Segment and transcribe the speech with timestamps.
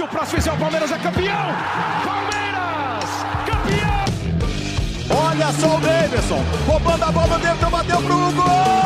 [0.00, 1.54] Se o próximo fizer o Palmeiras é campeão!
[2.06, 3.10] Palmeiras!
[3.44, 4.04] Campeão!
[5.28, 8.80] Olha só o Davidson, roubando a bola dentro, bateu pro gol!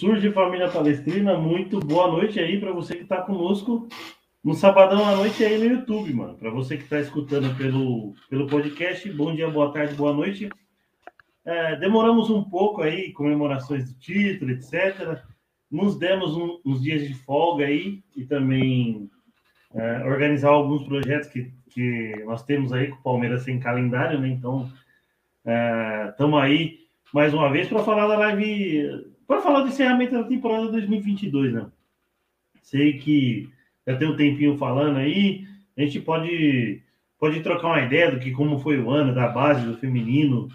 [0.00, 3.86] Surge Família Palestrina, muito boa noite aí para você que está conosco
[4.42, 6.38] no sabadão à noite aí no YouTube, mano.
[6.38, 10.48] Para você que está escutando pelo, pelo podcast, bom dia, boa tarde, boa noite.
[11.44, 15.22] É, demoramos um pouco aí, comemorações do título, etc.
[15.70, 19.10] Nos demos um, uns dias de folga aí e também
[19.74, 24.28] é, organizar alguns projetos que, que nós temos aí com o Palmeiras sem calendário, né?
[24.28, 24.72] Então,
[26.08, 26.78] estamos é, aí
[27.12, 31.70] mais uma vez para falar da live para falar do encerramento da temporada 2022, né?
[32.62, 33.48] Sei que
[33.86, 35.46] já tem um tempinho falando aí,
[35.78, 36.82] a gente pode,
[37.16, 40.48] pode trocar uma ideia do que como foi o ano da base, do feminino,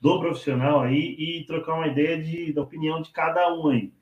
[0.00, 3.92] do profissional aí e trocar uma ideia de, da opinião de cada um aí.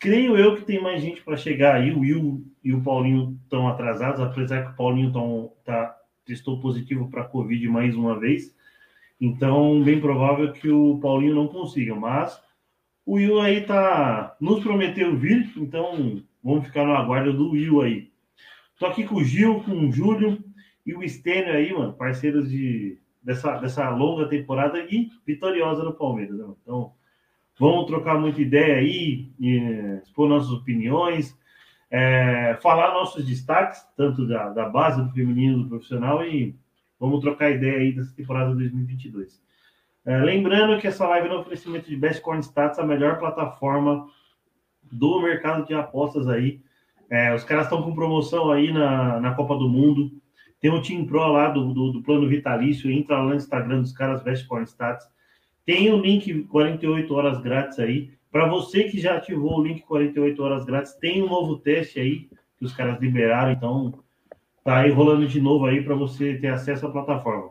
[0.00, 1.92] Creio eu que tem mais gente para chegar aí.
[1.92, 5.96] O Will e o Paulinho estão atrasados, apesar que o Paulinho tão, tá,
[6.26, 8.52] testou positivo para Covid mais uma vez.
[9.20, 12.49] Então, bem provável que o Paulinho não consiga, mas
[13.04, 18.10] o Will aí tá nos prometeu vir, então vamos ficar no aguardo do Will aí.
[18.78, 20.42] Tô aqui com o Gil, com o Júlio
[20.86, 26.38] e o Stênio aí, mano, parceiros de, dessa, dessa longa temporada e vitoriosa no Palmeiras.
[26.38, 26.46] Né?
[26.62, 26.92] Então,
[27.58, 29.30] vamos trocar muita ideia aí,
[30.02, 31.38] expor nossas opiniões,
[31.90, 36.56] é, falar nossos destaques, tanto da, da base do feminino, do profissional, e
[36.98, 39.42] vamos trocar ideia aí dessa temporada 2022.
[40.06, 44.06] É, lembrando que essa live é um oferecimento de Best Corn Stats, a melhor plataforma
[44.90, 46.60] do mercado de apostas aí.
[47.10, 50.10] É, os caras estão com promoção aí na, na Copa do Mundo.
[50.60, 52.90] Tem o Team Pro lá do, do, do, plano vitalício.
[52.90, 55.06] Entra lá no Instagram dos caras Best Corn Stats.
[55.66, 58.12] Tem o link 48 horas grátis aí.
[58.30, 62.28] Para você que já ativou o link 48 horas grátis, tem um novo teste aí
[62.56, 63.52] que os caras liberaram.
[63.52, 63.92] Então,
[64.64, 67.50] tá aí rolando de novo aí para você ter acesso à plataforma.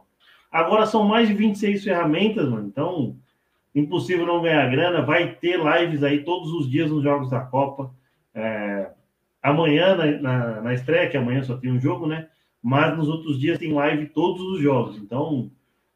[0.51, 2.67] Agora são mais de 26 ferramentas, mano.
[2.67, 3.15] Então,
[3.73, 5.01] impossível não ganhar grana.
[5.01, 7.93] Vai ter lives aí todos os dias nos Jogos da Copa.
[8.33, 8.89] É,
[9.41, 12.27] amanhã, na, na, na, estreia, que amanhã só tem um jogo, né?
[12.61, 14.97] Mas nos outros dias tem live todos os jogos.
[14.97, 15.51] Então,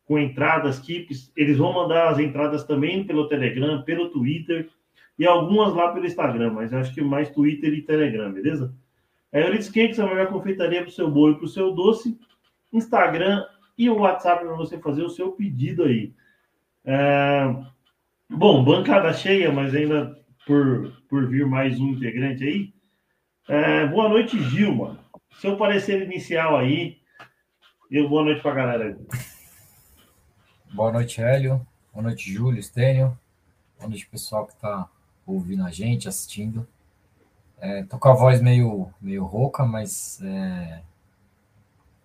[0.06, 4.70] com entradas, keeps, eles vão mandar as entradas também pelo Telegram, pelo Twitter
[5.18, 8.74] e algumas lá pelo Instagram, mas acho que mais Twitter e Telegram, beleza?
[9.32, 12.18] É Euridice Cakes, a melhor confeitaria para o seu bolo e para o seu doce.
[12.72, 13.44] Instagram
[13.78, 16.14] e o WhatsApp para você fazer o seu pedido aí.
[16.86, 17.56] É...
[18.30, 22.74] Bom, bancada cheia, mas ainda por, por vir mais um integrante aí.
[23.48, 23.86] É...
[23.88, 25.00] Boa noite, Gil, mano.
[25.40, 26.98] Seu parecer inicial aí.
[27.90, 28.98] E boa noite para a galera.
[30.74, 31.66] Boa noite, Hélio.
[31.92, 33.18] Boa noite, Júlio, Estênio.
[33.78, 34.90] Boa noite, pessoal que está
[35.26, 36.68] ouvindo a gente, assistindo.
[37.60, 40.82] É, tô com a voz meio, meio rouca, mas é,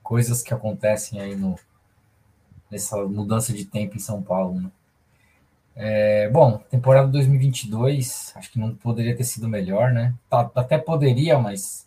[0.09, 1.55] coisas que acontecem aí no,
[2.71, 4.59] nessa mudança de tempo em São Paulo.
[4.59, 4.71] Né?
[5.77, 10.15] É, bom, temporada 2022, acho que não poderia ter sido melhor, né?
[10.31, 11.87] Tá, até poderia, mas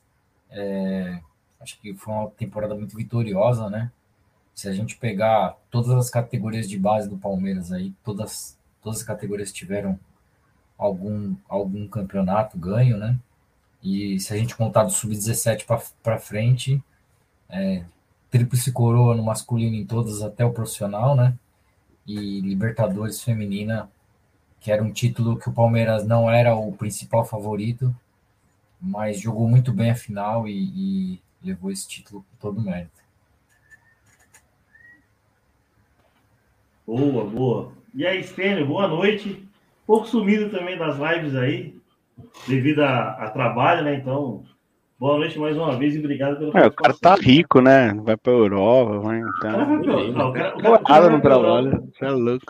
[0.52, 1.20] é,
[1.60, 3.92] acho que foi uma temporada muito vitoriosa, né?
[4.54, 9.04] Se a gente pegar todas as categorias de base do Palmeiras aí, todas, todas as
[9.04, 10.00] categorias tiveram
[10.78, 13.18] algum, algum campeonato ganho, né?
[13.82, 15.66] E se a gente contar do sub-17
[16.04, 16.84] para frente,
[17.50, 17.84] é,
[18.32, 21.38] tríplice coroa no masculino em todas até o profissional, né?
[22.08, 23.92] E Libertadores feminina,
[24.60, 27.94] que era um título que o Palmeiras não era o principal favorito,
[28.80, 30.54] mas jogou muito bem a final e,
[31.14, 33.02] e levou esse título com todo mérito.
[36.88, 37.74] Boa, boa.
[37.94, 39.46] E aí, Stênio, boa noite.
[39.86, 41.80] Pouco sumido também das lives aí,
[42.48, 43.96] devido a, a trabalho, né?
[43.96, 44.46] Então,
[45.02, 47.92] Boa noite mais uma vez e obrigado pelo é, O cara tá rico, né?
[48.04, 49.20] Vai pra Europa, vai.
[49.42, 49.66] Tá...
[49.66, 51.90] Não, o cara, o cara, nada no trabalho.
[51.92, 52.46] Você é louco.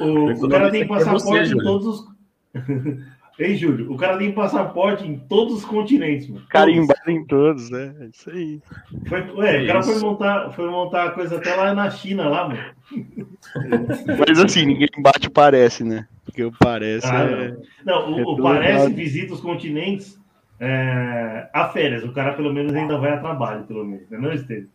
[0.00, 2.06] O, o, o cara tem passaporte em todos os.
[3.38, 6.46] Ei, Júlio, o cara tem passaporte em todos os continentes, mano.
[6.48, 7.94] Carimbado em todos, né?
[8.00, 8.62] É isso aí.
[9.06, 12.26] Foi, ué, é o cara foi montar, foi montar a coisa até lá na China,
[12.26, 12.64] lá, mano.
[14.26, 16.08] Mas assim, ninguém bate parece, né?
[16.24, 17.06] Porque o parece.
[17.06, 17.56] Ah, é...
[17.84, 20.18] Não, não o, o parece visita os continentes
[20.60, 22.04] é, a férias.
[22.04, 24.08] O cara pelo menos ainda vai a trabalho, pelo menos.
[24.10, 24.68] Não é, Estevam?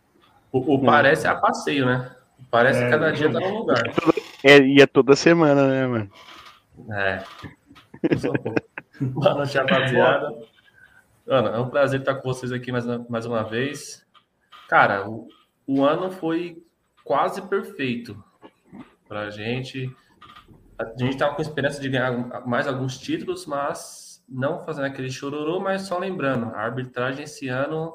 [0.52, 2.14] O, o parece a passeio, né?
[2.50, 3.82] Parece é, que cada dia tá num lugar.
[4.42, 6.10] É, ia toda semana, né, mano?
[6.92, 7.24] É.
[9.00, 10.28] Boa noite, rapaziada.
[11.26, 14.06] Ana, é um prazer estar com vocês aqui mais, mais uma vez.
[14.68, 15.28] Cara, o,
[15.66, 16.62] o ano foi
[17.02, 18.22] quase perfeito
[19.08, 19.90] pra gente.
[20.78, 25.60] A gente tava com esperança de ganhar mais alguns títulos, mas não fazendo aquele chororô,
[25.60, 27.94] mas só lembrando, a arbitragem esse ano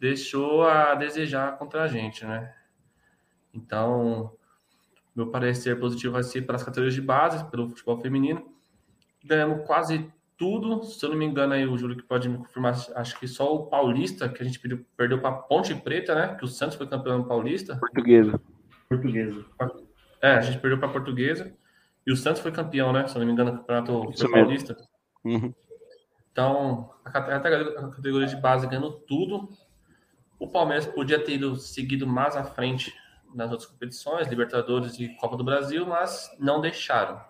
[0.00, 2.54] deixou a desejar contra a gente, né?
[3.52, 4.32] Então,
[5.14, 8.54] meu parecer positivo vai ser para as categorias de base, pelo futebol feminino.
[9.24, 12.74] Ganhamos quase tudo, se eu não me engano, aí o Júlio que pode me confirmar,
[12.96, 16.34] acho que só o Paulista, que a gente perdeu, perdeu para Ponte Preta, né?
[16.34, 17.76] Que o Santos foi campeão paulista.
[17.76, 18.40] Portuguesa.
[18.88, 19.44] Portuguesa.
[20.20, 21.54] É, a gente perdeu para Portuguesa.
[22.06, 23.06] E o Santos foi campeão, né?
[23.06, 24.76] Se não me engano, no Campeonato Paulista.
[25.24, 25.54] Uhum.
[26.32, 29.48] Então, a categoria de base ganhando tudo.
[30.38, 32.92] O Palmeiras podia ter ido seguido mais à frente
[33.34, 37.20] nas outras competições, Libertadores e Copa do Brasil, mas não deixaram.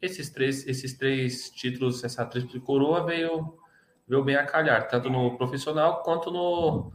[0.00, 3.58] Esses três, esses três títulos, essa tríplice coroa veio,
[4.06, 6.92] veio bem a calhar, tanto no profissional quanto no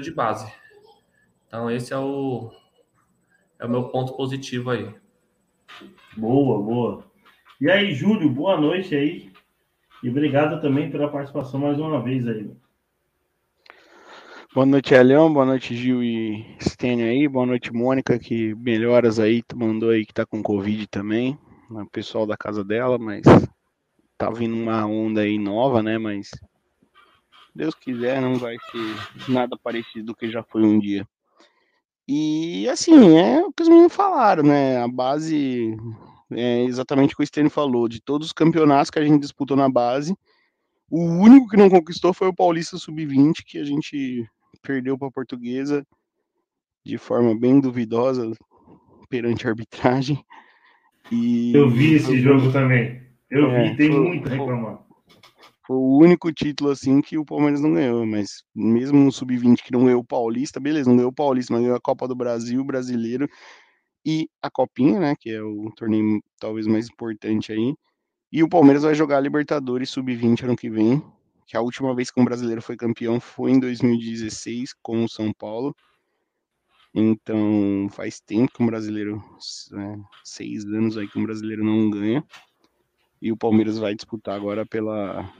[0.00, 0.50] de base.
[1.46, 2.50] Então esse é o
[3.58, 5.01] é o meu ponto positivo aí.
[6.16, 7.04] Boa, boa.
[7.60, 9.32] E aí, Júlio, boa noite aí.
[10.02, 12.50] E obrigado também pela participação mais uma vez aí.
[14.54, 15.32] Boa noite, Elião.
[15.32, 17.26] Boa noite, Gil e Stênio aí.
[17.26, 19.42] Boa noite, Mônica, que melhoras aí.
[19.54, 21.38] Mandou aí que tá com Covid também.
[21.70, 23.22] O pessoal da casa dela, mas
[24.18, 25.96] tá vindo uma onda aí nova, né?
[25.96, 26.30] Mas
[27.54, 31.06] Deus quiser, não vai ser nada parecido do que já foi um dia.
[32.14, 34.76] E assim, é o que os meninos falaram, né?
[34.76, 35.74] A base
[36.30, 37.88] é exatamente o que o Stênio falou.
[37.88, 40.14] De todos os campeonatos que a gente disputou na base,
[40.90, 44.28] o único que não conquistou foi o Paulista Sub-20, que a gente
[44.60, 45.86] perdeu para a Portuguesa
[46.84, 48.30] de forma bem duvidosa
[49.08, 50.22] perante a arbitragem.
[51.10, 53.00] E eu vi esse jogo também.
[53.30, 54.80] Eu é, vi, tem foi, muito a reclamar.
[55.66, 59.72] Foi o único título assim que o Palmeiras não ganhou, mas mesmo no sub-20 que
[59.72, 62.64] não ganhou o Paulista, beleza, não ganhou o Paulista, mas ganhou a Copa do Brasil,
[62.64, 63.28] Brasileiro
[64.04, 67.74] e a Copinha, né, que é o torneio talvez mais importante aí.
[68.32, 71.02] E o Palmeiras vai jogar a Libertadores sub-20 ano que vem,
[71.46, 75.32] que a última vez que um brasileiro foi campeão foi em 2016 com o São
[75.32, 75.76] Paulo.
[76.94, 79.22] Então faz tempo que um brasileiro,
[79.74, 82.24] é, seis anos aí que um brasileiro não ganha.
[83.22, 85.32] E o Palmeiras vai disputar agora pela,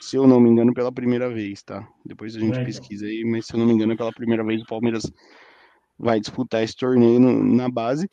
[0.00, 1.86] se eu não me engano, pela primeira vez, tá?
[2.04, 4.44] Depois a gente é, pesquisa aí, mas se eu não me engano, é pela primeira
[4.44, 5.10] vez o Palmeiras
[5.98, 8.08] vai disputar esse torneio no, na base.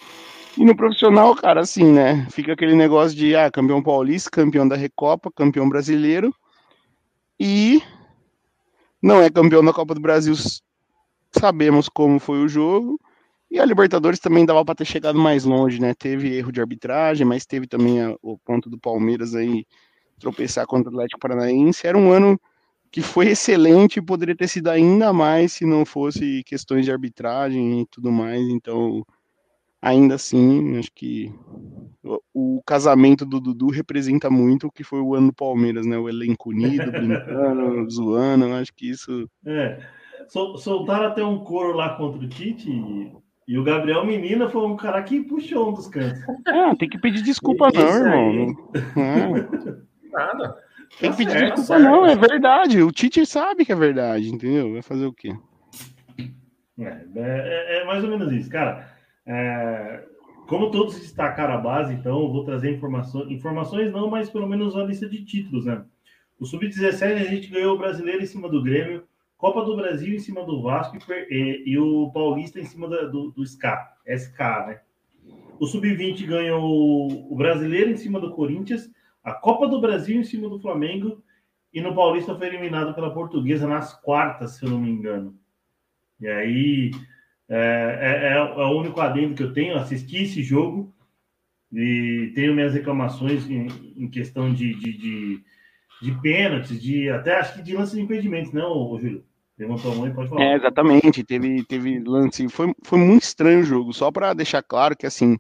[0.58, 2.28] E no profissional, cara, assim, né?
[2.32, 6.34] Fica aquele negócio de ah, campeão paulista, campeão da Recopa, campeão brasileiro
[7.40, 7.80] e
[9.02, 10.34] não é campeão da Copa do Brasil.
[11.32, 13.00] Sabemos como foi o jogo.
[13.54, 15.94] E a Libertadores também dava para ter chegado mais longe, né?
[15.94, 19.64] Teve erro de arbitragem, mas teve também a, o ponto do Palmeiras aí
[20.18, 21.86] tropeçar contra o Atlético Paranaense.
[21.86, 22.36] Era um ano
[22.90, 27.82] que foi excelente e poderia ter sido ainda mais se não fosse questões de arbitragem
[27.82, 28.42] e tudo mais.
[28.42, 29.06] Então,
[29.80, 31.32] ainda assim, acho que
[32.34, 35.96] o, casamento do Dudu representa muito o que foi o ano do Palmeiras, né?
[35.96, 39.30] O elenco unido, brincando, zoando, acho que isso.
[39.46, 39.80] É.
[40.28, 42.72] Soltaram até um coro lá contra o Tite
[43.48, 46.20] e o Gabriel Menina foi um cara que puxou um dos cantos.
[46.48, 48.70] Ah, tem que pedir desculpa, não, irmão.
[48.96, 50.12] É.
[50.12, 50.58] Nada.
[51.00, 52.82] Tem que pedir desculpa, não, é verdade.
[52.82, 54.74] O Tite sabe que é verdade, entendeu?
[54.74, 55.36] Vai fazer o quê?
[56.80, 58.88] É, é, é mais ou menos isso, cara.
[59.26, 60.04] É,
[60.48, 64.76] como todos destacaram a base, então eu vou trazer informações, informações não, mas pelo menos
[64.76, 65.84] a lista de títulos, né?
[66.40, 69.04] O Sub-17 a gente ganhou o Brasileiro em cima do Grêmio,
[69.44, 70.98] Copa do Brasil em cima do Vasco
[71.30, 74.80] e, e o Paulista em cima do, do SCA, SK, né?
[75.60, 78.90] O Sub-20 ganhou o Brasileiro em cima do Corinthians,
[79.22, 81.22] a Copa do Brasil em cima do Flamengo
[81.74, 85.38] e no Paulista foi eliminado pela Portuguesa nas quartas, se eu não me engano.
[86.22, 86.92] E aí
[87.50, 87.58] é,
[88.00, 89.76] é, é, o único adendo que eu tenho.
[89.76, 90.96] Assisti esse jogo
[91.70, 95.44] e tenho minhas reclamações em, em questão de, de, de,
[96.02, 99.33] de, pênaltis, de até acho que de lance de impedimentos, não, Júlio?
[99.58, 100.42] Levantou a mão e pode falar.
[100.42, 101.24] É, exatamente.
[101.24, 102.48] Teve, teve lance.
[102.50, 103.94] Foi, foi muito estranho o jogo.
[103.94, 105.38] Só para deixar claro que, assim,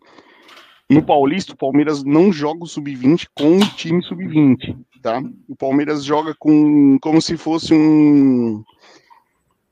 [0.90, 5.22] no Paulista, o Palmeiras não joga o sub-20 com o time sub-20, tá?
[5.48, 8.64] O Palmeiras joga com como se fosse um.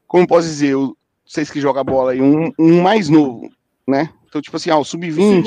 [0.08, 0.76] Como posso dizer?
[1.32, 3.50] vocês que jogam bola aí, um, um mais novo,
[3.88, 4.10] né?
[4.28, 5.46] Então, tipo assim, ah, o sub-20.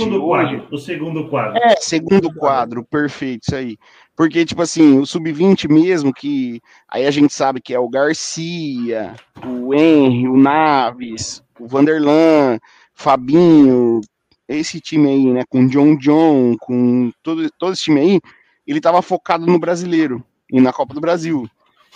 [0.70, 1.58] O, o segundo quadro.
[1.58, 3.76] É, segundo quadro, perfeito, isso aí.
[4.16, 9.14] Porque, tipo assim, o sub-20 mesmo, que aí a gente sabe que é o Garcia,
[9.44, 12.58] o Henry, o Naves, o Vanderlan,
[12.94, 14.00] Fabinho,
[14.48, 18.20] esse time aí, né, com John John, com todo, todo esse time aí,
[18.66, 21.48] ele tava focado no brasileiro e na Copa do Brasil.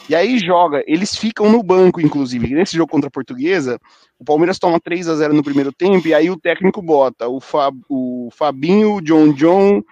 [0.09, 2.55] E aí joga, eles ficam no banco, inclusive.
[2.55, 3.79] Nesse jogo contra a Portuguesa,
[4.19, 7.41] o Palmeiras toma 3 a 0 no primeiro tempo, e aí o técnico bota o,
[7.41, 9.83] Fab, o Fabinho, o John John,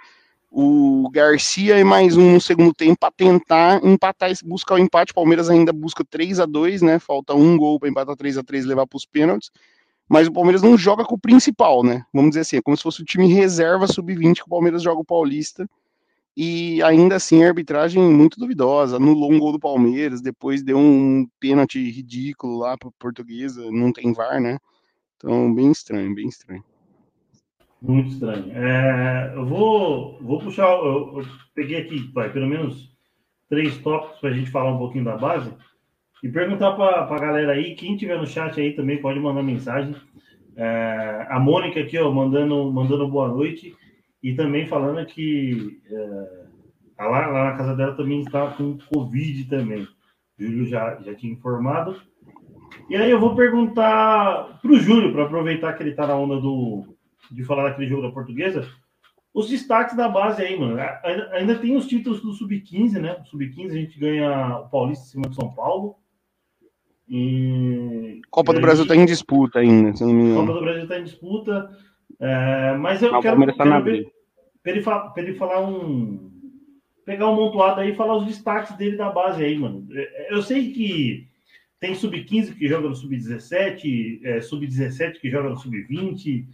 [0.50, 5.12] o Garcia e mais um no segundo tempo para tentar empatar, buscar o empate.
[5.12, 6.99] O Palmeiras ainda busca 3 a 2 né?
[6.99, 9.50] Falta um gol para empatar 3 a 3 e levar para os pênaltis.
[10.09, 12.05] Mas o Palmeiras não joga com o principal, né?
[12.12, 15.00] Vamos dizer assim, é como se fosse o time reserva sub-20 que o Palmeiras joga
[15.00, 15.69] o Paulista
[16.37, 21.26] e ainda assim a arbitragem muito duvidosa, anulou um gol do Palmeiras, depois deu um
[21.41, 24.59] pênalti ridículo lá para portuguesa, não tem VAR, né?
[25.17, 26.62] Então, bem estranho, bem estranho.
[27.80, 28.50] Muito estranho.
[28.52, 32.90] É, eu vou, vou puxar, eu, eu peguei aqui, vai, pelo menos
[33.49, 35.52] três tópicos para a gente falar um pouquinho da base
[36.23, 39.95] e perguntar para a galera aí, quem tiver no chat aí também pode mandar mensagem.
[40.56, 43.76] É, a Mônica aqui, ó, mandando, mandando boa noite.
[44.23, 49.87] E também falando que é, lá, lá, na casa dela também está com Covid também.
[50.38, 51.97] Júlio já, já tinha informado.
[52.88, 56.40] E aí eu vou perguntar para o Júlio, para aproveitar que ele está na onda
[56.40, 56.96] do,
[57.30, 58.68] de falar daquele jogo da portuguesa,
[59.33, 60.78] os destaques da base aí, mano.
[61.04, 63.23] Ainda, ainda tem os títulos do Sub-15, né?
[63.25, 65.97] Sub-15 a gente ganha o Paulista em cima de São Paulo.
[67.09, 68.21] E...
[68.30, 70.47] Copa do Brasil está em disputa ainda, se não me engano.
[70.47, 71.71] Copa do Brasil está em disputa.
[72.18, 74.11] É, mas eu quero, tá quero ver,
[74.64, 76.30] ele, pra ele falar um.
[77.04, 79.87] Pegar um montuado aí e falar os destaques dele da base aí, mano.
[79.92, 81.28] É, eu sei que
[81.78, 86.47] tem sub-15 que joga no sub-17, é, sub-17 que joga no sub-20,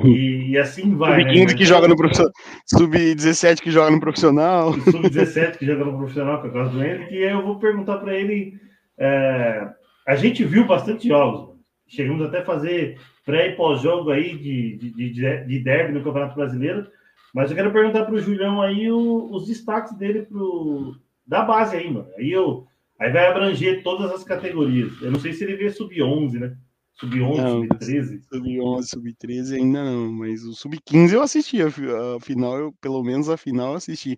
[0.00, 1.22] e, e, assim vai.
[1.22, 1.54] Sub-15 né?
[1.54, 2.32] que joga no profissional,
[2.66, 4.72] sub-17 que joga no profissional.
[4.72, 7.98] Sub-17 que joga no profissional, com a causa do Henrique, e aí eu vou perguntar
[7.98, 8.54] para ele.
[8.98, 9.68] É,
[10.06, 15.10] a gente viu bastante jogos, chegamos até a fazer pré e pós-jogo aí de, de,
[15.10, 16.86] de, de derby no Campeonato Brasileiro.
[17.34, 20.94] Mas eu quero perguntar para o Julião aí o, os destaques dele pro,
[21.26, 22.06] da base aí, mano.
[22.16, 22.64] Aí, eu,
[23.00, 24.92] aí vai abranger todas as categorias.
[25.02, 26.56] Eu não sei se ele vê sub-11, né?
[26.98, 28.22] Sub-11, sub-13.
[28.32, 33.28] Sub-11, sub-13 ainda não, mas o sub-15 eu assisti, a, a final, eu, pelo menos
[33.28, 34.16] a final eu assisti.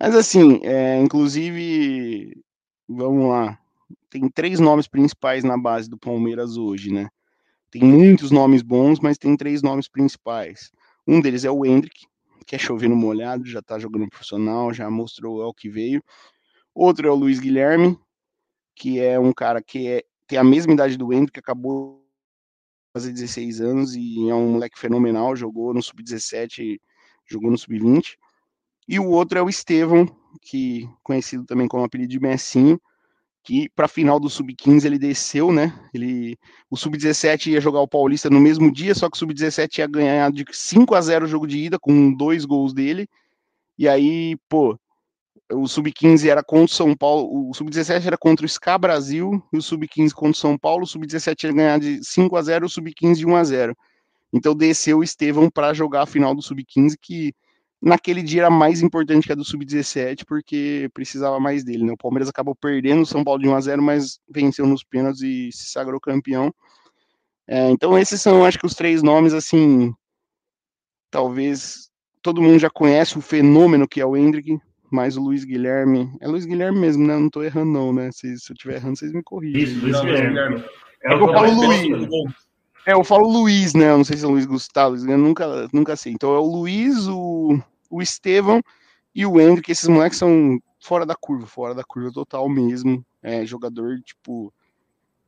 [0.00, 2.40] Mas assim, é, inclusive,
[2.88, 3.58] vamos lá,
[4.08, 7.08] tem três nomes principais na base do Palmeiras hoje, né?
[7.70, 10.70] Tem muitos nomes bons, mas tem três nomes principais.
[11.06, 12.06] Um deles é o Hendrick,
[12.46, 16.02] quer chover no molhado, já tá jogando profissional, já mostrou ao que veio.
[16.74, 17.98] Outro é o Luiz Guilherme,
[18.76, 22.01] que é um cara que é, tem a mesma idade do Hendrick, acabou
[22.92, 26.78] fazer 16 anos e é um moleque fenomenal, jogou no sub-17,
[27.26, 28.16] jogou no sub-20.
[28.86, 30.06] E o outro é o Estevão,
[30.42, 32.80] que conhecido também como apelido de Messinho,
[33.42, 35.72] que para final do sub-15 ele desceu, né?
[35.92, 36.36] Ele,
[36.70, 40.30] o sub-17 ia jogar o Paulista no mesmo dia, só que o sub-17 ia ganhar
[40.30, 43.08] de 5 a 0 o jogo de ida com dois gols dele.
[43.78, 44.78] E aí, pô,
[45.54, 49.58] o sub-15 era contra o São Paulo, o sub-17 era contra o SCA Brasil e
[49.58, 52.68] o sub-15 contra o São Paulo, o sub-17 ia ganhar de 5 a 0, o
[52.68, 53.76] sub-15 de 1 a 0.
[54.32, 57.34] Então desceu o Estevão para jogar a final do sub-15 que
[57.82, 61.92] naquele dia era mais importante que a do Sub-17, porque precisava mais dele, né?
[61.92, 65.22] O Palmeiras acabou perdendo o São Paulo de 1 a 0 mas venceu nos pênaltis
[65.22, 66.54] e se sagrou campeão.
[67.46, 69.92] É, então esses são, acho que, os três nomes, assim,
[71.10, 71.90] talvez
[72.22, 74.56] todo mundo já conhece o fenômeno que é o Hendrick,
[74.92, 77.16] mas o Luiz Guilherme, é Luiz Guilherme mesmo, né?
[77.16, 78.10] Não tô errando não, né?
[78.12, 79.62] Se, se eu estiver errando, vocês me corrigem.
[79.62, 80.64] Isso, Luiz Guilherme.
[81.04, 82.34] É, é eu falo Luiz.
[82.86, 83.90] É, eu falo Luiz, né?
[83.90, 86.12] Eu não sei se é Luiz Gustavo, eu nunca, nunca sei.
[86.12, 87.58] Então é o Luiz, o
[87.92, 88.62] o Estevão
[89.14, 93.04] e o Hendrick, esses moleques são fora da curva, fora da curva total mesmo.
[93.22, 94.52] É, jogador, tipo,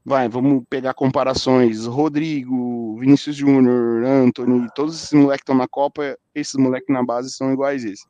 [0.03, 1.85] vai, vamos pegar comparações.
[1.85, 7.31] Rodrigo, Vinícius Júnior, Anthony, todos esses moleques que estão na Copa, esses moleques na base
[7.31, 8.05] são iguais a esse.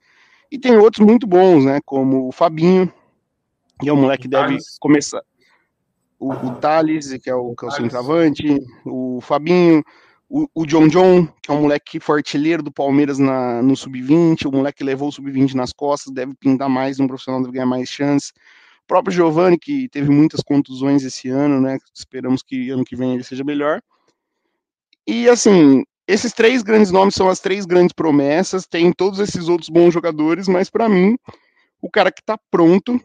[0.55, 1.81] E tem outros muito bons, né?
[1.85, 2.87] Como o Fabinho,
[3.81, 5.21] que é um moleque que deve começar.
[6.17, 9.83] O, o Thales, que é o, que é o centroavante, o Fabinho,
[10.31, 14.53] o, o John John, que é um moleque fortilheiro do Palmeiras na, no sub-20, o
[14.53, 17.89] moleque que levou o sub-20 nas costas, deve pintar mais um profissional, deve ganhar mais
[17.89, 18.29] chances.
[18.85, 21.79] O próprio Giovani, que teve muitas contusões esse ano, né?
[21.93, 23.83] Esperamos que ano que vem ele seja melhor.
[25.05, 29.69] E assim, esses três grandes nomes são as três grandes promessas, tem todos esses outros
[29.69, 31.17] bons jogadores, mas para mim,
[31.81, 33.01] o cara que tá pronto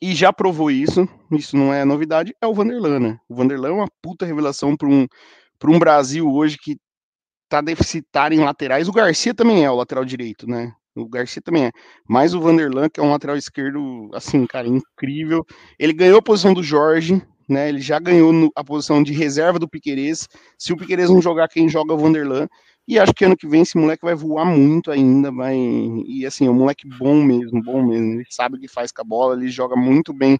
[0.00, 3.18] e já provou isso, isso não é novidade, é o Vanderlan, né?
[3.28, 5.06] O Vanderlan é uma puta revelação para um
[5.58, 6.76] para um Brasil hoje que
[7.44, 8.88] está deficitário em laterais.
[8.88, 10.72] O Garcia também é o lateral direito, né?
[10.94, 11.72] O Garcia também é.
[12.08, 15.44] Mas o Vanderlan, que é um lateral esquerdo, assim, cara, incrível.
[15.78, 17.68] Ele ganhou a posição do Jorge, né?
[17.68, 20.28] Ele já ganhou no, a posição de reserva do Piquerez.
[20.58, 22.48] Se o Piquerez não jogar, quem joga é o Vanderlan.
[22.88, 25.56] E acho que ano que vem esse moleque vai voar muito ainda, vai.
[26.06, 28.20] E assim, é um moleque bom mesmo, bom mesmo.
[28.20, 30.38] Ele sabe o que faz com a bola, ele joga muito bem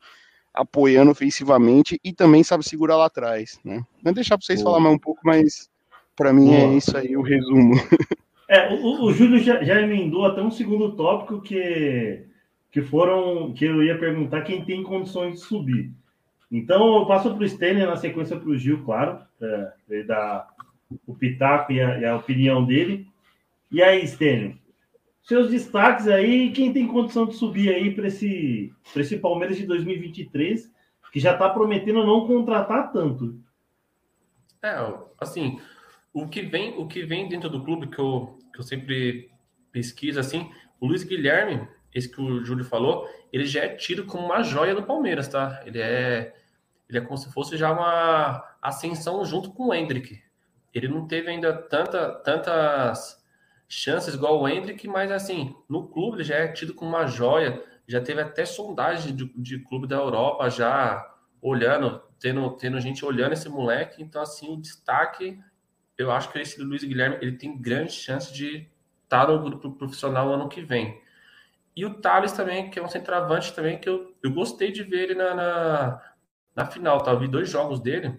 [0.54, 3.84] apoiando ofensivamente e também sabe segurar lá atrás, né?
[4.02, 4.72] Vou deixar para vocês Boa.
[4.72, 5.68] falar mais um pouco, mas
[6.16, 6.72] para mim é Boa.
[6.72, 7.74] é isso aí o resumo.
[8.48, 12.24] É, o, o Júlio já, já emendou até um segundo tópico que
[12.70, 15.92] que foram que eu ia perguntar quem tem condições de subir.
[16.50, 20.48] Então eu passo para o Stênio na sequência para o Gil, claro, é, ele dá
[21.06, 23.08] o pitaco e a, e a opinião dele.
[23.70, 24.56] E aí, Stênio,
[25.22, 30.70] seus destaques aí, quem tem condição de subir aí para esse, esse Palmeiras de 2023,
[31.12, 33.40] que já está prometendo não contratar tanto.
[34.62, 34.76] É,
[35.20, 35.60] assim,
[36.12, 39.30] o que vem, o que vem dentro do clube que eu, que eu sempre
[39.72, 40.48] pesquiso assim,
[40.80, 44.74] o Luiz Guilherme, esse que o Júlio falou, ele já é tido como uma joia
[44.74, 45.62] do Palmeiras, tá?
[45.64, 46.34] Ele é
[46.88, 50.22] ele é como se fosse já uma ascensão junto com o Hendrick.
[50.72, 53.20] Ele não teve ainda tanta, tantas
[53.68, 57.60] chances igual o Hendrick, mas assim, no clube ele já é tido como uma joia,
[57.88, 61.12] já teve até sondagem de, de clube da Europa já
[61.42, 65.40] olhando, tendo, tendo gente olhando esse moleque, então assim, o destaque,
[65.98, 68.68] eu acho que esse Luiz Guilherme, ele tem grande chance de
[69.02, 71.00] estar no grupo profissional ano que vem.
[71.76, 75.10] E o Thales também, que é um centroavante também, que eu, eu gostei de ver
[75.10, 76.02] ele na, na,
[76.56, 77.10] na final, tá?
[77.12, 78.18] Eu vi dois jogos dele,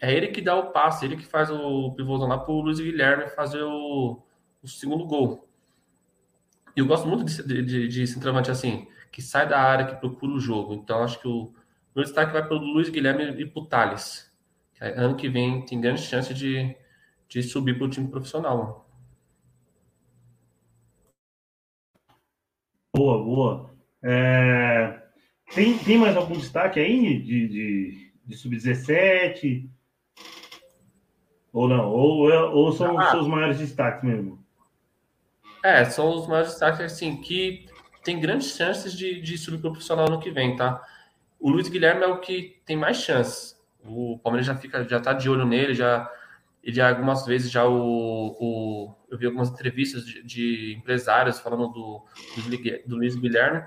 [0.00, 3.28] é ele que dá o passe, ele que faz o pivôzão lá pro Luiz Guilherme
[3.28, 4.22] fazer o,
[4.62, 5.46] o segundo gol.
[6.74, 10.32] E eu gosto muito de, de, de centroavante assim, que sai da área, que procura
[10.32, 10.74] o jogo.
[10.74, 11.52] Então acho que o
[11.94, 14.30] meu destaque vai para o Luiz Guilherme e para o Thales.
[14.80, 16.76] Ano que vem tem grande chance de,
[17.28, 18.85] de subir para o time profissional.
[22.96, 23.70] Boa, boa.
[24.02, 25.02] É...
[25.54, 29.68] Tem, tem mais algum destaque aí de, de, de sub-17?
[31.52, 31.90] Ou não?
[31.90, 33.04] Ou, ou são ah.
[33.04, 34.42] os seus maiores destaques mesmo?
[35.62, 37.66] É, são os maiores destaques, assim, que
[38.02, 40.82] tem grandes chances de, de subir para profissional no que vem, tá?
[41.38, 43.60] O Luiz Guilherme é o que tem mais chances.
[43.84, 46.10] O Palmeiras já fica, já tá de olho nele, já
[46.66, 52.04] ele algumas vezes já o, o eu vi algumas entrevistas de, de empresários falando do,
[52.36, 53.62] do, do Luiz Guilherme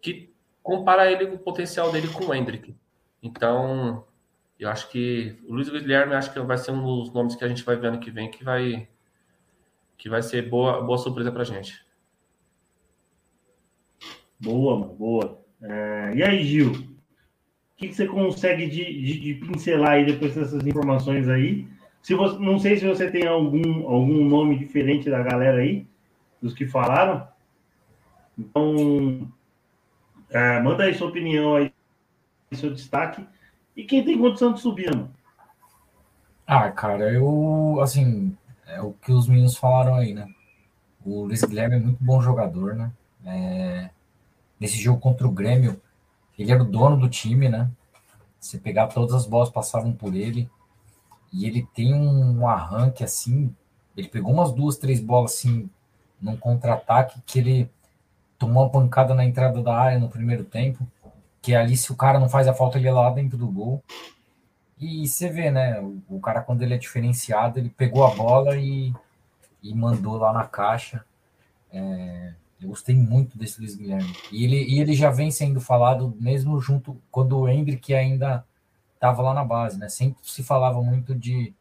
[0.00, 2.76] que compara ele o potencial dele com o Hendrick.
[3.20, 4.04] Então,
[4.56, 7.48] eu acho que o Luiz Guilherme acho que vai ser um dos nomes que a
[7.48, 8.88] gente vai ver ano que vem que vai
[9.98, 11.84] que vai ser boa, boa surpresa para gente.
[14.38, 15.44] Boa, boa.
[15.60, 16.70] É, e aí, Gil?
[16.70, 21.68] O que, que você consegue de, de, de, pincelar aí depois dessas informações aí?
[22.02, 25.86] Se você, não sei se você tem algum, algum nome diferente da galera aí,
[26.40, 27.26] dos que falaram.
[28.38, 29.30] Então,
[30.30, 31.72] é, manda aí sua opinião aí,
[32.52, 33.26] seu destaque
[33.76, 35.10] e quem tem condição de subir, mano?
[36.46, 38.36] Ah, cara, eu, assim,
[38.66, 40.26] é o que os meninos falaram aí, né?
[41.04, 42.92] O Luiz Guilherme é muito bom jogador, né?
[43.24, 43.90] É,
[44.58, 45.80] nesse jogo contra o Grêmio,
[46.38, 47.70] ele era o dono do time, né?
[48.38, 50.50] Você pegar todas as bolas passavam por ele.
[51.32, 53.54] E ele tem um arranque assim.
[53.96, 55.68] Ele pegou umas duas, três bolas assim,
[56.20, 57.70] num contra-ataque, que ele
[58.38, 60.86] tomou uma pancada na entrada da área no primeiro tempo
[61.42, 63.82] que ali se o cara não faz a falta, ele é lá dentro do gol.
[64.78, 65.80] E você vê, né?
[65.80, 68.92] O, o cara, quando ele é diferenciado, ele pegou a bola e,
[69.62, 71.04] e mandou lá na caixa.
[71.72, 74.14] É, eu gostei muito desse Luiz Guilherme.
[74.32, 78.44] E ele, e ele já vem sendo falado mesmo junto quando o Hendrick ainda
[79.00, 79.88] estava lá na base, né?
[79.88, 81.54] Sempre se falava muito de,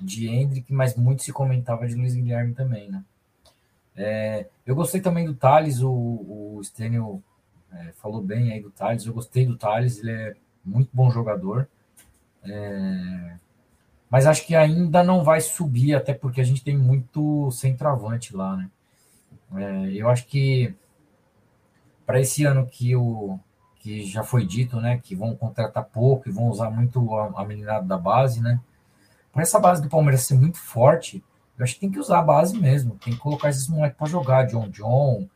[0.00, 3.04] de Hendrick, mas muito se comentava de Luiz Guilherme também, né?
[3.96, 7.20] É, eu gostei também do Thales, o, o Stênio
[7.72, 11.68] é, falou bem aí do Thales, eu gostei do Thales, ele é muito bom jogador.
[12.44, 13.36] É,
[14.08, 18.56] mas acho que ainda não vai subir, até porque a gente tem muito centroavante lá,
[18.56, 18.70] né?
[19.56, 20.72] É, eu acho que
[22.04, 23.40] para esse ano que o
[23.86, 27.44] que já foi dito, né, que vão contratar pouco e vão usar muito a, a
[27.44, 28.60] meninada da base, né?
[29.32, 31.22] Para essa base do Palmeiras ser muito forte,
[31.56, 34.08] eu acho que tem que usar a base mesmo, tem que colocar esses moleques para
[34.08, 35.28] jogar, John John,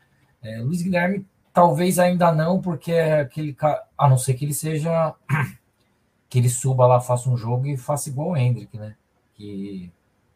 [0.43, 3.57] é, Luiz Guilherme Talvez ainda não, porque é aquele
[3.99, 5.15] a não ser que ele seja
[6.29, 8.97] que ele suba lá, faça um jogo e faça igual o Hendrick, né?
[9.35, 9.93] Que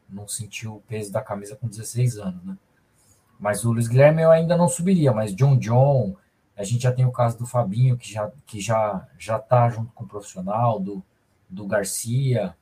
[0.08, 2.56] não sentiu o peso da camisa com 16 anos, né?
[3.40, 6.16] Mas o Luiz Guilherme eu ainda não subiria, mas John John,
[6.56, 9.92] a gente já tem o caso do Fabinho, que já, que já, já tá junto
[9.92, 11.02] com o profissional, do,
[11.48, 12.54] do Garcia.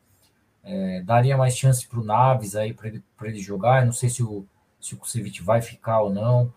[0.64, 3.83] É, daria mais chance para o Naves aí para ele, ele jogar.
[3.83, 4.46] Eu não sei se o,
[4.81, 6.52] se o Kusevich vai ficar ou não.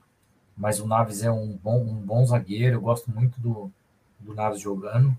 [0.56, 3.72] mas o Naves é um bom, um bom zagueiro, eu gosto muito do,
[4.20, 5.18] do Naves jogando.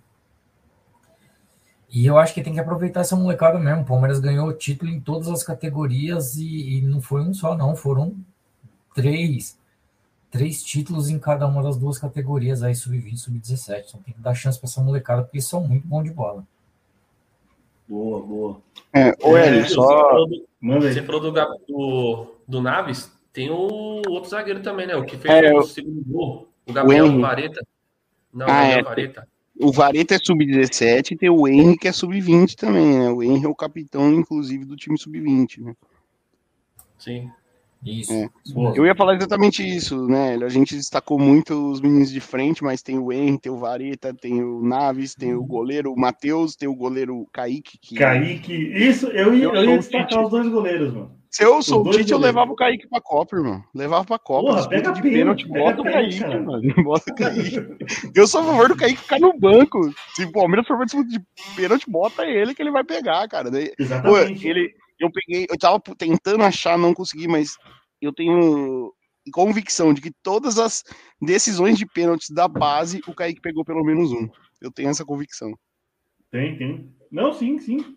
[1.90, 3.83] E eu acho que tem que aproveitar essa molecada mesmo.
[3.83, 7.76] O Palmeiras ganhou título em todas as categorias e, e não foi um só, não.
[7.76, 8.16] Foram
[8.94, 9.59] três.
[10.37, 13.85] Três títulos em cada uma das duas categorias, aí sub-20 e sub-17.
[13.88, 16.44] Então tem que dar chance para essa molecada, porque eles são muito bons de bola.
[17.88, 18.61] Boa, boa.
[18.92, 20.27] É, ô, É, Você só.
[20.61, 21.33] Você falou do,
[21.66, 24.96] do, do Naves, tem o outro zagueiro também, né?
[24.96, 27.20] O que fez É, o segundo gol, o Gabriel Henry.
[27.22, 27.66] Vareta.
[28.33, 28.83] Não, Ah, Gabriel é.
[28.83, 29.29] Vareta.
[29.59, 33.09] O Vareta é sub-17 e tem o Henry que é sub-20 também, né?
[33.09, 35.75] O Henry é o capitão, inclusive, do time sub-20, né?
[36.99, 37.31] Sim.
[37.87, 38.12] Isso.
[38.12, 38.29] É.
[38.75, 40.35] Eu ia falar exatamente isso, né?
[40.42, 44.12] A gente destacou muito os meninos de frente, mas tem o Henry, tem o Vareta,
[44.12, 47.79] tem o Naves, tem o goleiro Matheus, tem o goleiro Kaique.
[47.79, 47.94] Que...
[47.94, 48.53] Kaique.
[48.55, 50.20] Isso, eu ia, Eu eu ia destacar Tite.
[50.20, 51.16] os dois goleiros, mano.
[51.31, 53.62] Se eu sou o Tite, eu levava o Kaique pra Copa, irmão.
[53.75, 54.49] Levava pra Copa.
[54.55, 56.42] Porra, pega de pênalti, bota o Kaique, cara.
[56.42, 56.62] mano.
[56.83, 57.66] Bota o Kaique.
[58.14, 59.79] Eu sou a favor do Kaique ficar no banco.
[60.14, 61.20] Se o Palmeiras for de
[61.55, 63.51] pênalti, bota ele que ele vai pegar, cara.
[63.51, 64.49] Daí, Pô, Exatamente.
[64.49, 67.59] ele, eu peguei, eu tava tentando achar, não consegui, mas
[68.00, 68.92] eu tenho
[69.32, 70.85] convicção de que todas as
[71.20, 74.28] decisões de pênaltis da base, o Kaique pegou pelo menos um.
[74.61, 75.52] Eu tenho essa convicção.
[76.30, 76.94] Tem, tem.
[77.11, 77.96] Não, sim, sim.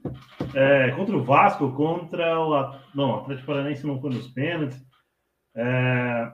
[0.56, 2.80] É, contra o Vasco, contra o.
[2.96, 4.82] Não, o Atlético Paranaense não foi nos pênaltis.
[5.56, 6.32] É,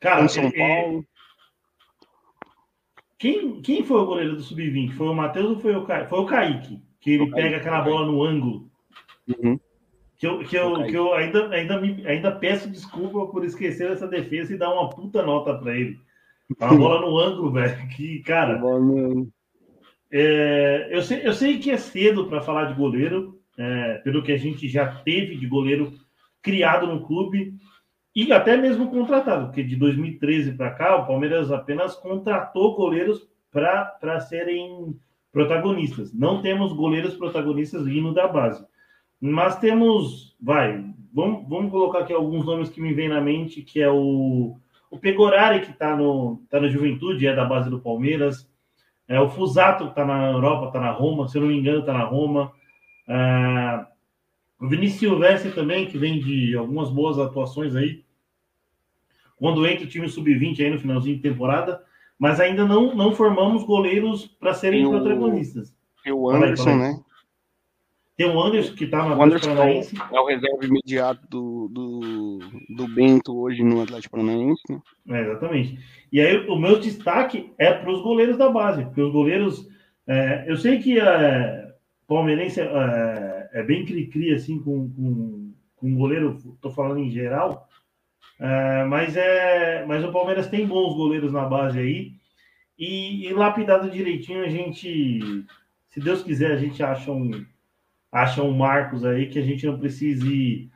[0.00, 1.04] Cara, São ele- Paulo.
[3.18, 4.92] Quem, quem foi o goleiro do Sub-20?
[4.96, 6.08] Foi o Matheus ou foi o Kaique?
[6.08, 8.70] Foi o Kaique, que ele O Kaique, pega aquela bola no ângulo.
[9.28, 9.59] Uhum.
[10.20, 14.06] Que eu, que eu, que eu ainda, ainda, me- ainda peço desculpa por esquecer essa
[14.06, 15.98] defesa e dar uma puta nota pra ele.
[16.60, 17.88] A bola no ângulo, velho.
[17.96, 18.58] Que, cara,
[20.12, 24.32] é, eu, sei, eu sei que é cedo para falar de goleiro, é, pelo que
[24.32, 25.92] a gente já teve de goleiro
[26.42, 27.54] criado no clube
[28.14, 34.20] e até mesmo contratado, porque de 2013 para cá o Palmeiras apenas contratou goleiros para
[34.20, 34.96] serem
[35.32, 36.12] protagonistas.
[36.12, 38.64] Não temos goleiros protagonistas vindo da base,
[39.20, 43.80] mas temos, vai, vamos, vamos colocar aqui alguns nomes que me vêm na mente, que
[43.80, 44.56] é o,
[44.90, 48.48] o Pegorari, que está no, tá na Juventude, é da base do Palmeiras.
[49.06, 51.92] É, o Fusato está na Europa, está na Roma, se eu não me engano, está
[51.92, 52.52] na Roma.
[53.08, 53.84] É,
[54.60, 58.04] o Vinícius Silvestre também, que vem de algumas boas atuações aí.
[59.36, 61.82] Quando entra o time sub-20 aí no finalzinho de temporada,
[62.18, 65.74] mas ainda não, não formamos goleiros para serem protagonistas.
[66.04, 66.76] Tem o Anderson, aí.
[66.76, 67.00] né?
[68.20, 69.96] Tem o Anderson, que está no O Anderson Paranaense.
[69.96, 74.78] é o reserva imediato do, do, do Bento hoje no Atlético Paranaense, né?
[75.08, 75.78] É, exatamente.
[76.12, 79.66] E aí o meu destaque é para os goleiros da base, porque os goleiros.
[80.06, 81.72] é, eu sei que é,
[82.06, 87.70] palmeirense é, é bem cri-cri assim com, com, com goleiro, estou falando em geral,
[88.38, 92.12] é, mas, é, mas o Palmeiras tem bons goleiros na base aí.
[92.78, 95.42] E, e lapidado direitinho, a gente,
[95.88, 97.30] se Deus quiser, a gente acha um,
[98.10, 100.70] acha um Marcos aí que a gente não precise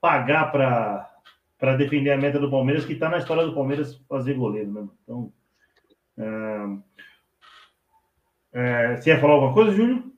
[0.00, 4.72] pagar para defender a meta do Palmeiras, que está na história do Palmeiras fazer goleiro,
[4.72, 4.88] né?
[5.02, 5.32] Então,
[6.18, 6.78] é,
[8.52, 10.10] é, você ia falar alguma coisa, Júlio?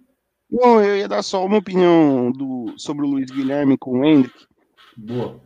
[0.51, 4.47] Não, eu ia dar só uma opinião do, sobre o Luiz Guilherme com o Hendrick.
[4.97, 5.41] Boa.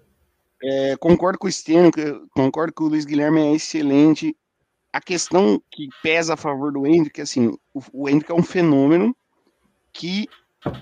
[0.62, 1.90] É, concordo com o Steno,
[2.34, 4.36] concordo que o Luiz Guilherme é excelente.
[4.92, 9.14] A questão que pesa a favor do Hendrick, assim, o, o Hendrick é um fenômeno
[9.92, 10.28] que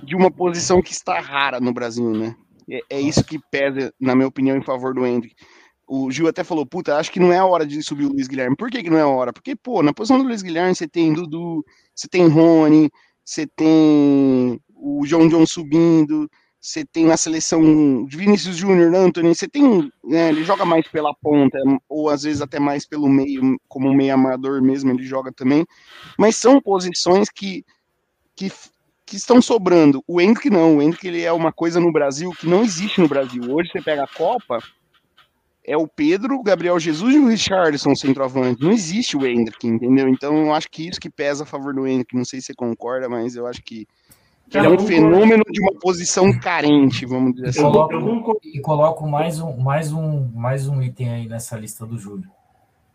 [0.02, 2.36] de uma posição que está rara no Brasil, né?
[2.70, 5.34] É, é isso que pesa, na minha opinião, em favor do Hendrick.
[5.86, 8.26] O Gil até falou, puta, acho que não é a hora de subir o Luiz
[8.26, 8.56] Guilherme.
[8.56, 9.32] Por que, que não é a hora?
[9.32, 12.90] Porque, pô, na posição do Luiz Guilherme você tem Dudu, você tem Rony,
[13.22, 16.28] você tem o João John subindo,
[16.64, 21.58] você tem na seleção Vinícius Júnior, Anthony, você tem, né, ele joga mais pela ponta,
[21.86, 25.66] ou às vezes até mais pelo meio, como meio amador mesmo, ele joga também,
[26.18, 27.62] mas são posições que,
[28.34, 28.50] que,
[29.14, 30.02] que estão sobrando.
[30.08, 33.08] O Hendrick não, o Hendrick ele é uma coisa no Brasil que não existe no
[33.08, 33.42] Brasil.
[33.48, 34.58] Hoje você pega a Copa,
[35.64, 38.62] é o Pedro, o Gabriel Jesus e o Richardson centroavante.
[38.62, 40.08] Não existe o Hendrick, entendeu?
[40.08, 42.14] Então eu acho que isso que pesa a favor do Hendrick.
[42.16, 43.86] Não sei se você concorda, mas eu acho que
[44.52, 47.60] ele é um fenômeno de uma posição carente, vamos dizer assim.
[47.60, 48.40] Eu, coloco- eu concordo.
[48.44, 52.28] E coloco mais um, mais, um, mais um item aí nessa lista do Júlio.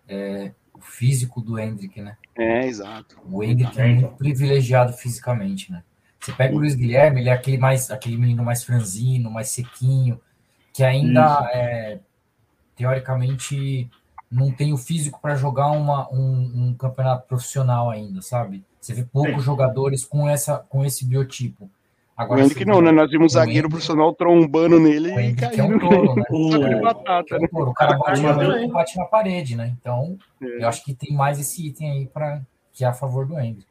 [0.08, 2.18] É, o físico do Hendrick, né?
[2.38, 3.18] É, exato.
[3.32, 5.82] O Hendrick é muito privilegiado fisicamente, né?
[6.20, 10.20] Você pega o Luiz Guilherme, ele é aquele, mais, aquele menino mais franzino, mais sequinho,
[10.74, 12.00] que ainda, é,
[12.76, 13.90] teoricamente,
[14.30, 18.64] não tem o físico para jogar uma, um, um campeonato profissional ainda, sabe?
[18.80, 19.42] Você vê poucos Sim.
[19.42, 21.70] jogadores com, essa, com esse biotipo.
[22.16, 22.92] Agora, o Hendrick não, né?
[22.92, 25.64] Nós vimos zagueiro Hendrick, profissional trombando nele e caiu.
[25.64, 26.76] É um touro, né?
[26.76, 26.82] o...
[26.82, 27.48] Batata, né?
[27.50, 29.74] o cara bate, na, bate na parede, né?
[29.80, 30.64] Então, é.
[30.64, 32.42] eu acho que tem mais esse item aí para
[32.74, 33.68] que é a favor do Hendrick.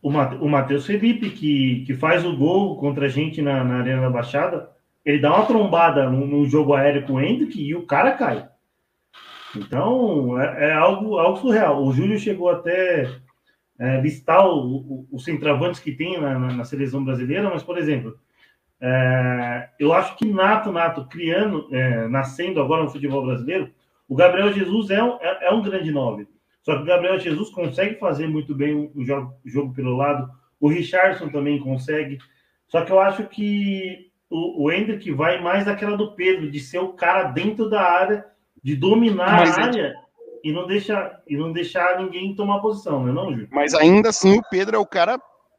[0.00, 4.10] O Matheus Felipe, que, que faz o gol contra a gente na, na Arena da
[4.10, 4.70] Baixada,
[5.04, 8.48] ele dá uma trombada num, num jogo aéreo com o Hendrick e o cara cai.
[9.56, 11.82] Então, é, é algo, algo surreal.
[11.82, 13.10] O Júlio chegou até
[13.78, 18.18] é, listar os centravantes que tem na, na, na, seleção brasileira, mas, por exemplo,
[18.80, 23.70] é, eu acho que Nato, Nato, criando, é, nascendo agora no futebol brasileiro,
[24.08, 26.26] o Gabriel Jesus é um, é, é um grande nove.
[26.62, 30.30] Só que o Gabriel Jesus consegue fazer muito bem o jogo, o jogo pelo lado,
[30.60, 32.18] o Richardson também consegue.
[32.66, 36.78] Só que eu acho que o, o Hendrick vai mais daquela do Pedro, de ser
[36.78, 38.26] o cara dentro da área,
[38.62, 39.94] de dominar Mas a área
[40.44, 43.48] e não deixar e não deixar ninguém tomar posição, né, não, Júlio?
[43.50, 45.18] Mas ainda assim o Pedro é o cara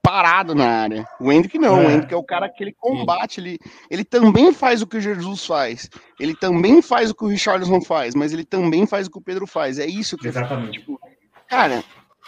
[0.09, 1.07] parado na área.
[1.19, 1.85] O Hendrick não, é.
[1.85, 3.59] o Hendrick é o cara que ele combate, ele,
[3.91, 5.87] ele também faz o que o Jesus faz,
[6.19, 9.21] ele também faz o que o Richardson faz, mas ele também faz o que o
[9.21, 9.77] Pedro faz.
[9.77, 10.79] É isso que Exatamente.
[10.79, 10.99] Tipo,
[11.47, 11.83] cara,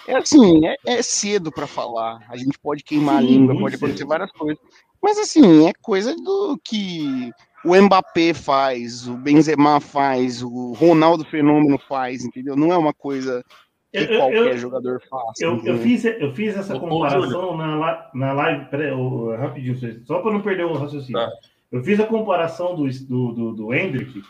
[0.08, 2.20] é assim, é, é cedo para falar.
[2.30, 4.08] A gente pode queimar Sim, a língua, pode acontecer cedo.
[4.08, 4.64] várias coisas.
[5.02, 7.32] Mas assim, é coisa do que
[7.66, 12.56] o Mbappé faz, o Benzema faz, o Ronaldo Fenômeno faz, entendeu?
[12.56, 13.44] Não é uma coisa
[13.92, 15.42] que eu, qualquer eu, jogador faz.
[15.42, 18.92] Eu, eu, fiz, eu fiz essa comparação na, na live, peraí,
[19.38, 21.22] rapidinho, só para não perder o raciocínio.
[21.22, 21.32] Tá.
[21.72, 24.22] Eu fiz a comparação do, do, do, do Hendrick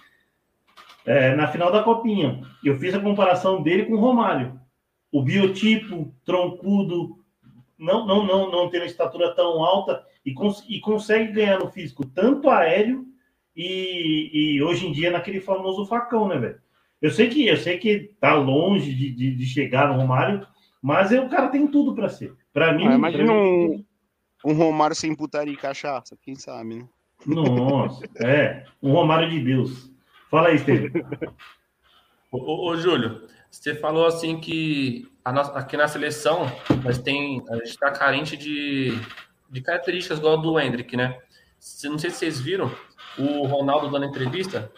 [1.05, 2.41] é, na final da Copinha.
[2.63, 4.59] Eu fiz a comparação dele com o Romário.
[5.11, 7.19] O biotipo, troncudo,
[7.77, 11.71] não, não, não, não tem uma estatura tão alta e, cons e consegue ganhar no
[11.71, 13.05] físico tanto aéreo
[13.55, 16.61] e, e hoje em dia naquele famoso facão, né, velho?
[17.01, 20.45] Eu sei que eu sei que tá longe de, de, de chegar no Romário,
[20.81, 22.33] mas é, o cara tem tudo para ser.
[22.53, 23.83] Para mim, ah, imagina um,
[24.45, 26.89] um Romário sem putaria e cachaça, quem sabe, né?
[27.25, 29.91] Nossa, é, um Romário de Deus.
[30.29, 30.89] Fala aí, Estevam.
[32.31, 36.45] ô, ô, Júlio, você falou assim que nossa, aqui na seleção
[36.83, 38.91] mas tem, a gente está carente de,
[39.49, 41.19] de características igual do Hendrick, né?
[41.83, 42.71] Não sei se vocês viram,
[43.17, 44.71] o Ronaldo dando entrevista,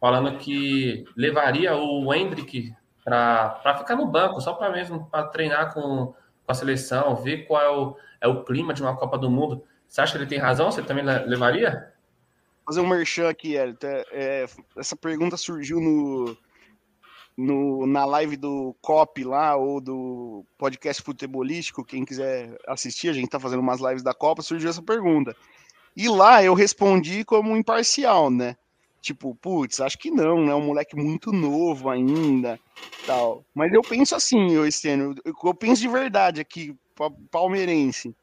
[0.00, 6.06] falando que levaria o Hendrick para ficar no banco, só para mesmo para treinar com,
[6.08, 9.64] com, a seleção, ver qual é o, é o clima de uma Copa do Mundo.
[9.88, 10.70] Você acha que ele tem razão?
[10.70, 11.92] Você também levaria?
[12.66, 13.86] Fazer um merchan aqui, Elton.
[13.86, 16.36] É, é, essa pergunta surgiu no,
[17.38, 23.28] no, na live do COP lá, ou do podcast futebolístico, quem quiser assistir, a gente
[23.28, 25.34] tá fazendo umas lives da Copa, surgiu essa pergunta.
[25.98, 28.54] E lá eu respondi como imparcial, né?
[29.02, 30.54] Tipo, putz, acho que não, né?
[30.54, 32.60] Um moleque muito novo ainda,
[33.04, 33.44] tal.
[33.52, 36.72] Mas eu penso assim, eu Estênio, eu penso de verdade aqui,
[37.32, 38.14] palmeirense.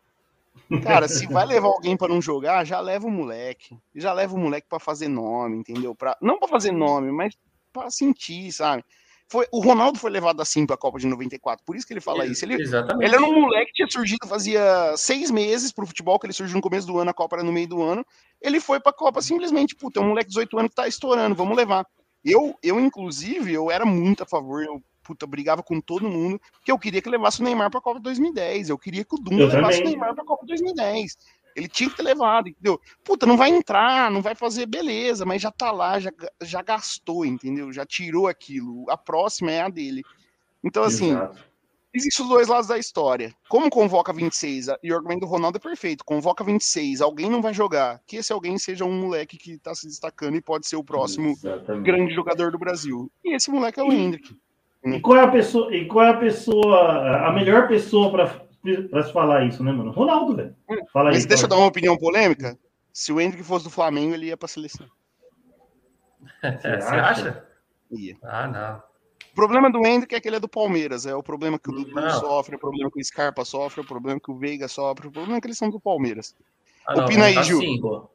[0.83, 3.77] Cara, se vai levar alguém para não jogar, já leva o moleque.
[3.93, 5.93] Já leva o moleque para fazer nome, entendeu?
[5.93, 7.35] Pra, não para fazer nome, mas
[7.73, 8.85] para sentir, sabe?
[9.27, 12.01] Foi, o Ronaldo foi levado assim para a Copa de 94, por isso que ele
[12.01, 12.45] fala isso.
[12.45, 13.05] Ele, Exatamente.
[13.05, 16.33] ele era um moleque que tinha surgido fazia seis meses para o futebol, que ele
[16.33, 18.05] surgiu no começo do ano, a Copa era no meio do ano.
[18.39, 20.88] Ele foi para a Copa simplesmente, puta, é um moleque de 18 anos que tá
[20.88, 21.88] estourando, vamos levar.
[22.23, 26.71] Eu, eu inclusive, eu era muito a favor, eu puta, brigava com todo mundo, que
[26.71, 28.69] eu queria que levasse o Neymar para a Copa 2010.
[28.69, 31.15] Eu queria que o Dunga levasse o Neymar para a Copa 2010.
[31.56, 32.80] Ele tinha que ter levado, entendeu?
[33.04, 37.26] Puta, não vai entrar, não vai fazer, beleza, mas já tá lá, já, já gastou,
[37.26, 37.72] entendeu?
[37.72, 38.86] Já tirou aquilo.
[38.89, 40.04] A próxima é a dele.
[40.62, 41.39] Então, assim, Exato.
[41.94, 43.34] existem os dois lados da história.
[43.48, 44.68] Como convoca 26?
[44.84, 46.04] E o argumento do Ronaldo é perfeito.
[46.04, 48.02] Convoca 26, alguém não vai jogar.
[48.06, 51.30] Que esse alguém seja um moleque que tá se destacando e pode ser o próximo
[51.30, 51.86] Exatamente.
[51.86, 53.10] grande jogador do Brasil.
[53.24, 54.36] E esse moleque é o Hendrick.
[54.84, 58.44] E qual é a pessoa, e qual é a pessoa, a melhor pessoa para
[58.89, 59.91] para se falar isso, né, mano?
[59.91, 60.56] Ronaldo, velho.
[60.91, 61.15] Fala aí.
[61.15, 62.58] Mas deixa eu dar uma opinião polêmica.
[62.91, 64.88] Se o Hendrick fosse do Flamengo, ele ia pra seleção.
[66.41, 67.45] Você acha?
[67.91, 68.15] Ia.
[68.23, 68.95] Ah, não.
[69.32, 71.06] O problema do Hendrick é que ele é do Palmeiras.
[71.06, 72.10] É o problema que o Dudu não.
[72.10, 75.08] sofre, é o problema que o Scarpa sofre, é o problema que o Veiga sofre,
[75.08, 76.34] o problema é que eles são do Palmeiras.
[76.88, 78.10] Ah, não, Opina aí, assim, Gil.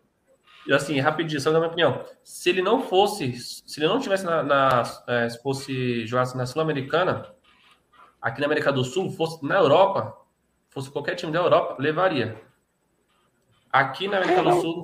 [0.72, 2.04] Assim, rapidinho, só dar minha opinião.
[2.22, 6.46] Se ele não fosse, se ele não tivesse na, na é, se fosse jogasse na
[6.46, 7.34] Sul-Americana,
[8.20, 10.16] aqui na América do Sul, fosse na Europa,
[10.70, 12.40] fosse qualquer time da Europa, levaria.
[13.72, 14.82] Aqui na América do Sul,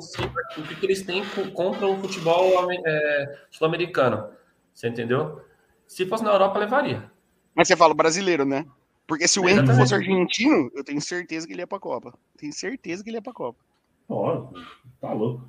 [0.58, 4.28] o que, que eles têm contra o futebol é, sul-americano?
[4.72, 5.42] Você entendeu?
[5.86, 7.10] Se fosse na Europa, levaria.
[7.54, 8.64] Mas você fala brasileiro, né?
[9.06, 12.12] Porque se o Endo fosse argentino, eu tenho certeza que ele ia pra Copa.
[12.36, 13.58] Tenho certeza que ele ia pra Copa.
[14.08, 14.60] Ó, oh,
[15.00, 15.48] tá louco.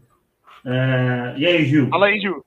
[0.65, 1.36] É...
[1.38, 1.89] E aí, Gil?
[1.89, 2.45] Fala aí, Gil.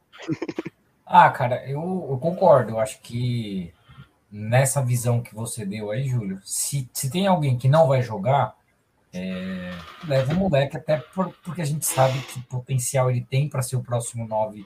[1.07, 2.73] ah, cara, eu, eu concordo.
[2.73, 3.73] Eu acho que
[4.31, 8.55] nessa visão que você deu aí, Júlio, se, se tem alguém que não vai jogar,
[9.13, 9.73] é,
[10.07, 13.77] leva o moleque, até por, porque a gente sabe que potencial ele tem para ser
[13.77, 14.65] o próximo 9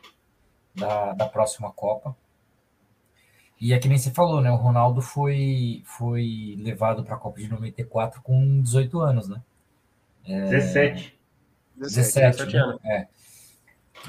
[0.74, 2.14] da, da próxima Copa.
[3.61, 4.50] E é que nem você falou, né?
[4.50, 9.40] O Ronaldo foi, foi levado para a Copa de 94 com 18 anos, né?
[10.27, 11.18] É, 17.
[11.77, 12.85] 17, 17 anos.
[12.85, 13.07] É.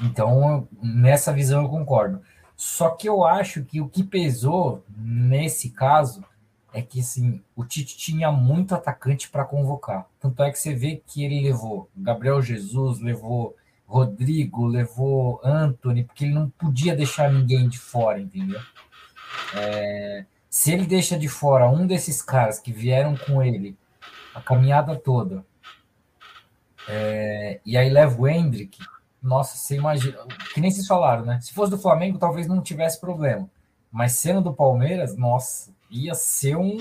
[0.02, 2.20] Então, nessa visão eu concordo.
[2.56, 6.24] Só que eu acho que o que pesou nesse caso
[6.72, 10.06] é que assim, o Tite tinha muito atacante para convocar.
[10.20, 13.54] Tanto é que você vê que ele levou Gabriel Jesus, levou
[13.86, 18.60] Rodrigo, levou Anthony, porque ele não podia deixar ninguém de fora, entendeu?
[19.54, 23.76] É, se ele deixa de fora um desses caras que vieram com ele
[24.34, 25.44] a caminhada toda,
[26.88, 28.78] é, e aí leva o Hendrick,
[29.22, 30.18] nossa, você imagina,
[30.52, 31.40] que nem vocês falaram, né?
[31.40, 33.48] Se fosse do Flamengo, talvez não tivesse problema.
[33.90, 36.76] Mas sendo do Palmeiras, nossa, ia ser um.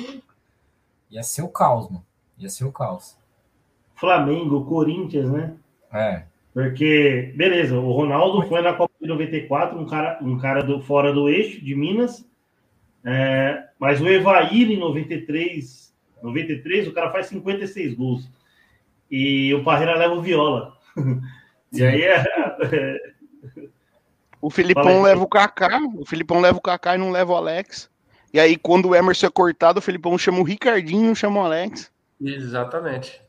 [1.10, 2.06] Ia ser o caos, mano.
[2.38, 3.18] Ia ser o caos.
[3.96, 5.56] Flamengo, Corinthians, né?
[5.94, 6.24] É.
[6.54, 11.14] Porque, beleza, o Ronaldo foi na Copa de 94, um cara, um cara do, fora
[11.14, 12.26] do eixo de Minas.
[13.04, 15.94] É, mas o Evair em 93,
[16.24, 18.30] 93, o cara faz 56 gols.
[19.10, 20.76] E o Parreira leva o Viola.
[21.76, 22.24] e aí é.
[24.42, 27.90] O Filipão leva o Kaká, o Filipão leva o Kaká e não leva o Alex.
[28.34, 31.46] E aí, quando o Emerson é cortado, o Felipão chama o Ricardinho e chama o
[31.46, 31.90] Alex.
[32.22, 33.22] Exatamente.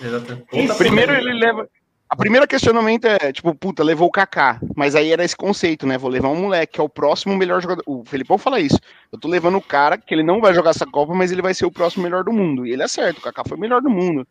[0.00, 0.76] Exatamente.
[0.76, 1.68] Primeiro ele leva.
[2.08, 4.60] A primeira questionamento é, tipo, puta, levou o Kaká.
[4.76, 5.98] Mas aí era esse conceito, né?
[5.98, 7.82] Vou levar um moleque, que é o próximo melhor jogador.
[7.86, 8.78] O Felipão fala isso.
[9.10, 11.54] Eu tô levando o cara que ele não vai jogar essa Copa, mas ele vai
[11.54, 12.66] ser o próximo melhor do mundo.
[12.66, 14.26] E ele é certo, o Kaká foi o melhor do mundo.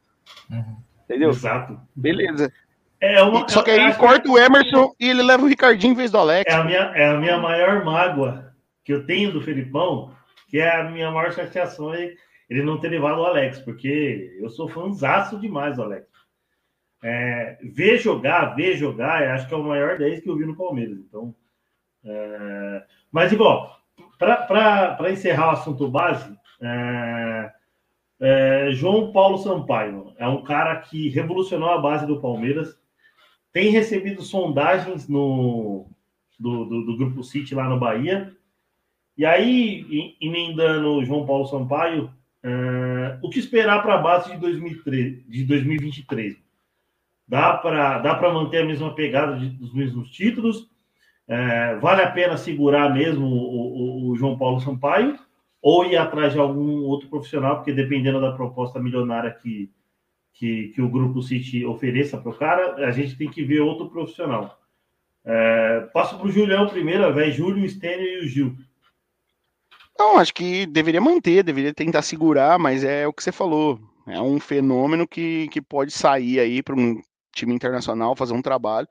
[0.50, 0.78] Uhum.
[1.06, 1.32] Entendeu?
[1.32, 1.78] Exato.
[1.96, 2.54] Beleza.
[3.04, 6.10] É uma, Só que aí corta o Emerson e ele leva o Ricardinho em vez
[6.10, 6.46] do Alex.
[6.48, 10.16] É a minha, é a minha maior mágoa que eu tenho do Felipão,
[10.48, 12.14] que é a minha maior chateação é
[12.50, 16.08] ele não ter levado o Alex, porque eu sou fãzaço demais do Alex.
[17.04, 20.56] É, ver jogar, ver jogar, acho que é o maior 10 que eu vi no
[20.56, 20.98] Palmeiras.
[20.98, 21.36] Então,
[22.06, 23.82] é, mas igual,
[24.18, 27.52] para encerrar o assunto base, é,
[28.22, 32.82] é, João Paulo Sampaio é um cara que revolucionou a base do Palmeiras,
[33.54, 35.86] tem recebido sondagens no,
[36.40, 38.36] do, do, do Grupo City lá no Bahia,
[39.16, 42.06] e aí, emendando João Paulo Sampaio,
[42.44, 46.36] uh, o que esperar para a base de, 2003, de 2023?
[47.28, 50.62] Dá para dá manter a mesma pegada de, dos mesmos títulos?
[51.28, 55.20] Uh, vale a pena segurar mesmo o, o, o, João Paulo Sampaio?
[55.62, 57.58] Ou ir atrás de algum outro profissional?
[57.58, 59.72] Porque dependendo da proposta milionária que,
[60.34, 63.90] que, que o Grupo City ofereça para o cara, a gente tem que ver outro
[63.90, 64.60] profissional.
[65.24, 67.32] Uh, passo para o Julião primeiro, velho.
[67.32, 68.58] Júlio, o Stênio e o Gil.
[69.98, 73.80] Não, acho que deveria manter, deveria tentar segurar, mas é o que você falou.
[74.08, 77.00] É um fenômeno que, que pode sair aí para um
[77.34, 78.88] time internacional fazer um trabalho,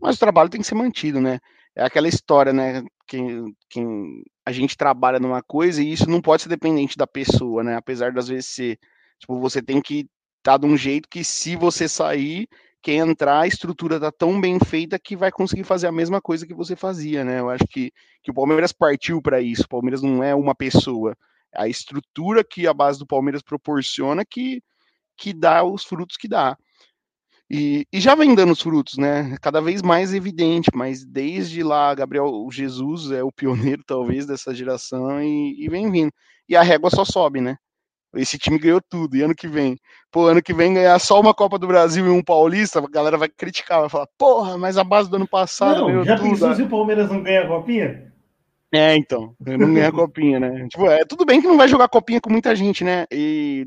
[0.00, 1.38] mas o trabalho tem que ser mantido, né?
[1.76, 2.82] É aquela história, né?
[3.06, 7.62] Quem, quem a gente trabalha numa coisa e isso não pode ser dependente da pessoa,
[7.62, 7.76] né?
[7.76, 8.78] Apesar das vezes ser,
[9.18, 10.08] tipo, você tem que
[10.42, 12.48] tá de um jeito que se você sair,
[12.82, 16.46] quem entrar, a estrutura tá tão bem feita que vai conseguir fazer a mesma coisa
[16.46, 17.40] que você fazia, né?
[17.40, 19.64] Eu acho que, que o Palmeiras partiu para isso.
[19.64, 21.16] O Palmeiras não é uma pessoa.
[21.54, 24.62] A estrutura que a base do Palmeiras proporciona que,
[25.16, 26.56] que dá os frutos que dá.
[27.50, 29.36] E, e, já vem dando os frutos, né?
[29.40, 35.22] Cada vez mais evidente, mas desde lá, Gabriel Jesus é o pioneiro, talvez, dessa geração
[35.22, 36.12] e, e vem vindo.
[36.48, 37.56] E a régua só sobe, né?
[38.14, 39.16] Esse time ganhou tudo.
[39.16, 39.76] E ano que vem,
[40.10, 43.18] pô, ano que vem ganhar só uma Copa do Brasil e um Paulista, a galera
[43.18, 46.30] vai criticar, vai falar, porra, mas a base do ano passado não, já tudo.
[46.30, 48.12] pensou se o Palmeiras não ganha a Copinha?
[48.72, 50.68] É, então, não ganha a Copinha, né?
[50.68, 53.06] tipo, é tudo bem que não vai jogar Copinha com muita gente, né?
[53.10, 53.66] E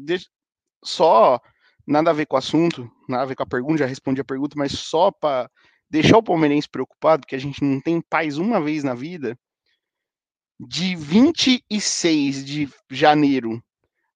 [0.83, 1.39] só,
[1.85, 4.25] nada a ver com o assunto, nada a ver com a pergunta, já respondi a
[4.25, 5.49] pergunta, mas só para
[5.89, 9.37] deixar o palmeirense preocupado, que a gente não tem paz uma vez na vida,
[10.59, 13.61] de 26 de janeiro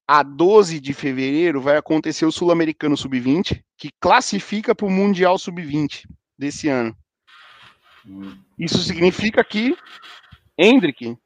[0.08, 6.06] a 12 de fevereiro vai acontecer o Sul-Americano Sub-20, que classifica para o Mundial Sub-20
[6.38, 6.96] desse ano.
[8.58, 9.76] Isso significa que
[10.58, 11.18] Hendrick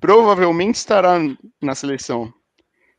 [0.00, 1.16] provavelmente estará
[1.60, 2.32] na seleção.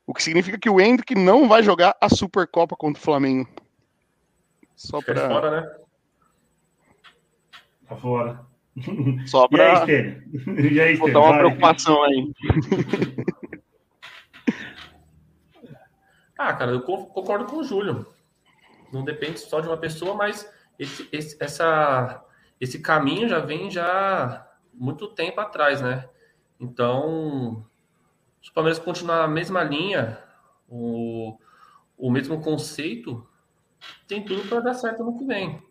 [0.08, 3.48] O que significa que o Hendrick não vai jogar a Supercopa contra o Flamengo.
[4.76, 5.28] Só para.
[5.30, 5.72] fora, né?
[7.88, 8.46] Tá fora.
[9.26, 9.86] Só para.
[11.00, 12.32] Botar uma preocupação aí.
[16.38, 18.08] Ah, cara, eu concordo com o Júlio.
[18.92, 22.24] Não depende só de uma pessoa, mas esse, esse, essa,
[22.60, 26.10] esse caminho já vem já muito tempo atrás, né?
[26.60, 27.66] Então,
[28.42, 30.22] se o Palmeiras continuar a mesma linha,
[30.68, 31.38] o,
[31.98, 33.28] o mesmo conceito,
[34.08, 35.62] tem tudo para dar certo no que vem.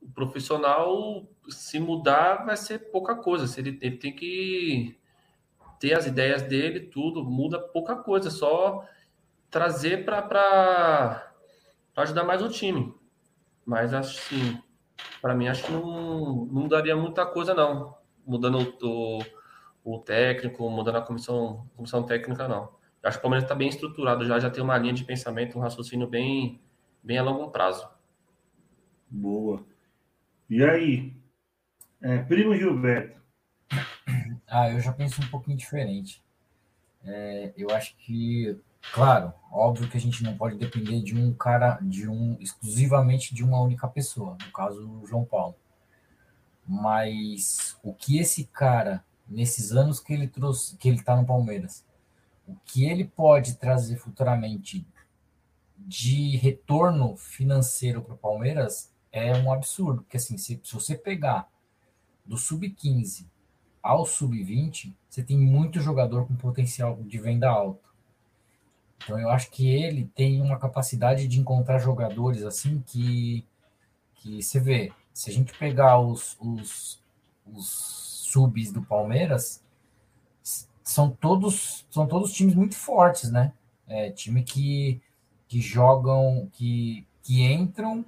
[0.00, 3.46] O profissional, se mudar, vai ser pouca coisa.
[3.46, 4.98] Se ele, ele tem que
[5.78, 8.86] ter as ideias dele, tudo, muda pouca coisa, só
[9.52, 11.32] trazer para
[11.94, 12.92] ajudar mais o time.
[13.64, 14.60] Mas assim,
[15.20, 17.94] para mim acho que não, não daria muita coisa não,
[18.26, 19.22] mudando o,
[19.84, 22.74] o, técnico, mudando a comissão, comissão técnica não.
[23.04, 25.60] Acho que o Palmeiras está bem estruturado já, já tem uma linha de pensamento, um
[25.60, 26.60] raciocínio bem,
[27.02, 27.88] bem a longo prazo.
[29.10, 29.64] Boa.
[30.48, 31.14] E aí,
[32.00, 33.20] é, primo Gilberto?
[34.48, 36.22] Ah, eu já penso um pouquinho diferente.
[37.04, 38.58] É, eu acho que,
[38.92, 43.44] claro, óbvio que a gente não pode depender de um cara, de um exclusivamente de
[43.44, 45.56] uma única pessoa, no caso o João Paulo.
[46.66, 51.84] Mas o que esse cara, nesses anos que ele trouxe, que ele está no Palmeiras,
[52.46, 54.86] o que ele pode trazer futuramente
[55.76, 60.02] de retorno financeiro para o Palmeiras é um absurdo.
[60.02, 61.48] Porque assim, se, se você pegar
[62.24, 63.26] do sub-15
[63.82, 67.91] ao sub-20, você tem muito jogador com potencial de venda alto.
[69.02, 73.44] Então eu acho que ele tem uma capacidade de encontrar jogadores assim que,
[74.14, 74.92] que você vê.
[75.12, 77.02] Se a gente pegar os, os,
[77.46, 77.66] os
[78.32, 79.62] subs do Palmeiras,
[80.82, 83.52] são todos são todos times muito fortes, né?
[83.86, 85.00] É, time que,
[85.48, 88.04] que jogam, que, que entram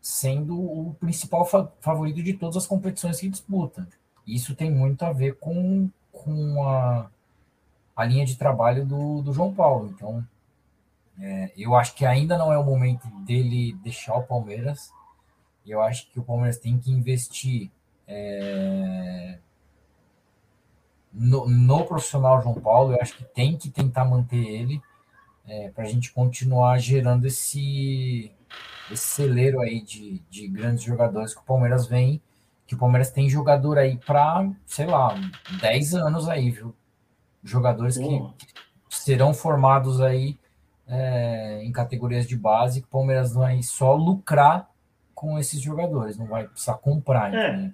[0.00, 3.86] sendo o principal fa favorito de todas as competições que disputa.
[4.26, 7.10] Isso tem muito a ver com, com a,
[7.98, 9.90] a linha de trabalho do, do João Paulo.
[9.92, 10.24] Então,
[11.20, 14.92] é, eu acho que ainda não é o momento dele deixar o Palmeiras.
[15.66, 17.72] Eu acho que o Palmeiras tem que investir
[18.06, 19.40] é,
[21.12, 22.94] no, no, profissional João Paulo.
[22.94, 24.80] Eu acho que tem que tentar manter ele
[25.44, 28.32] é, para a gente continuar gerando esse
[28.90, 32.22] esse celeiro aí de, de grandes jogadores que o Palmeiras vem,
[32.64, 35.14] que o Palmeiras tem jogador aí para, sei lá,
[35.60, 36.74] 10 anos aí, viu?
[37.42, 38.22] Jogadores que
[38.88, 40.36] serão formados aí
[40.86, 44.68] é, em categorias de base, que o Palmeiras vai só lucrar
[45.14, 47.34] com esses jogadores, não vai precisar comprar.
[47.34, 47.70] É.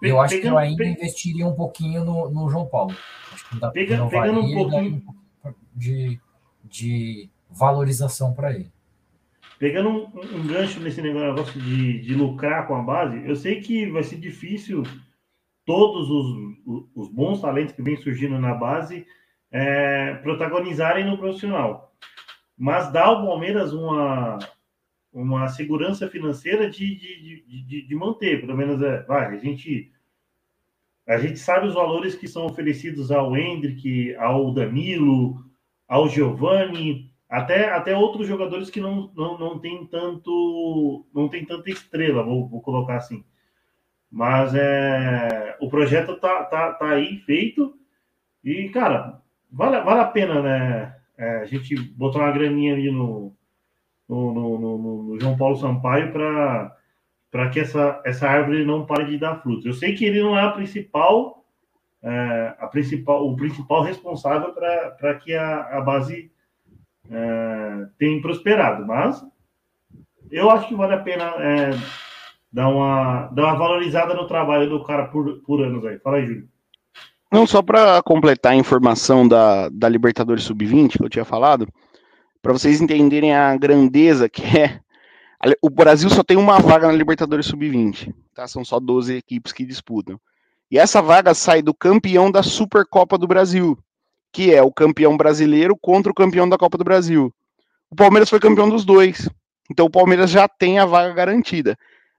[0.00, 2.94] Eu acho que eu ainda investiria um pouquinho no, no João Paulo.
[3.32, 5.02] Acho que dá Pega, pegando um pouquinho
[5.74, 6.20] de,
[6.64, 8.70] de valorização para ele.
[9.58, 13.90] Pegando um, um, gancho nesse negócio de, de lucrar com a base, eu sei que
[13.90, 14.84] vai ser difícil
[15.68, 19.06] todos os, os bons talentos que vêm surgindo na base
[19.52, 21.94] é, protagonizarem no profissional.
[22.56, 24.38] Mas dá ao Palmeiras uma,
[25.12, 29.92] uma segurança financeira de, de, de, de manter, pelo menos é, vai, a gente
[31.06, 35.42] a gente sabe os valores que são oferecidos ao Hendrick, ao Danilo,
[35.86, 41.70] ao Giovani, até, até outros jogadores que não, não, não tem tanto não tem tanta
[41.70, 43.22] estrela, vou, vou colocar assim.
[44.10, 47.74] Mas é, o projeto tá, tá, tá aí feito
[48.42, 50.94] e, cara, vale, vale a pena, né?
[51.16, 53.34] É, a gente botar uma graninha ali no,
[54.08, 59.18] no, no, no, no João Paulo Sampaio para que essa, essa árvore não pare de
[59.18, 59.66] dar frutos.
[59.66, 61.44] Eu sei que ele não é a principal,
[62.02, 66.30] é, a principal o principal responsável para que a, a base
[67.10, 69.22] é, tem prosperado, mas
[70.30, 71.70] eu acho que vale a pena é,
[72.52, 75.98] dar, uma, dar uma valorizada no trabalho do cara por, por anos aí.
[75.98, 76.48] Fala aí, Júlio.
[77.30, 81.68] Não, só para completar a informação da, da Libertadores Sub-20 que eu tinha falado,
[82.40, 84.80] para vocês entenderem a grandeza que é.
[85.62, 88.48] O Brasil só tem uma vaga na Libertadores Sub-20, tá?
[88.48, 90.18] São só 12 equipes que disputam.
[90.70, 93.78] E essa vaga sai do campeão da Supercopa do Brasil,
[94.32, 97.32] que é o campeão brasileiro contra o campeão da Copa do Brasil.
[97.90, 99.28] O Palmeiras foi campeão dos dois.
[99.70, 101.76] Então o Palmeiras já tem a vaga garantida.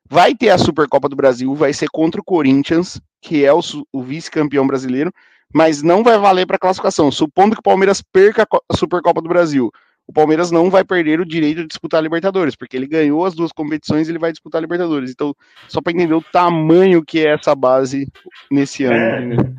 [0.10, 3.60] Vai ter a Supercopa do Brasil, vai ser contra o Corinthians, que é o,
[3.94, 5.14] o vice-campeão brasileiro,
[5.54, 7.12] mas não vai valer para classificação.
[7.12, 9.72] Supondo que o Palmeiras perca a Supercopa do Brasil,
[10.10, 13.36] o Palmeiras não vai perder o direito de disputar a Libertadores, porque ele ganhou as
[13.36, 15.12] duas competições e ele vai disputar a Libertadores.
[15.12, 15.36] Então,
[15.68, 18.12] só para entender o tamanho que é essa base
[18.50, 18.96] nesse ano.
[19.40, 19.54] É.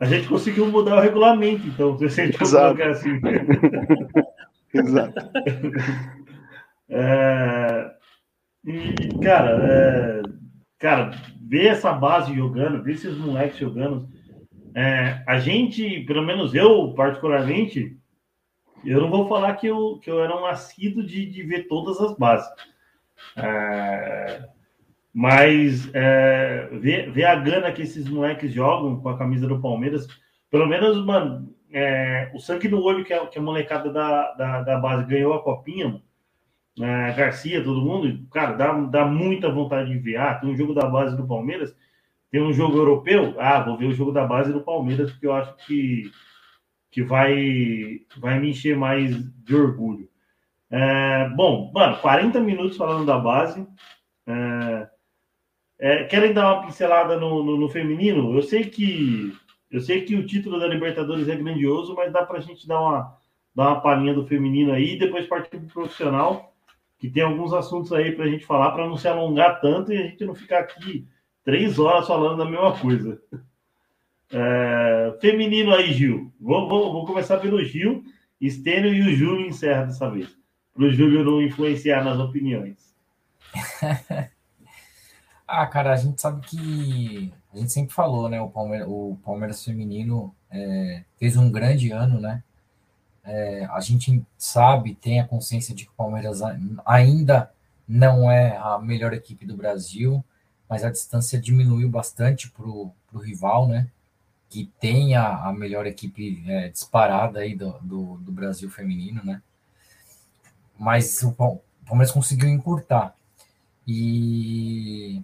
[0.00, 3.20] A gente conseguiu mudar o regulamento, então, se a gente colocar assim.
[4.74, 5.14] Exato.
[6.94, 7.90] É,
[8.64, 10.22] e, cara, é,
[10.78, 11.10] cara,
[11.40, 14.08] ver essa base jogando, ver esses moleques jogando,
[14.74, 17.96] é, a gente, pelo menos eu, particularmente,
[18.84, 22.00] eu não vou falar que eu, que eu era um assíduo de, de ver todas
[22.00, 22.50] as bases.
[23.36, 24.48] É,
[25.12, 30.08] mas é, ver, ver a gana que esses moleques jogam com a camisa do Palmeiras,
[30.50, 34.62] pelo menos, mano, é, o sangue no olho que a, que a molecada da, da,
[34.62, 36.02] da, base ganhou a copinha,
[36.80, 40.16] é, Garcia, todo mundo, cara, dá, dá muita vontade de ver.
[40.16, 41.74] Ah, tem um jogo da base do Palmeiras,
[42.30, 43.34] tem um jogo europeu.
[43.38, 46.10] Ah, vou ver o jogo da base do Palmeiras, porque eu acho que,
[46.90, 50.08] que vai, vai me encher mais de orgulho.
[50.70, 53.66] É, bom, mano, 40 minutos falando da base.
[54.26, 54.88] É,
[55.78, 58.34] é, querem dar uma pincelada no, no, no, feminino?
[58.34, 59.32] Eu sei que
[59.70, 62.80] eu sei que o título da Libertadores é grandioso, mas dá para a gente dar
[62.80, 63.16] uma,
[63.54, 66.51] dar uma palhinha do feminino aí e depois partir para o profissional,
[67.02, 69.98] que tem alguns assuntos aí para a gente falar, para não se alongar tanto e
[69.98, 71.04] a gente não ficar aqui
[71.44, 73.20] três horas falando da mesma coisa.
[74.34, 76.32] É, feminino aí, Gil.
[76.40, 78.02] Vou, vou, vou começar pelo Gil,
[78.40, 80.34] Estênio e o Júlio encerra dessa vez,
[80.72, 82.96] para o Júlio não influenciar nas opiniões.
[85.46, 88.40] ah, cara, a gente sabe que a gente sempre falou, né?
[88.40, 92.42] O Palmeiras, o Palmeiras feminino é, fez um grande ano, né?
[93.24, 96.40] É, a gente sabe, tem a consciência de que o Palmeiras
[96.84, 97.52] ainda
[97.86, 100.24] não é a melhor equipe do Brasil,
[100.68, 103.88] mas a distância diminuiu bastante para o rival, né?
[104.48, 109.42] Que tem a, a melhor equipe é, disparada aí do, do, do, Brasil feminino, né?
[110.78, 111.32] Mas o
[111.86, 113.14] Palmeiras conseguiu encurtar.
[113.86, 115.22] E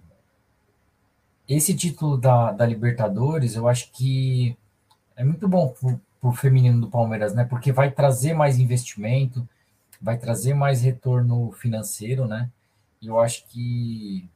[1.47, 4.55] esse título da, da Libertadores, eu acho que
[5.15, 5.73] é muito bom
[6.19, 7.43] para o feminino do Palmeiras, né?
[7.45, 9.47] Porque vai trazer mais investimento,
[10.01, 12.49] vai trazer mais retorno financeiro, né?
[13.01, 14.29] E eu acho que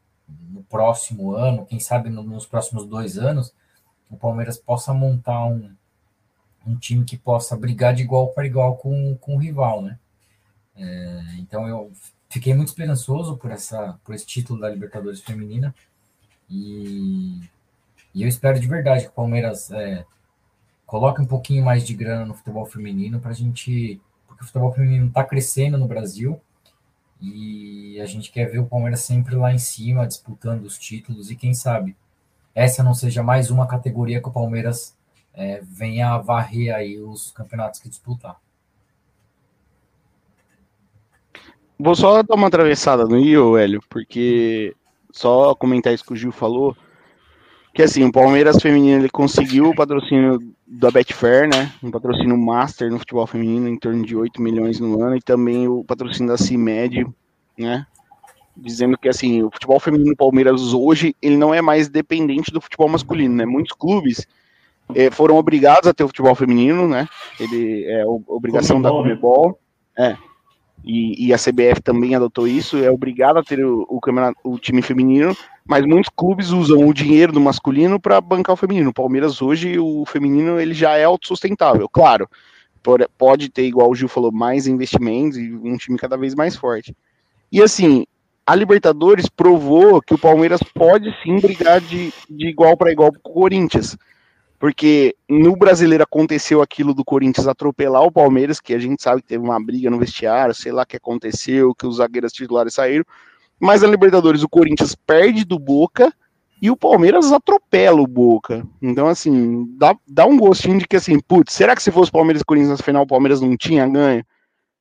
[0.50, 3.54] no próximo ano, quem sabe nos próximos dois anos,
[4.10, 5.76] o Palmeiras possa montar um,
[6.66, 10.00] um time que possa brigar de igual para igual com, com o rival, né?
[10.76, 11.92] É, então eu
[12.30, 15.74] fiquei muito esperançoso por essa por esse título da Libertadores feminina
[16.50, 17.40] e,
[18.14, 20.04] e eu espero de verdade que o Palmeiras é,
[20.94, 24.00] coloque um pouquinho mais de grana no futebol feminino para a gente.
[24.28, 26.40] Porque o futebol feminino está crescendo no Brasil
[27.20, 31.36] e a gente quer ver o Palmeiras sempre lá em cima, disputando os títulos e
[31.36, 31.96] quem sabe
[32.54, 34.96] essa não seja mais uma categoria que o Palmeiras
[35.34, 38.40] é, venha varrer aí os campeonatos que disputar.
[41.80, 44.76] Vou só dar uma atravessada no Io, Hélio, porque
[45.12, 46.78] só comentar isso que o Gil falou,
[47.74, 51.72] que assim, o Palmeiras feminino ele conseguiu o patrocínio da Betfair, né?
[51.82, 55.68] Um patrocínio master no futebol feminino, em torno de 8 milhões no ano, e também
[55.68, 57.08] o patrocínio da CIMED,
[57.58, 57.86] né?
[58.56, 62.62] Dizendo que assim, o futebol feminino do Palmeiras hoje, ele não é mais dependente do
[62.62, 63.46] futebol masculino, né?
[63.46, 64.28] Muitos clubes
[64.94, 67.08] eh, foram obrigados a ter o futebol feminino, né?
[67.40, 69.60] Ele é obrigação Comebol, da Comebol.
[69.98, 70.18] Né?
[70.20, 70.33] É
[70.84, 74.00] e, e, a CBF também adotou isso, é obrigado a ter o, o,
[74.44, 78.90] o time feminino, mas muitos clubes usam o dinheiro do masculino para bancar o feminino.
[78.90, 82.30] O Palmeiras hoje, o feminino, ele já é autossustentável, claro.
[83.18, 86.94] Pode ter, igual o Gil falou, mais investimentos e um time cada vez mais forte.
[87.50, 88.06] E assim,
[88.46, 93.30] a Libertadores provou que o Palmeiras pode sim brigar de, de igual para igual com
[93.30, 93.98] o Corinthians
[94.64, 99.28] porque no brasileiro aconteceu aquilo do Corinthians atropelar o Palmeiras, que a gente sabe que
[99.28, 103.04] teve uma briga no vestiário, sei lá o que aconteceu, que os zagueiros titulares saíram.
[103.60, 106.14] Mas na Libertadores o Corinthians perde do Boca
[106.62, 108.66] e o Palmeiras atropela o Boca.
[108.82, 112.42] Então, assim, dá, dá um gostinho de que, assim, putz, será que se fosse Palmeiras
[112.42, 114.24] e Corinthians na final, o Palmeiras não tinha ganho?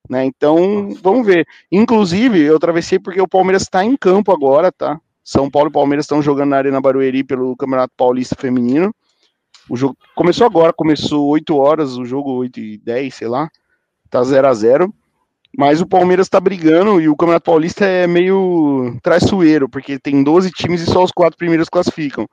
[0.09, 0.23] Né?
[0.23, 1.45] Então, vamos ver.
[1.69, 4.97] Inclusive, eu atravessei porque o Palmeiras está em campo agora, tá?
[5.25, 8.95] São Paulo e Palmeiras estão jogando na Arena Barueri pelo Campeonato Paulista Feminino.
[9.69, 13.49] O jogo começou agora, começou 8 horas, o jogo 8 e 10, sei lá.
[14.09, 14.93] Tá 0 a 0
[15.57, 20.51] Mas o Palmeiras tá brigando e o Campeonato Paulista é meio traiçoeiro, porque tem 12
[20.51, 22.27] times e só os quatro primeiros classificam.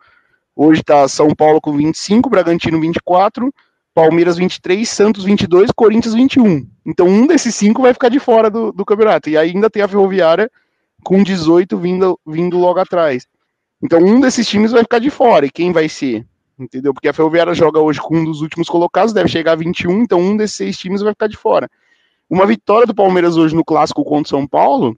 [0.54, 3.52] Hoje tá São Paulo com 25, Bragantino 24,
[3.94, 6.66] Palmeiras 23, Santos 22, Corinthians 21.
[6.84, 9.30] Então um desses cinco vai ficar de fora do, do campeonato.
[9.30, 10.50] E ainda tem a Ferroviária
[11.04, 13.26] com 18 vindo, vindo logo atrás.
[13.82, 15.46] Então um desses times vai ficar de fora.
[15.46, 16.26] E quem vai ser?
[16.60, 16.92] Entendeu?
[16.92, 20.20] Porque a Ferroviária joga hoje com um dos últimos colocados, deve chegar a 21, então
[20.20, 21.68] um desses seis times vai ficar de fora.
[22.28, 24.96] Uma vitória do Palmeiras hoje no clássico contra o São Paulo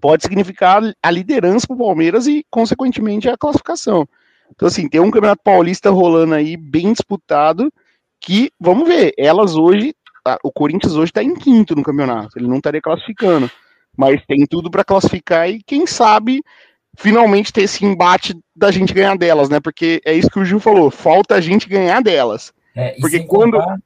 [0.00, 4.06] pode significar a liderança para o Palmeiras e, consequentemente, a classificação.
[4.50, 7.72] Então, assim, tem um Campeonato Paulista rolando aí, bem disputado,
[8.20, 9.94] que, vamos ver, elas hoje,
[10.42, 13.50] o Corinthians hoje está em quinto no campeonato, ele não estaria classificando,
[13.96, 16.42] mas tem tudo para classificar e, quem sabe,
[16.98, 19.60] finalmente ter esse embate da gente ganhar delas, né?
[19.60, 22.52] Porque é isso que o Gil falou, falta a gente ganhar delas.
[22.74, 23.52] É, Porque quando.
[23.56, 23.78] Contar,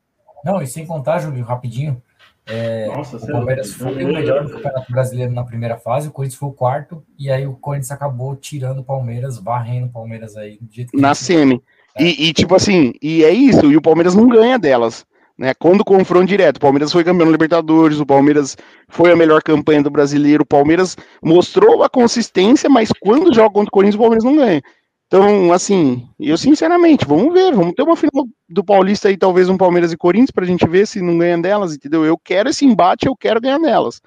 [0.44, 2.02] não, e sem contar, Júlio, rapidinho.
[2.44, 6.40] É, Nossa, o Palmeiras foi o melhor no Campeonato Brasileiro na primeira fase, o Corinthians
[6.40, 10.58] foi o quarto, e aí o Corinthians acabou tirando o Palmeiras, varrendo o Palmeiras aí.
[10.92, 11.62] na semi.
[11.94, 12.02] É.
[12.02, 15.06] E, e, tipo assim, e é isso, e o Palmeiras não ganha delas.
[15.42, 15.54] Né?
[15.54, 18.56] Quando confronto direto, o Palmeiras foi campeão da Libertadores, o Palmeiras
[18.88, 23.68] foi a melhor campanha do brasileiro, o Palmeiras mostrou a consistência, mas quando joga contra
[23.68, 24.62] o Corinthians, o Palmeiras não ganha.
[25.08, 29.56] Então, assim, eu sinceramente, vamos ver, vamos ter uma final do Paulista aí, talvez um
[29.56, 32.04] Palmeiras e Corinthians, pra gente ver se não ganha delas, entendeu?
[32.04, 34.00] Eu quero esse embate, eu quero ganhar nelas.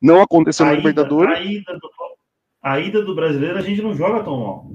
[0.00, 1.36] Não aconteceu A na ida, Libertadores.
[1.36, 1.90] a, ida do,
[2.62, 4.70] a ida do brasileiro a gente não joga tão mal.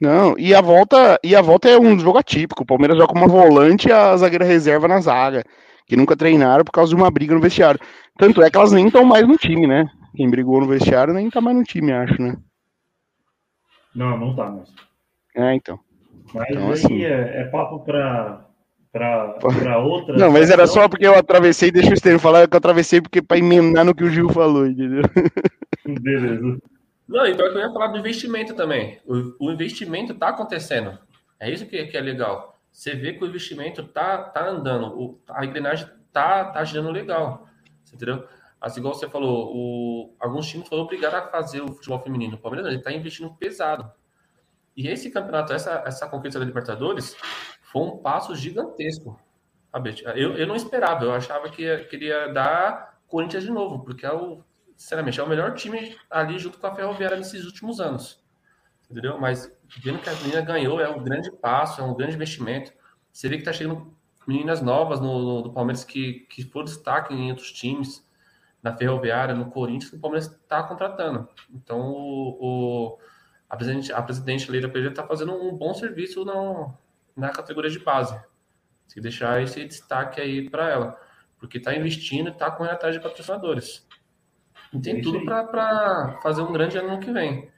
[0.00, 2.62] Não, e a volta, e a volta é um jogo atípico.
[2.62, 5.42] O Palmeiras joga com uma volante e a zagueira reserva na zaga,
[5.86, 7.80] que nunca treinaram por causa de uma briga no vestiário.
[8.18, 9.86] Tanto é que elas nem estão mais no time, né?
[10.14, 12.36] Quem brigou no vestiário nem tá mais no time, acho, né?
[13.94, 14.68] Não, não tá mais.
[15.34, 15.78] É, então.
[16.34, 18.46] Mas Então, aí assim- é, é papo pra,
[18.92, 19.28] pra,
[19.72, 20.14] pra outra.
[20.16, 23.22] Não, mas era só porque eu atravessei, deixa o Stênio falar que eu atravessei porque
[23.22, 25.02] pra emendar no que o Gil falou, entendeu?
[26.02, 26.58] Beleza.
[27.08, 29.00] Não, e que eu ia falar do investimento também.
[29.04, 30.98] O, o investimento tá acontecendo.
[31.38, 32.58] É isso que, que é legal.
[32.72, 34.86] Você vê que o investimento tá, tá andando.
[34.98, 37.46] O, a engrenagem tá, tá girando legal.
[37.92, 38.26] Entendeu?
[38.60, 42.34] Assim, igual você falou, o, alguns times foram obrigados a fazer o futebol feminino.
[42.36, 43.90] O Palmeiras não, ele tá investindo pesado.
[44.76, 47.16] E esse campeonato, essa, essa conquista da Libertadores,
[47.72, 49.18] foi um passo gigantesco.
[49.72, 49.94] sabe?
[50.14, 54.12] Eu, eu não esperava, eu achava que ia- queria dar Corinthians de novo, porque é
[54.12, 54.42] o,
[54.76, 58.22] sinceramente, é o melhor time ali junto com a Ferroviária nesses últimos anos.
[58.90, 59.18] Entendeu?
[59.18, 59.52] Mas
[59.82, 62.72] vendo que a menina ganhou, é um grande passo, é um grande investimento.
[63.12, 63.94] Você vê que tá chegando
[64.26, 68.06] meninas novas no, no- do Palmeiras que, que foram destaque em outros times,
[68.62, 71.28] na Ferroviária, no Corinthians, que o Palmeiras está contratando.
[71.50, 72.38] Então, o,
[72.94, 72.98] o-
[73.48, 76.74] a, presidente, a presidente Leila Pereira está fazendo um bom serviço na,
[77.16, 78.20] na categoria de base.
[78.86, 81.00] Se deixar esse destaque aí para ela,
[81.38, 83.86] porque está investindo e está correndo atrás de patrocinadores.
[84.72, 87.48] E É tem isso tudo para fazer um grande ano que vem.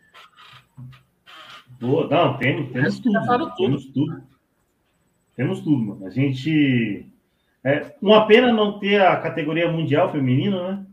[1.80, 2.08] Boa.
[2.08, 3.26] Não, temos, temos Já tudo.
[3.26, 4.22] falaram Temos tudo.
[5.36, 6.06] Temos tudo, mano.
[6.06, 7.06] A gente.
[7.64, 10.86] É uma pena não ter a categoria mundial feminina, né?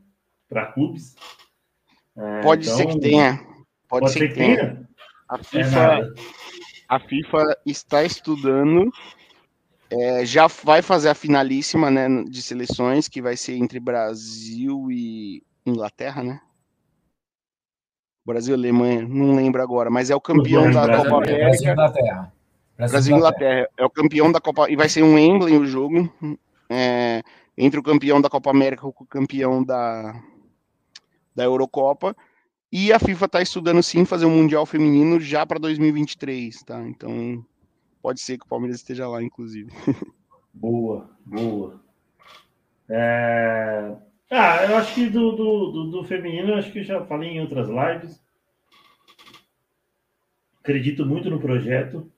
[0.50, 1.16] Para clubes.
[2.18, 3.40] É, Pode então, ser que tenha.
[3.88, 4.56] Pode, ser que tenha.
[4.58, 4.90] tenha.
[5.28, 6.14] A É FIFA, nada.
[6.88, 8.92] a FIFA está estudando,
[9.90, 15.42] é, já vai fazer a finalíssima né, de seleções, que vai ser entre Brasil e
[15.66, 16.42] Inglaterra, né?
[18.26, 21.46] Brasil e Alemanha, não lembro agora, mas é o campeão da Brasil- Copa América.
[21.46, 22.34] Brasil e Inglaterra.
[22.78, 23.70] Brasil e Inglaterra.
[23.78, 24.70] É o campeão da Copa.
[24.70, 26.12] E vai ser um Wembley o jogo.
[26.70, 27.22] é,
[27.58, 30.20] entre o campeão da Copa América com o campeão da,
[31.36, 32.16] da Eurocopa.
[32.72, 36.82] E a FIFA está estudando sim fazer um Mundial Feminino já para 2023, tá?
[36.88, 37.46] Então
[38.02, 39.72] pode ser que o Palmeiras esteja lá, inclusive.
[40.54, 41.82] Boa, boa.
[42.90, 43.94] É,
[44.30, 47.42] Ah, eu acho que do, do, do, do feminino, eu acho que já falei em
[47.42, 48.24] outras lives.
[50.60, 52.12] Acredito muito no projeto.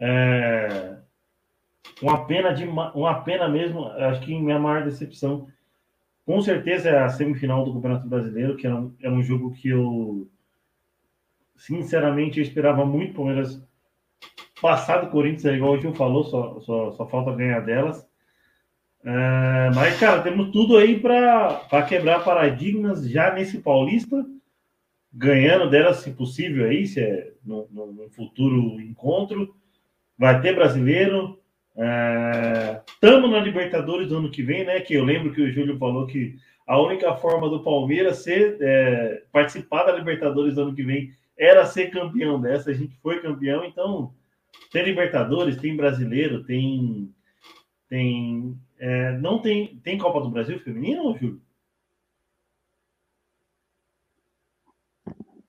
[0.00, 0.98] É...
[2.00, 5.48] Uma pena de ma- uma pena mesmo, acho que minha maior decepção,
[6.26, 9.68] com certeza é a semifinal do Campeonato Brasileiro, que era um, era um jogo que
[9.70, 10.28] eu
[11.56, 13.60] sinceramente eu esperava muito Palmeiras
[14.60, 18.06] passar do Corinthians, é igual o Gil falou, só, só, só falta ganhar delas.
[19.04, 24.24] É, mas, cara, temos tudo aí para quebrar paradigmas já nesse Paulista,
[25.12, 29.54] ganhando delas, se possível, aí, se é no, no- futuro encontro.
[30.18, 31.38] Vai ter brasileiro.
[32.86, 34.80] Estamos na Libertadores do ano que vem, né?
[34.80, 36.36] Que eu lembro que o Júlio falou que
[36.66, 41.66] a única forma do Palmeiras ser é, participar da Libertadores do ano que vem era
[41.66, 42.70] ser campeão dessa.
[42.70, 44.12] A gente foi campeão, então
[44.72, 47.10] tem Libertadores, tem brasileiro, tem.
[47.88, 49.76] Tem é, não tem.
[49.78, 51.40] Tem Copa do Brasil feminina, ou, Júlio?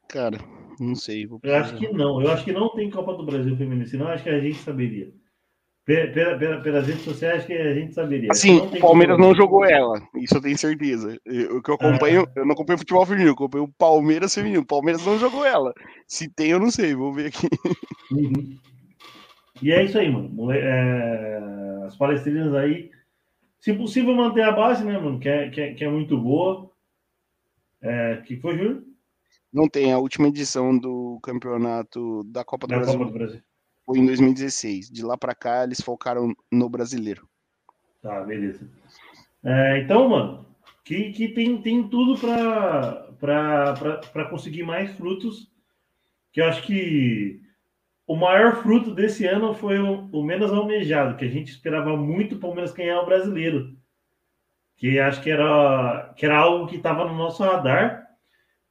[0.08, 0.38] Cara,
[0.80, 1.28] não sei.
[1.44, 2.22] Eu acho que não.
[2.22, 5.12] Eu acho que não tem Copa do Brasil feminina, senão acho que a gente saberia.
[5.84, 8.30] Pe- Pela, pela, pelas redes sociais, acho que a gente saberia.
[8.42, 11.20] Tem o Palmeiras não jogou ela, isso eu tenho certeza.
[11.26, 14.62] Eu- O que eu acompanho, eu não acompanho futebol feminino, eu acompanho o Palmeiras feminino.
[14.62, 15.74] O Palmeiras não jogou ela.
[16.08, 17.48] Se tem, eu não sei, vou ver aqui.
[18.12, 18.58] Uhum.
[19.62, 20.52] E é isso aí, mano.
[20.52, 22.92] É, As palestrinas aí,
[23.60, 25.20] se possível, manter a base, né, mano?
[25.20, 26.72] Que é, que é, que é muito boa.
[27.82, 28.86] É, que foi, Júlio?
[29.52, 33.42] Não tem, a última edição do campeonato da Copa do Da Brasil Copa do Brasil.
[33.86, 34.90] foi em 2016.
[34.90, 37.28] De lá pra cá, eles focaram no brasileiro.
[38.02, 38.70] Tá, beleza.
[39.44, 40.46] É, então, mano,
[40.84, 45.50] que, que tem, tem tudo para conseguir mais frutos.
[46.34, 47.42] Que eu acho que
[48.08, 52.36] o maior fruto desse ano foi o, o menos almejado, que a gente esperava muito
[52.36, 53.76] o Palmeiras ganhar o brasileiro.
[54.78, 58.06] Que acho que era, que era algo que estava no nosso radar.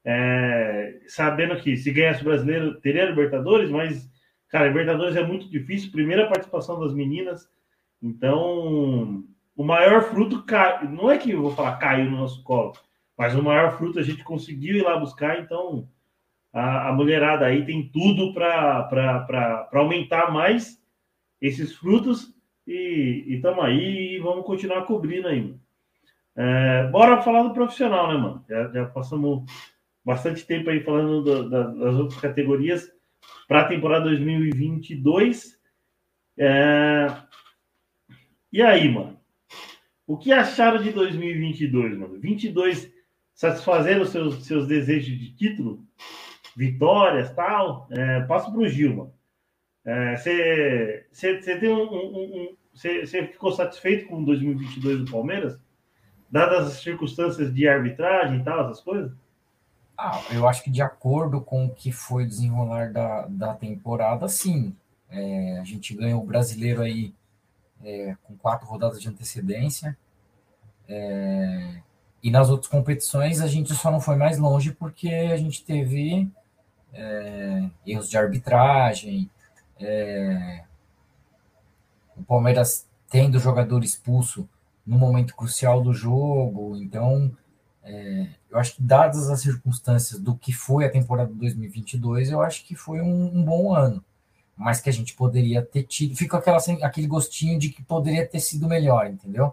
[0.05, 4.09] É, sabendo que se ganhasse o brasileiro, teria Libertadores, mas,
[4.49, 5.91] cara, Libertadores é muito difícil.
[5.91, 7.49] Primeira participação das meninas.
[8.03, 9.25] Então,
[9.57, 10.87] o maior fruto cai.
[10.89, 12.73] Não é que eu vou falar caiu no nosso colo,
[13.17, 15.89] mas o maior fruto a gente conseguiu ir lá buscar, então
[16.55, 20.81] a, a mulherada aí tem tudo para aumentar mais
[21.41, 22.33] esses frutos
[22.65, 25.55] e estamos aí e vamos continuar cobrindo aí.
[26.37, 28.45] É, bora falar do profissional, né, mano?
[28.49, 29.45] Já, já passamos
[30.05, 32.89] bastante tempo aí falando do, da, das outras categorias
[33.49, 35.61] para a temporada 2022.
[36.39, 37.07] É...
[38.53, 39.19] E aí, mano?
[40.07, 42.19] O que acharam de 2022, mano?
[42.21, 42.93] 22
[43.35, 45.85] satisfazendo seus, seus desejos de título,
[46.57, 47.87] vitórias, tal?
[47.91, 49.15] É, passo para o Gil, mano.
[50.17, 52.57] Você é, tem um, um, um
[53.31, 55.59] ficou satisfeito com 2022 do Palmeiras?
[56.31, 59.13] Dadas as circunstâncias de arbitragem e tal, essas coisas?
[59.97, 64.75] Ah, eu acho que de acordo com o que foi desenrolar da, da temporada, sim.
[65.09, 67.15] É, a gente ganhou o brasileiro aí
[67.85, 69.97] é, com quatro rodadas de antecedência.
[70.89, 71.81] É,
[72.23, 76.29] e nas outras competições a gente só não foi mais longe porque a gente teve
[76.95, 79.31] é, erros de arbitragem,
[79.79, 80.63] é,
[82.17, 84.49] o Palmeiras tendo jogador expulso
[84.87, 86.77] no momento crucial do jogo.
[86.77, 87.33] Então,
[87.83, 92.41] é, eu acho que, dadas as circunstâncias do que foi a temporada de 2022, eu
[92.41, 94.03] acho que foi um, um bom ano.
[94.57, 96.17] Mas que a gente poderia ter tido.
[96.17, 99.53] Fica aquela, aquele gostinho de que poderia ter sido melhor, entendeu?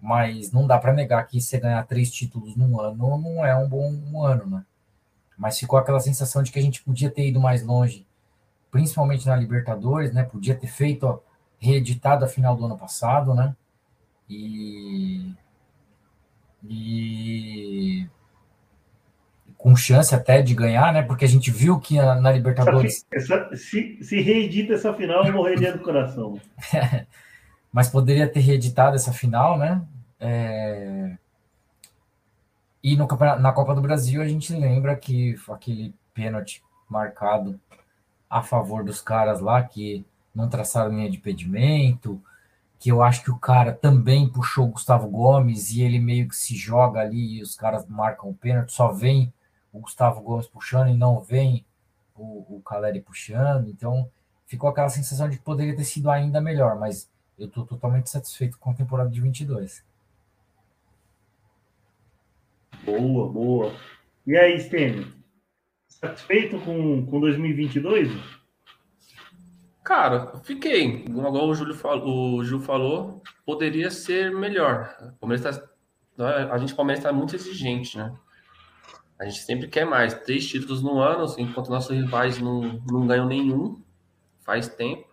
[0.00, 3.68] Mas não dá para negar que você ganhar três títulos num ano não é um
[3.68, 4.64] bom um ano, né?
[5.40, 8.06] Mas ficou aquela sensação de que a gente podia ter ido mais longe,
[8.70, 10.22] principalmente na Libertadores, né?
[10.22, 11.18] Podia ter feito, ó,
[11.58, 13.56] reeditado a final do ano passado, né?
[14.28, 15.32] E
[16.62, 18.06] e
[19.56, 21.00] com chance até de ganhar, né?
[21.00, 23.06] Porque a gente viu que na Libertadores.
[23.10, 26.38] Essa, se, se reedita essa final, eu morreria do coração.
[27.72, 29.80] Mas poderia ter reeditado essa final, né?
[30.20, 31.16] É...
[32.82, 33.06] E no,
[33.38, 37.60] na Copa do Brasil a gente lembra que aquele pênalti marcado
[38.28, 40.04] a favor dos caras lá que
[40.34, 42.22] não traçaram linha de impedimento,
[42.78, 46.36] que eu acho que o cara também puxou o Gustavo Gomes e ele meio que
[46.36, 49.32] se joga ali e os caras marcam o pênalti, só vem
[49.72, 51.64] o Gustavo Gomes puxando e não vem
[52.16, 54.08] o, o Caleri puxando, então
[54.46, 57.08] ficou aquela sensação de que poderia ter sido ainda melhor, mas
[57.38, 59.82] eu estou totalmente satisfeito com a temporada de 22.
[62.84, 63.74] Boa, boa.
[64.26, 65.12] E aí, Stênio?
[65.88, 68.10] Satisfeito com, com 2022?
[69.84, 71.04] Cara, fiquei.
[71.04, 74.96] Igual o Júlio falou, o Gil falou, poderia ser melhor.
[76.16, 78.14] Tá, a gente Palmeiras está muito exigente, né?
[79.18, 80.14] A gente sempre quer mais.
[80.14, 83.82] Três títulos no ano, enquanto nossos rivais não, não ganham nenhum,
[84.40, 85.08] faz tempo.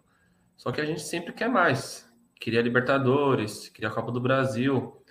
[0.55, 2.07] Só que a gente sempre quer mais.
[2.39, 5.01] Queria Libertadores, queria a Copa do Brasil.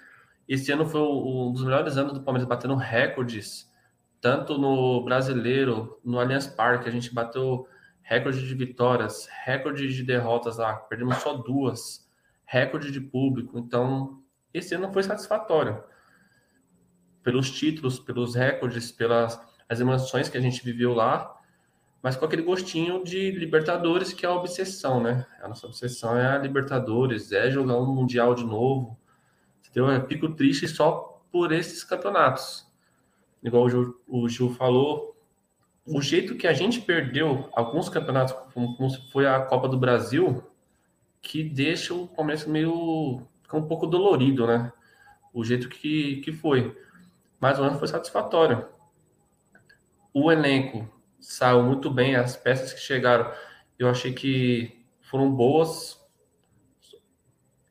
[0.49, 3.73] Esse ano foi um dos melhores anos do Palmeiras, batendo recordes,
[4.21, 6.89] tanto no Brasileiro, no Allianz Parque.
[6.89, 7.67] A gente bateu
[8.03, 12.09] recorde de vitórias, recorde de derrotas lá, perdemos só duas,
[12.45, 13.59] recorde de público.
[13.59, 14.23] Então,
[14.55, 15.83] esse ano foi satisfatório.
[17.23, 21.37] Pelos títulos, pelos recordes, pelas as emoções que a gente viveu lá,
[22.01, 25.27] mas com aquele gostinho de Libertadores, que é a obsessão, né?
[25.43, 28.97] A nossa obsessão é a Libertadores, é jogar um Mundial de novo.
[29.77, 29.91] Entendeu?
[29.91, 32.67] É pico triste só por esses campeonatos.
[33.43, 35.15] Igual o Gil, o Gil falou,
[35.85, 40.43] o jeito que a gente perdeu alguns campeonatos, como, como foi a Copa do Brasil,
[41.21, 43.23] que deixa o começo meio
[43.53, 44.73] um pouco dolorido, né?
[45.31, 46.75] O jeito que, que foi.
[47.39, 48.67] Mas o ano foi satisfatório.
[50.11, 50.89] O elenco
[51.21, 53.31] saiu muito bem, as peças que chegaram,
[53.79, 56.03] eu achei que foram boas.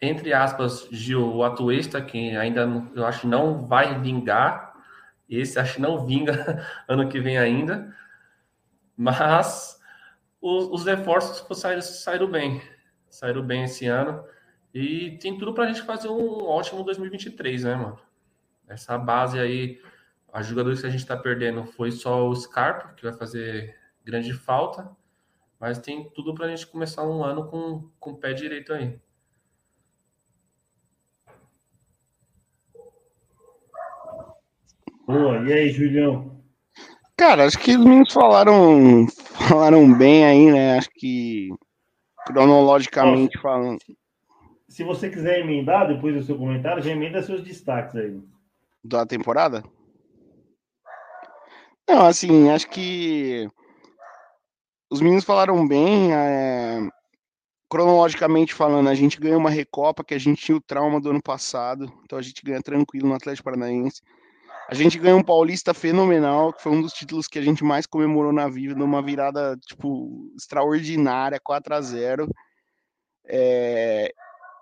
[0.01, 4.73] Entre aspas, Gil, o Atuesta, que ainda eu acho não vai vingar.
[5.29, 7.95] Esse acho que não vinga ano que vem ainda.
[8.95, 9.79] Mas
[10.41, 12.61] os, os reforços saíram, saíram bem.
[13.09, 14.23] Saíram bem esse ano.
[14.73, 17.99] E tem tudo para a gente fazer um ótimo 2023, né, mano?
[18.67, 19.81] Essa base aí,
[20.33, 24.33] as jogadores que a gente está perdendo foi só o Scarpa, que vai fazer grande
[24.33, 24.89] falta.
[25.59, 28.99] Mas tem tudo para a gente começar um ano com, com o pé direito aí.
[35.07, 36.41] Boa, e aí, Julião?
[37.15, 39.05] Cara, acho que os meninos falaram,
[39.47, 40.77] falaram bem aí, né?
[40.77, 41.49] Acho que
[42.25, 43.79] cronologicamente falando.
[44.67, 48.19] Se você quiser emendar depois do seu comentário, já emenda seus destaques aí.
[48.83, 49.63] Da temporada?
[51.87, 53.47] Não, assim, acho que
[54.89, 56.13] os meninos falaram bem.
[56.13, 56.79] É...
[57.69, 61.21] cronologicamente falando, a gente ganha uma Recopa que a gente tinha o trauma do ano
[61.21, 64.01] passado, então a gente ganha tranquilo no Atlético Paranaense.
[64.67, 67.85] A gente ganha um Paulista fenomenal, que foi um dos títulos que a gente mais
[67.85, 72.27] comemorou na vida, numa virada, tipo, extraordinária, 4 a 0
[73.27, 74.13] é...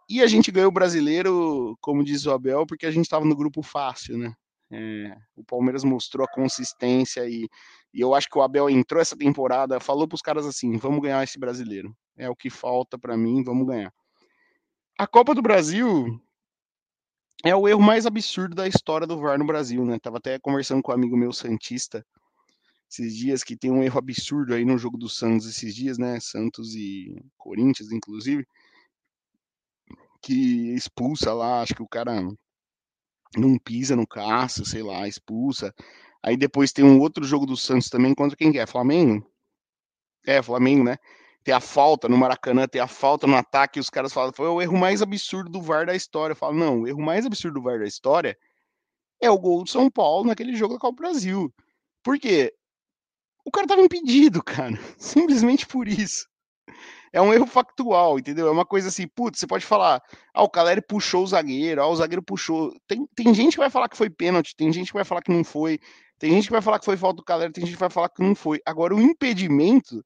[0.10, 3.36] E a gente ganhou o brasileiro, como diz o Abel, porque a gente estava no
[3.36, 4.34] grupo fácil, né?
[4.72, 5.16] É...
[5.36, 7.48] O Palmeiras mostrou a consistência e...
[7.94, 11.02] e eu acho que o Abel entrou essa temporada, falou para os caras assim: vamos
[11.02, 11.96] ganhar esse brasileiro.
[12.18, 13.94] É o que falta para mim, vamos ganhar.
[15.00, 16.22] A Copa do Brasil,
[17.44, 19.98] é o erro mais absurdo da história do VAR no Brasil, né?
[20.00, 22.06] Tava até conversando com um amigo meu Santista
[22.94, 26.20] esses dias que tem um erro absurdo aí no jogo do Santos esses dias, né?
[26.20, 28.46] Santos e Corinthians, inclusive,
[30.22, 32.22] que expulsa lá, acho que o cara
[33.36, 35.74] não pisa no caça, sei lá, expulsa.
[36.22, 38.68] Aí depois tem um outro jogo do Santos também contra quem que é?
[38.68, 39.28] Flamengo?
[40.26, 40.98] É, Flamengo, né?
[41.44, 44.62] Ter a falta no Maracanã, ter a falta no ataque, os caras falam, foi o
[44.62, 46.32] erro mais absurdo do VAR da história.
[46.32, 48.38] Eu falo, não, o erro mais absurdo do VAR da história
[49.22, 51.54] é o gol do São Paulo naquele jogo da Copa Brasil.
[52.02, 52.54] Por quê?
[53.46, 54.80] O cara tava impedido, cara.
[54.98, 56.28] Simplesmente por isso.
[57.12, 58.48] É um erro factual, entendeu?
[58.48, 60.02] É uma coisa assim, putz, você pode falar,
[60.34, 62.74] ah, o Caleri puxou o zagueiro, ah, o zagueiro puxou.
[62.88, 65.32] Tem, tem gente que vai falar que foi pênalti, tem gente que vai falar que
[65.32, 65.80] não foi,
[66.18, 68.10] tem gente que vai falar que foi falta do Caleri, tem gente que vai falar
[68.10, 68.60] que não foi.
[68.66, 70.04] Agora, o impedimento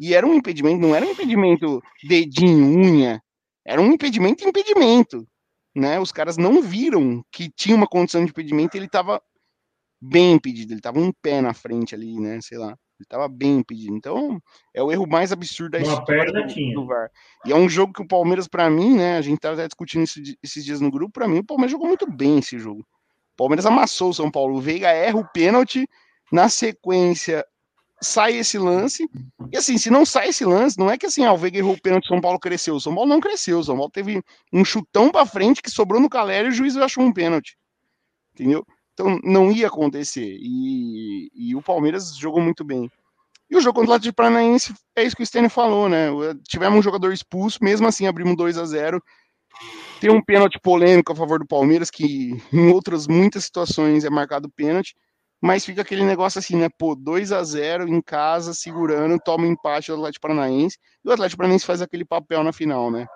[0.00, 3.22] e era um impedimento, não era um impedimento dedinho, unha,
[3.64, 5.26] era um impedimento impedimento.
[5.74, 5.98] Né?
[5.98, 9.22] Os caras não viram que tinha uma condição de impedimento e ele estava
[10.00, 12.40] bem impedido, ele estava um pé na frente ali, né?
[12.40, 12.76] Sei lá.
[13.02, 13.96] Ele estava bem impedido.
[13.96, 14.40] Então,
[14.74, 16.74] é o erro mais absurdo da Uma história do, tinha.
[16.74, 17.10] do VAR.
[17.46, 19.16] E é um jogo que o Palmeiras, para mim, né?
[19.16, 21.12] A gente estava até discutindo isso esses dias no grupo.
[21.12, 22.80] Para mim, o Palmeiras jogou muito bem esse jogo.
[22.80, 24.56] O Palmeiras amassou o São Paulo.
[24.56, 25.88] O Veiga erra o pênalti.
[26.30, 27.44] Na sequência,
[28.02, 29.08] sai esse lance.
[29.50, 31.74] E assim, se não sai esse lance, não é que assim, ah, o Veiga errou
[31.74, 32.74] o pênalti, o São Paulo cresceu.
[32.74, 33.58] O São Paulo não cresceu.
[33.58, 34.22] O São Paulo teve
[34.52, 37.56] um chutão para frente que sobrou no Calério e o juiz achou um pênalti.
[38.34, 38.66] Entendeu?
[38.92, 40.36] Então não ia acontecer.
[40.40, 42.90] E, e o Palmeiras jogou muito bem.
[43.50, 46.08] E o jogo contra o Atlético Paranaense é isso que o Stênio falou, né?
[46.48, 49.02] Tivemos um jogador expulso, mesmo assim abrimos 2 a 0
[50.00, 54.50] Tem um pênalti polêmico a favor do Palmeiras, que em outras muitas situações é marcado
[54.50, 54.94] pênalti,
[55.42, 56.68] mas fica aquele negócio assim, né?
[56.78, 61.12] Pô, 2 a 0 em casa, segurando, toma um empate do Atlético Paranaense, e o
[61.12, 63.08] Atlético Paranaense faz aquele papel na final, né?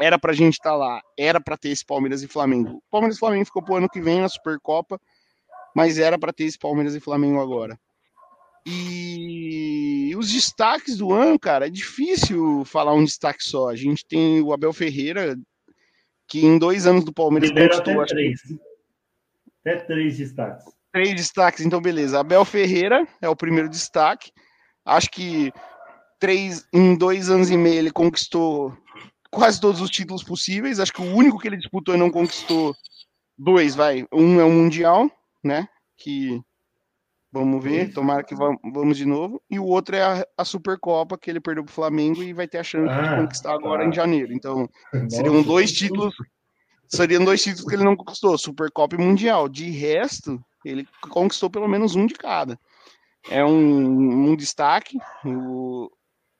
[0.00, 2.78] Era pra gente estar lá, era pra ter esse Palmeiras e Flamengo.
[2.78, 4.98] O Palmeiras e Flamengo ficou pro ano que vem na Supercopa,
[5.76, 7.78] mas era pra ter esse Palmeiras e Flamengo agora.
[8.64, 13.68] E os destaques do ano, cara, é difícil falar um destaque só.
[13.68, 15.38] A gente tem o Abel Ferreira,
[16.26, 18.40] que em dois anos do Palmeiras conquistou, até três.
[19.60, 20.79] Até três destaques.
[20.92, 22.20] Três destaques, então beleza.
[22.20, 24.32] Abel Ferreira é o primeiro destaque.
[24.84, 25.52] Acho que
[26.18, 28.76] três, em dois anos e meio ele conquistou
[29.30, 30.80] quase todos os títulos possíveis.
[30.80, 32.74] Acho que o único que ele disputou e não conquistou
[33.38, 34.06] dois, vai.
[34.12, 35.10] Um é o Mundial,
[35.42, 35.68] né?
[35.96, 36.40] Que
[37.32, 39.40] vamos ver, tomara que vam- vamos de novo.
[39.48, 42.58] E o outro é a, a Supercopa, que ele perdeu pro Flamengo e vai ter
[42.58, 43.88] a chance de Ah, conquistar agora tá.
[43.88, 44.32] em janeiro.
[44.32, 44.68] Então,
[45.08, 46.14] seriam dois títulos.
[46.92, 49.48] Seriam dois títulos que ele não conquistou, Supercopa e Mundial.
[49.48, 52.58] De resto, ele conquistou pelo menos um de cada.
[53.30, 54.98] É um, um destaque.
[55.24, 55.90] O,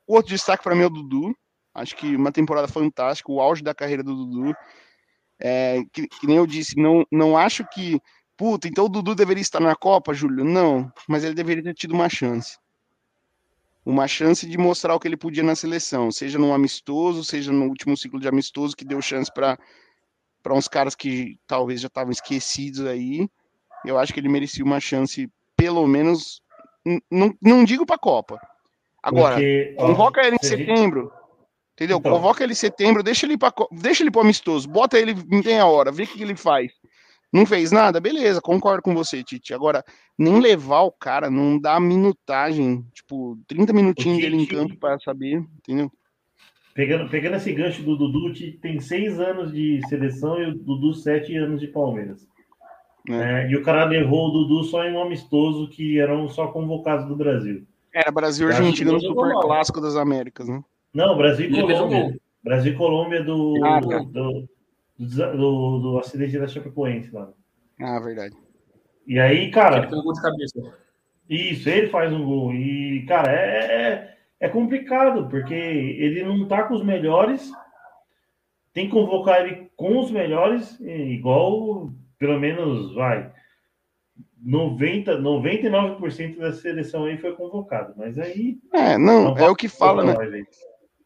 [0.05, 1.33] o outro destaque para mim é o Dudu.
[1.73, 4.53] Acho que uma temporada fantástica, o auge da carreira do Dudu.
[5.39, 8.01] É, que, que nem eu disse, não, não acho que.
[8.35, 10.43] Puta, então o Dudu deveria estar na Copa, Júlio?
[10.43, 12.57] Não, mas ele deveria ter tido uma chance.
[13.85, 17.65] Uma chance de mostrar o que ele podia na seleção, seja no amistoso, seja no
[17.65, 19.57] último ciclo de amistoso, que deu chance para
[20.41, 23.29] para uns caras que talvez já estavam esquecidos aí.
[23.85, 26.41] Eu acho que ele merecia uma chance, pelo menos.
[27.09, 28.39] Não, não digo para a Copa.
[29.01, 31.11] Agora, Porque, ó, convoca ele em setembro.
[31.73, 31.97] Entendeu?
[31.97, 32.11] Então.
[32.11, 35.65] Convoca ele em setembro, deixa ele para deixa ele pro amistoso, bota ele em meia
[35.65, 36.71] hora, vê o que ele faz.
[37.33, 37.99] Não fez nada?
[38.01, 39.53] Beleza, concordo com você, Tite.
[39.53, 39.83] Agora,
[40.17, 45.37] nem levar o cara, não dá minutagem, tipo, 30 minutinhos dele em campo para saber,
[45.57, 45.89] entendeu?
[46.73, 51.35] Pegando, pegando esse gancho do Dudu, tem seis anos de seleção e o Dudu sete
[51.35, 52.25] anos de Palmeiras.
[53.09, 53.13] É.
[53.45, 57.07] É, e o cara levou o Dudu só em um amistoso que eram só convocados
[57.07, 57.63] do Brasil.
[57.93, 59.33] Era Brasil e Argentina no ele Super.
[59.41, 60.63] Clássico das Américas, né?
[60.93, 62.01] Não, Brasil e ele Colômbia.
[62.03, 62.13] gol.
[62.43, 63.97] Brasil e Colômbia do, Ah, tá.
[63.99, 64.47] do,
[64.97, 67.29] do, do, do acidente da Chapecoense lá.
[67.81, 68.35] Ah, verdade.
[69.07, 70.73] E aí, Ele cara, fez um gol de cabeça.
[71.29, 72.53] Isso, ele faz um gol.
[72.53, 77.51] E, cara, é, é, complicado, porque ele não tá com os melhores.
[78.73, 83.31] Tem que convocar ele com os melhores, igual, pelo menos, vai.
[84.43, 87.93] 90, 99% da seleção aí foi convocado.
[87.95, 88.57] Mas aí.
[88.73, 90.43] É, não, não é o que fala, né?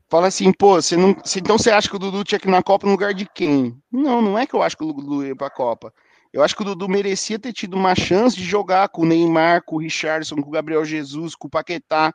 [0.08, 2.64] Fala assim, pô, você não, então você acha que o Dudu tinha que ir na
[2.64, 3.76] Copa no lugar de quem?
[3.92, 5.92] Não, não é que eu acho que o Dudu ia pra Copa.
[6.32, 9.64] Eu acho que o Dudu merecia ter tido uma chance de jogar com o Neymar,
[9.66, 12.14] com o Richardson, com o Gabriel Jesus, com o Paquetá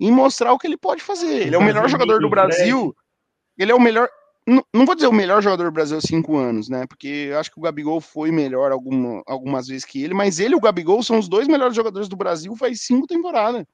[0.00, 1.46] e mostrar o que ele pode fazer.
[1.46, 2.94] Ele é o melhor jogador do Brasil.
[3.58, 4.08] Ele é o melhor.
[4.46, 6.86] Não, não vou dizer o melhor jogador do Brasil há cinco anos, né?
[6.86, 10.56] Porque acho que o Gabigol foi melhor alguma, algumas vezes que ele, mas ele e
[10.56, 13.64] o Gabigol são os dois melhores jogadores do Brasil faz cinco temporadas.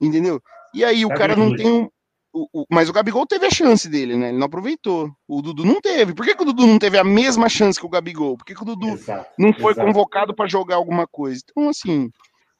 [0.00, 0.40] Entendeu?
[0.74, 1.88] E aí o cara não tem um.
[2.34, 4.30] O, o, mas o Gabigol teve a chance dele, né?
[4.30, 5.10] Ele não aproveitou.
[5.28, 6.14] O Dudu não teve.
[6.14, 8.38] Por que, que o Dudu não teve a mesma chance que o Gabigol?
[8.38, 9.86] Por que, que o Dudu exato, não foi exato.
[9.86, 11.42] convocado para jogar alguma coisa?
[11.44, 12.10] Então, assim,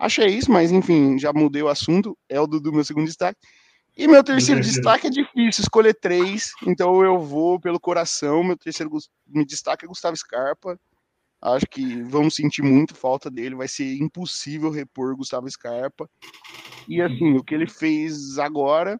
[0.05, 2.17] achei isso, mas enfim, já mudei o assunto.
[2.29, 3.39] É o Dudu, meu segundo destaque.
[3.97, 8.43] E meu terceiro destaque é difícil escolher três, então eu vou pelo coração.
[8.43, 8.91] Meu terceiro
[9.27, 10.79] me destaque é Gustavo Scarpa.
[11.41, 13.55] Acho que vamos sentir muito falta dele.
[13.55, 16.09] Vai ser impossível repor Gustavo Scarpa.
[16.89, 18.99] E assim, o que ele fez agora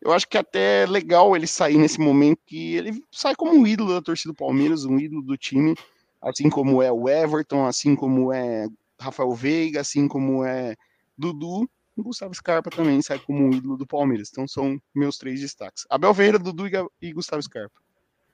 [0.00, 3.66] eu acho que até é legal ele sair nesse momento que ele sai como um
[3.66, 5.74] ídolo da torcida do Palmeiras, um ídolo do time,
[6.22, 8.66] assim como é o Everton, assim como é
[9.00, 10.74] Rafael Veiga, assim como é
[11.16, 14.28] Dudu, e Gustavo Scarpa também sai como um ídolo do Palmeiras.
[14.30, 15.84] Então são meus três destaques.
[15.90, 16.64] Abel Ferreira, Dudu
[17.00, 17.80] e Gustavo Scarpa.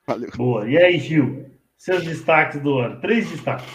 [0.06, 0.30] Valeu.
[0.36, 0.68] Boa.
[0.68, 1.50] E aí, Gil?
[1.78, 3.00] Seus destaques do ano.
[3.00, 3.66] Três destaques.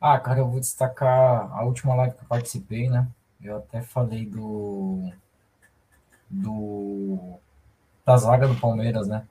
[0.00, 3.08] Ah, cara, eu vou destacar a última live que eu participei, né?
[3.42, 5.10] Eu até falei do
[6.28, 7.38] do
[8.04, 9.26] da zaga do Palmeiras, né?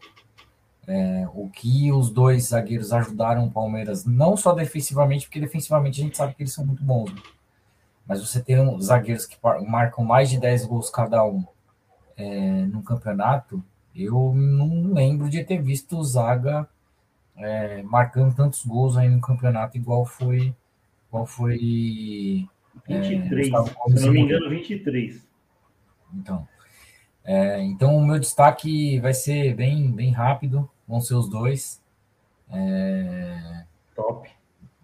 [0.88, 6.04] É, o que os dois zagueiros ajudaram o Palmeiras, não só defensivamente, porque defensivamente a
[6.04, 7.22] gente sabe que eles são muito bons, né?
[8.06, 9.36] mas você tem um, zagueiros que
[9.68, 11.44] marcam mais de 10 gols cada um
[12.16, 13.64] é, no campeonato,
[13.96, 16.68] eu não lembro de ter visto o Zaga
[17.36, 20.54] é, marcando tantos gols aí no campeonato igual foi
[21.08, 22.48] igual foi
[22.88, 25.28] 23, é, se não me engano 23
[26.14, 26.48] então
[27.26, 31.82] é, então, o meu destaque vai ser bem, bem rápido, vão ser os dois.
[32.52, 33.64] É,
[33.96, 34.30] Top.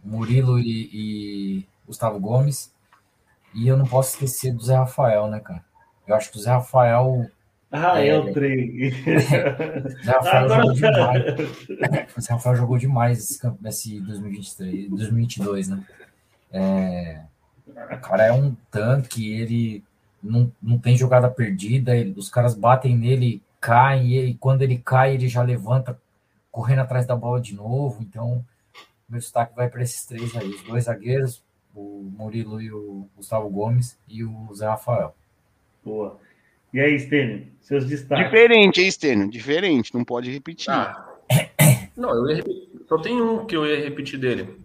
[0.03, 2.73] Murilo e, e, Gustavo Gomes.
[3.53, 5.63] E eu não posso esquecer do Zé Rafael, né, cara?
[6.07, 7.29] Eu acho que o Zé Rafael.
[7.71, 8.91] Ah, é, eu trei.
[10.03, 10.63] Zé Rafael Agora...
[10.63, 11.23] jogou demais.
[12.17, 15.83] o Zé Rafael jogou demais esse, esse 2023, 2022, né?
[16.51, 17.21] É,
[17.67, 19.83] o cara é um tanque, ele
[20.21, 24.77] não, não tem jogada perdida, ele, os caras batem nele, caem, e ele, quando ele
[24.77, 25.97] cai, ele já levanta
[26.51, 28.01] correndo atrás da bola de novo.
[28.01, 28.43] Então,
[29.07, 31.43] meu destaque vai para esses três aí: os dois zagueiros,
[31.75, 35.15] o Murilo e o Gustavo Gomes, e o Zé Rafael.
[35.85, 36.19] Boa.
[36.73, 38.25] E aí, Stênio, seus destaques?
[38.25, 39.29] Diferente, hein, Stênio?
[39.29, 40.71] Diferente, não pode repetir.
[40.71, 41.07] Ah.
[41.95, 42.69] Não, eu ia repetir.
[42.87, 44.57] Só tem um que eu ia repetir dele.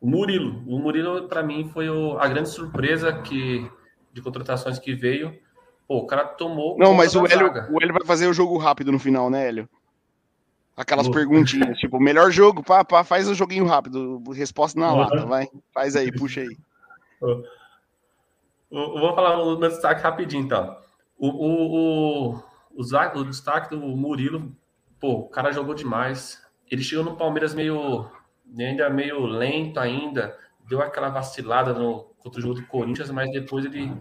[0.00, 0.62] O Murilo.
[0.66, 3.68] O Murilo, para mim, foi o, a grande surpresa que
[4.12, 5.36] de contratações que veio,
[5.86, 6.76] pô, o cara tomou.
[6.78, 9.68] Não, mas o Hélio, o Hélio vai fazer o jogo rápido no final, né, Hélio?
[10.76, 14.20] Aquelas perguntinhas, tipo, melhor jogo, pá, pá, faz o joguinho rápido.
[14.32, 14.98] Resposta na uhum.
[14.98, 15.48] lata, vai.
[15.72, 16.56] Faz aí, puxa aí.
[18.70, 20.76] Vou falar o meu destaque rapidinho, então.
[21.16, 22.34] O, o, o,
[22.74, 24.52] o, o destaque do Murilo,
[24.98, 26.42] pô, o cara jogou demais.
[26.68, 28.10] Ele chegou no Palmeiras meio,
[28.58, 30.36] ainda meio lento ainda,
[30.68, 33.96] deu aquela vacilada no, contra o jogo do Corinthians, mas depois ele,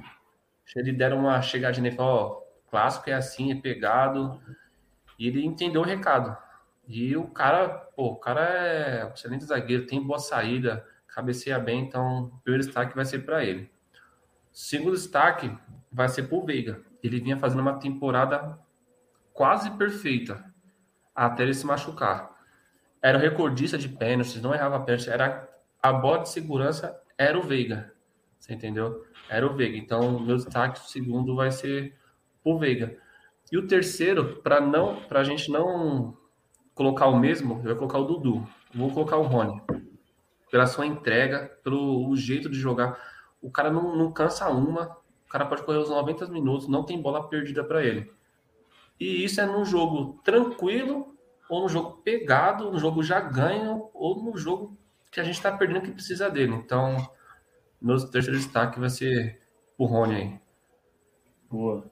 [0.76, 4.42] ele deram uma chegadinha e falou, ó, clássico é assim, é pegado,
[5.20, 6.36] e ele entendeu o recado.
[6.88, 12.24] E o cara, pô, o cara é excelente zagueiro, tem boa saída, cabeceia bem, então
[12.24, 13.72] o primeiro destaque vai ser para ele.
[14.52, 15.56] O segundo destaque
[15.92, 16.82] vai ser pro Veiga.
[17.04, 18.58] Ele vinha fazendo uma temporada
[19.32, 20.44] quase perfeita
[21.16, 22.32] até ele se machucar.
[23.02, 25.48] Era o recordista de pênaltis, não errava pênalti, era
[25.82, 27.93] a bola de segurança era o Veiga.
[28.44, 29.06] Você entendeu?
[29.30, 29.78] Era o Veiga.
[29.78, 31.96] Então, meu destaque segundo vai ser
[32.44, 32.98] o Veiga.
[33.50, 36.18] E o terceiro, para não, para a gente não
[36.76, 38.46] colocar o mesmo, eu vou colocar o Dudu.
[38.76, 39.62] Vou colocar o Rony.
[40.52, 43.00] Pela sua entrega, pelo jeito de jogar.
[43.42, 44.98] O cara não, não cansa uma.
[45.26, 48.12] O cara pode correr os 90 minutos, não tem bola perdida para ele.
[49.00, 51.16] E isso é num jogo tranquilo,
[51.50, 54.78] ou no jogo pegado, no jogo já ganho, ou no jogo
[55.10, 56.56] que a gente está perdendo que precisa dele.
[56.56, 56.98] Então,
[57.84, 59.40] meu terceiro destaque vai ser
[59.78, 60.40] o Rony aí.
[61.52, 61.84] Boa.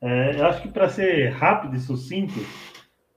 [0.00, 2.40] É, eu acho que para ser rápido e sucinto,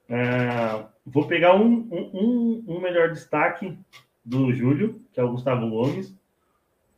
[0.08, 3.78] é, vou pegar um, um, um, melhor destaque
[4.24, 6.16] do Júlio, que é o Gustavo Gomes,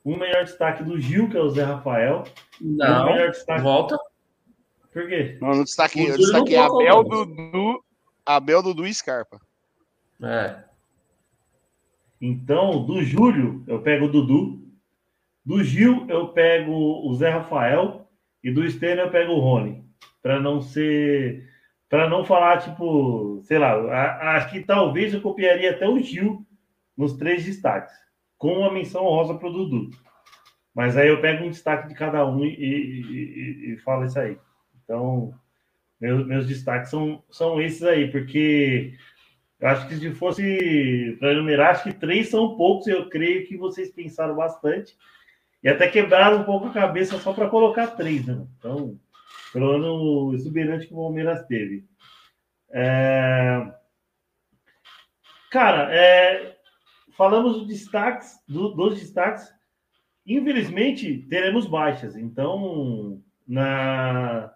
[0.06, 2.26] um melhor destaque do Gil, que é o Zé Rafael.
[2.60, 3.62] Não, um destaque...
[3.62, 3.98] volta.
[4.92, 5.38] Por quê?
[5.42, 7.84] Não, no destaque, o destaque é Abel, Dudu,
[8.26, 9.42] Abel, Dudu e Scarpa.
[10.22, 10.64] É.
[12.22, 14.63] Então, do Júlio, eu pego o Dudu,
[15.46, 18.08] do Gil, eu pego o Zé Rafael.
[18.44, 19.84] E do Stênio eu pego o Rony.
[20.22, 21.50] Para não ser.
[21.90, 26.44] Para não falar, tipo, sei lá, acho que talvez eu copiaria até o Gil
[26.98, 27.94] nos três destaques,
[28.36, 29.92] com uma menção rosa para o Dudu.
[30.74, 34.20] Mas aí eu pego um destaque de cada um e, e, e, e falo isso
[34.20, 34.38] aí.
[34.84, 35.34] Então,
[36.02, 38.94] meus, meus destaques são, são esses aí, porque
[39.60, 43.56] eu acho que se fosse para enumerar, acho que três são poucos, eu creio que
[43.56, 44.98] vocês pensaram bastante.
[45.64, 48.46] E até quebraram um pouco a cabeça só para colocar três, né?
[48.60, 49.00] Então,
[49.54, 51.86] pelo ano exuberante que o Palmeiras teve.
[52.70, 53.74] É...
[55.50, 56.58] Cara, é...
[57.16, 59.54] falamos dos destaques, do, dos destaques.
[60.26, 62.18] Infelizmente, teremos baixas.
[62.18, 64.54] Então, na,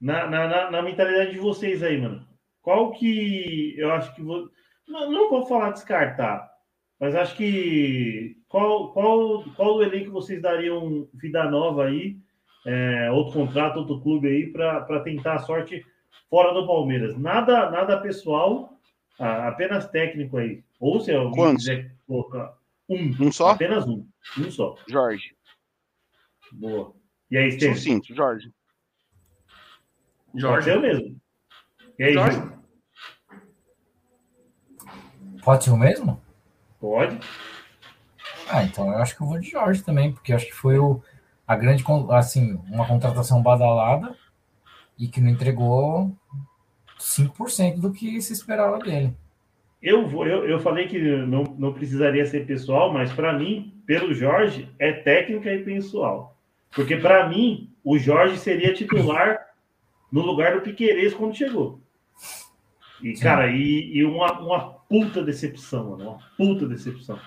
[0.00, 2.26] na, na, na, mentalidade de vocês aí, mano,
[2.62, 4.48] qual que eu acho que vou.
[4.86, 6.50] Não, não vou falar descartar,
[7.00, 12.18] mas acho que qual, qual, qual o elenco vocês dariam vida nova aí,
[12.66, 15.84] é, outro contrato, outro clube aí, para tentar a sorte
[16.28, 17.16] fora do Palmeiras?
[17.16, 18.78] Nada, nada pessoal,
[19.18, 20.62] apenas técnico aí.
[20.78, 21.64] Ou se alguém Quantos?
[21.64, 22.54] quiser colocar
[22.86, 23.52] um, Um só?
[23.52, 24.06] apenas um,
[24.38, 24.76] um só.
[24.86, 25.34] Jorge.
[26.52, 26.92] Boa.
[27.30, 27.74] E aí, Estevam?
[27.74, 28.52] Sucinto, Jorge.
[30.34, 30.68] Jorge.
[30.68, 31.16] eu mesmo.
[31.98, 32.36] E aí, Jorge.
[32.36, 32.52] Gil?
[35.42, 36.22] Pode ser o mesmo?
[36.78, 37.18] Pode.
[38.48, 41.02] Ah, então eu acho que eu vou de Jorge também, porque acho que foi o,
[41.46, 44.14] a grande, assim, uma contratação badalada
[44.98, 46.14] e que não entregou
[46.98, 49.14] 5% do que se esperava dele.
[49.82, 54.14] Eu, vou, eu, eu falei que não, não precisaria ser pessoal, mas para mim, pelo
[54.14, 56.36] Jorge, é técnica e pessoal.
[56.70, 59.38] Porque para mim, o Jorge seria titular
[60.10, 61.80] no lugar do Piquerez quando chegou.
[63.02, 63.22] E, Sim.
[63.22, 66.10] cara, e, e uma, uma puta decepção, mano.
[66.10, 67.18] Uma puta decepção.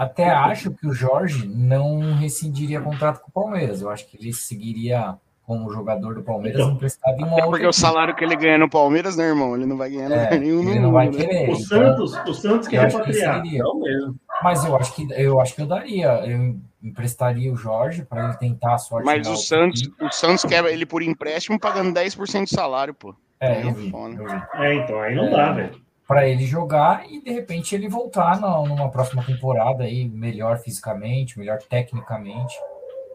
[0.00, 3.82] Até acho que o Jorge não rescindiria contrato com o Palmeiras.
[3.82, 7.50] Eu acho que ele seguiria como jogador do Palmeiras Então, emprestado em uma É outra
[7.50, 7.80] porque o equipe.
[7.80, 9.54] salário que ele ganha no Palmeiras, né, irmão?
[9.54, 11.24] Ele não vai ganhar É, nenhum ele não vai mundo, né?
[11.26, 11.50] querer.
[11.50, 13.42] O então, Santos, o Santos quer que repatriar.
[13.44, 14.16] Não mesmo.
[14.42, 16.08] Mas eu acho que eu acho que eu daria.
[16.26, 19.04] Eu emprestaria o Jorge para ele tentar a sorte.
[19.04, 23.14] Mas o Santos, o Santos quer ele por empréstimo pagando 10% de salário, pô.
[23.38, 23.92] É, eu vi.
[23.92, 24.42] Eu vi.
[24.54, 25.89] É, então, aí não dá, velho.
[26.10, 31.38] Para ele jogar e de repente ele voltar na- numa próxima temporada aí melhor fisicamente,
[31.38, 32.52] melhor tecnicamente.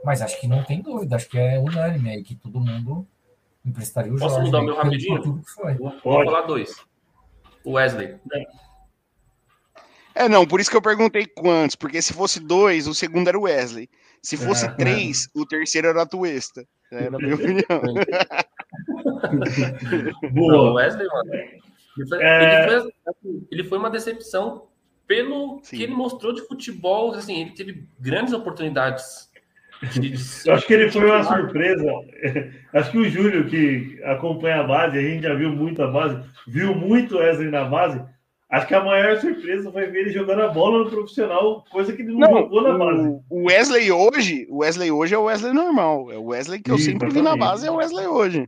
[0.01, 3.05] Mas acho que não tem dúvida, acho que é unânime aí que todo mundo
[3.65, 4.45] emprestaria o Posso Jorge.
[4.45, 5.15] mudar o né, meu rapidinho?
[5.17, 5.73] por tudo que foi.
[5.73, 6.73] Vou, vou falar dois.
[7.65, 8.15] O Wesley.
[10.15, 13.37] É, não, por isso que eu perguntei quantos, porque se fosse dois, o segundo era
[13.37, 13.89] o Wesley.
[14.21, 14.71] Se fosse Ah.
[14.71, 16.65] três, o terceiro era a Tuesta.
[16.89, 17.81] Era a minha opinião.
[20.23, 20.73] Não, Boa.
[20.79, 21.31] Wesley, mano.
[21.97, 22.63] Ele foi, É.
[22.63, 24.67] ele foi- assim, ele foi uma decepção
[25.07, 25.77] pelo Sim.
[25.77, 27.11] que ele mostrou de futebol.
[27.13, 29.29] Assim, ele teve grandes oportunidades.
[29.99, 30.13] de-
[30.47, 31.83] Eu acho que ele foi uma surpresa.
[32.73, 36.17] Acho que o Júlio, que acompanha a base, a gente já viu muito a base,
[36.47, 38.01] viu muito o Wesley na base.
[38.49, 42.01] Acho que a maior surpresa foi ver ele jogando a bola no profissional, coisa que
[42.03, 43.19] ele não, Não, jogou na base.
[43.29, 46.09] o, Wesley hoje, o Wesley hoje é o Wesley normal.
[46.11, 48.47] É o Wesley que eu Isso, sempre vi na base, é o Wesley hoje.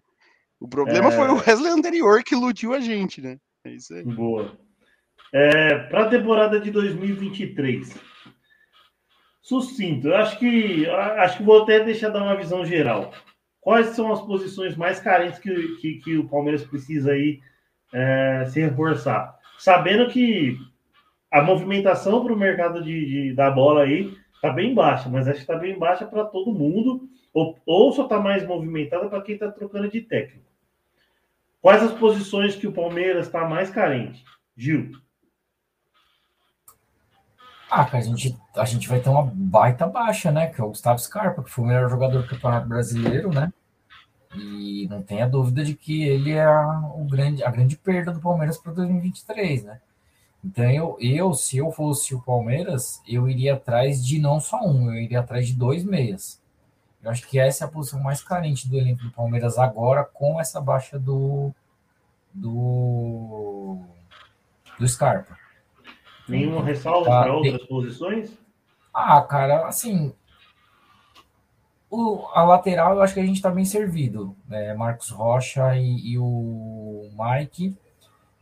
[0.59, 1.11] O problema É.
[1.11, 3.37] foi o Wesley anterior que iludiu a gente, né?
[3.65, 4.03] É isso aí.
[4.03, 4.57] Boa.
[5.33, 7.95] É, Para a temporada de 2023.
[9.41, 13.13] Sucinto, eu acho que acho que vou até deixar dar uma visão geral.
[13.61, 17.39] Quais são as posições mais carentes que, que, que o Palmeiras precisa aí
[17.93, 19.35] é, se reforçar?
[19.57, 20.57] Sabendo que
[21.31, 25.37] a movimentação para o mercado de, de- da bola aí está bem baixa, mas acho
[25.37, 29.35] que está bem baixa para todo mundo, ou, ou só está mais movimentada para quem
[29.35, 30.47] está trocando de técnico.
[31.61, 34.23] Quais as posições que o Palmeiras está mais carente?
[34.55, 34.91] Gil.
[37.69, 40.47] Ah, cara, a gente, a gente vai ter uma baita baixa, né?
[40.47, 43.51] Que é o Gustavo Scarpa, que foi o melhor jogador do Campeonato Brasileiro, né?
[44.35, 48.21] E não tenha dúvida de que ele é a, o grande, a grande perda do
[48.21, 49.81] Palmeiras para 2023, né?
[50.43, 54.93] Então, eu, eu, se eu fosse o Palmeiras, eu iria atrás de não só um,
[54.93, 56.41] eu iria atrás de dois meias.
[57.03, 60.40] Eu acho que essa é a posição mais carente do elenco do Palmeiras agora, com
[60.40, 61.52] essa baixa do.
[62.34, 63.80] do.
[64.80, 65.38] do Scarpa.
[66.28, 68.38] Nenhuma ressalva Tá, para tem- outras posições?
[68.94, 70.14] Ah, cara, assim.
[71.90, 74.36] O, a lateral eu acho que a gente tá bem servido.
[74.48, 74.74] né?
[74.74, 77.76] Marcos Rocha e, e o Mike.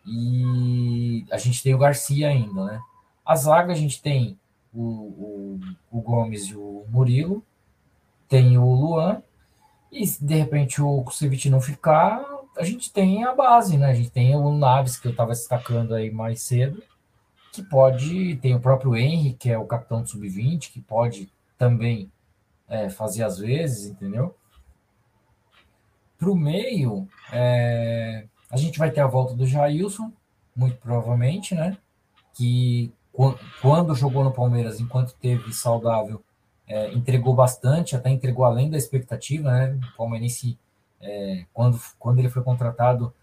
[0.08, 2.80] E a gente tem o Garcia ainda, né?
[3.26, 4.38] A zaga a gente tem
[4.74, 5.60] o, o,
[5.92, 7.44] o Gomes e o Murilo.
[8.28, 9.22] Tem o Luan.
[9.92, 12.26] E se de repente o Kusevich não ficar,
[12.58, 13.88] a gente tem a base, né?
[13.88, 16.82] A gente tem o Naves, que eu tava destacando aí mais cedo
[17.56, 22.12] que pode, tem o próprio Henry, que é o capitão do sub-20, que pode também
[22.68, 24.36] é, fazer às vezes, entendeu?
[26.18, 30.12] Para o meio, é, a gente vai ter a volta do Jailson,
[30.54, 31.78] muito provavelmente, né?
[32.34, 32.94] Que
[33.62, 36.22] quando jogou no Palmeiras, enquanto teve saudável,
[36.68, 39.80] é, entregou bastante, até entregou além da expectativa, né?
[39.94, 40.58] O Palmeirense,
[41.02, 43.14] é, quando, quando ele foi contratado,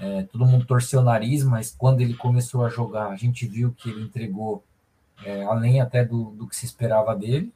[0.00, 3.72] é, todo mundo torceu o nariz, mas quando ele começou a jogar, a gente viu
[3.72, 4.62] que ele entregou
[5.24, 7.52] é, além até do, do que se esperava dele.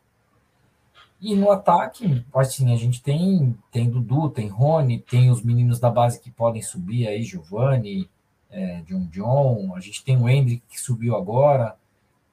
[1.20, 5.88] E no ataque, assim, a gente tem, tem Dudu, tem Rony, tem os meninos da
[5.88, 8.10] base que podem subir aí, Giovanni,
[8.50, 11.76] é, John John, a gente tem o Hendrick que subiu agora,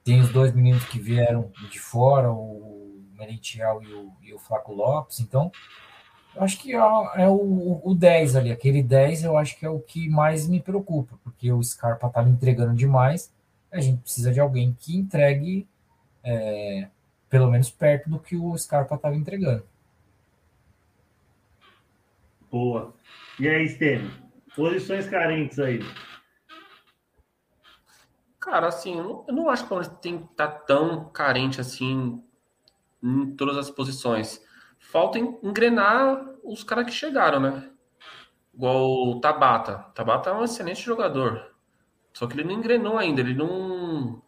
[0.02, 2.69] tem os dois meninos que vieram de fora, o
[3.20, 5.52] Merentiel e o, e o Flaco Lopes, então
[6.34, 9.70] eu acho que é, é o, o 10 ali, aquele 10 eu acho que é
[9.70, 13.32] o que mais me preocupa, porque o Scarpa tá me entregando demais,
[13.70, 15.68] a gente precisa de alguém que entregue
[16.24, 16.88] é,
[17.28, 19.64] pelo menos perto do que o Scarpa estava entregando.
[22.50, 22.92] Boa.
[23.38, 24.10] E aí, Stênio?
[24.56, 25.80] Posições carentes aí.
[28.40, 31.60] Cara, assim, eu não, eu não acho que o tem que estar tá tão carente
[31.60, 32.22] assim
[33.02, 34.44] em todas as posições.
[34.78, 37.70] Falta engrenar os caras que chegaram, né?
[38.54, 39.86] Igual o Tabata.
[39.94, 41.54] Tabata é um excelente jogador.
[42.12, 44.22] Só que ele não engrenou ainda, ele não,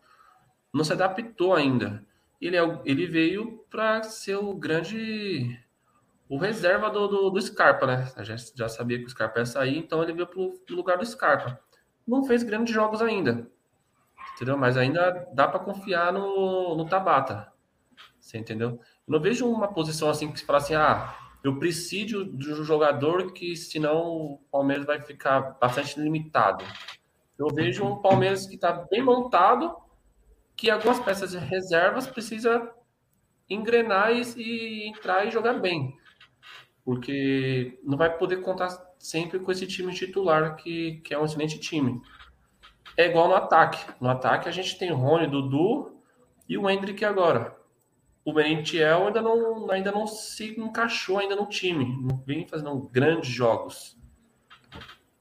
[0.72, 2.06] não se adaptou ainda
[2.42, 5.58] ele, é, ele veio para ser o grande
[6.28, 8.10] o reserva do, do, do Scarpa, né?
[8.18, 11.06] Já, já sabia que o Scarpa ia sair, então ele veio para o lugar do
[11.06, 11.60] Scarpa.
[12.06, 13.46] Não fez grandes jogos ainda,
[14.34, 14.56] entendeu?
[14.56, 17.51] Mas ainda dá para confiar no, no Tabata,
[18.22, 18.70] você entendeu?
[18.70, 18.78] Eu
[19.08, 23.32] não vejo uma posição assim que se fala assim, ah, eu preciso de um jogador
[23.32, 26.64] que senão o Palmeiras vai ficar bastante limitado.
[27.36, 29.74] Eu vejo um Palmeiras que está bem montado,
[30.56, 32.70] que algumas peças de reservas precisa
[33.50, 35.96] engrenar e, e, entrar e jogar bem.
[36.84, 38.68] Porque não vai poder contar
[38.98, 42.00] sempre com esse time titular, que, que é um excelente time.
[42.96, 43.84] É igual no ataque.
[44.00, 46.00] No ataque a gente tem Rony, Dudu
[46.48, 47.61] e o Hendrick agora.
[48.24, 52.00] O Merentiel ainda não, ainda não se encaixou ainda no time.
[52.02, 53.98] Não vem fazendo grandes jogos.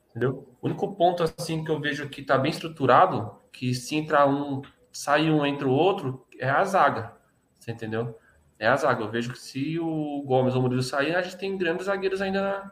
[0.10, 0.56] Entendeu?
[0.62, 4.62] O único ponto assim que eu vejo que está bem estruturado, que se entrar um
[4.92, 7.16] sai um entre o outro, é a zaga.
[7.58, 8.18] Você entendeu?
[8.60, 9.04] É a zaga.
[9.04, 12.22] Eu vejo que se o Gomes ou o Murilo sair, a gente tem grandes zagueiros
[12.22, 12.70] ainda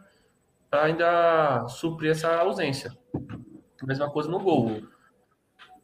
[0.70, 2.96] para ainda suprir essa ausência.
[3.82, 4.84] Mesma coisa no gol.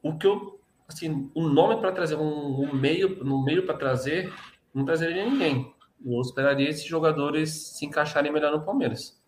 [0.03, 0.54] O que eu
[0.87, 4.33] assim, um nome para trazer um, um, meio no meio para trazer,
[4.73, 5.73] não trazeria ninguém.
[6.05, 9.19] Eu esperaria esses jogadores se encaixarem melhor no Palmeiras.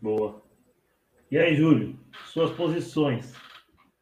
[0.00, 0.42] Boa.
[1.30, 3.34] E aí, Júlio, suas posições?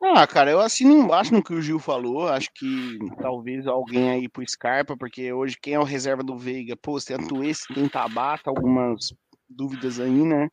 [0.03, 2.29] Ah, cara, eu assino embaixo no que o Gil falou.
[2.29, 6.77] Acho que talvez alguém aí pro Scarpa, porque hoje quem é o reserva do Veiga?
[6.77, 9.15] Pô, tem Atuês, tem Tabata, algumas
[9.49, 10.49] dúvidas aí, né?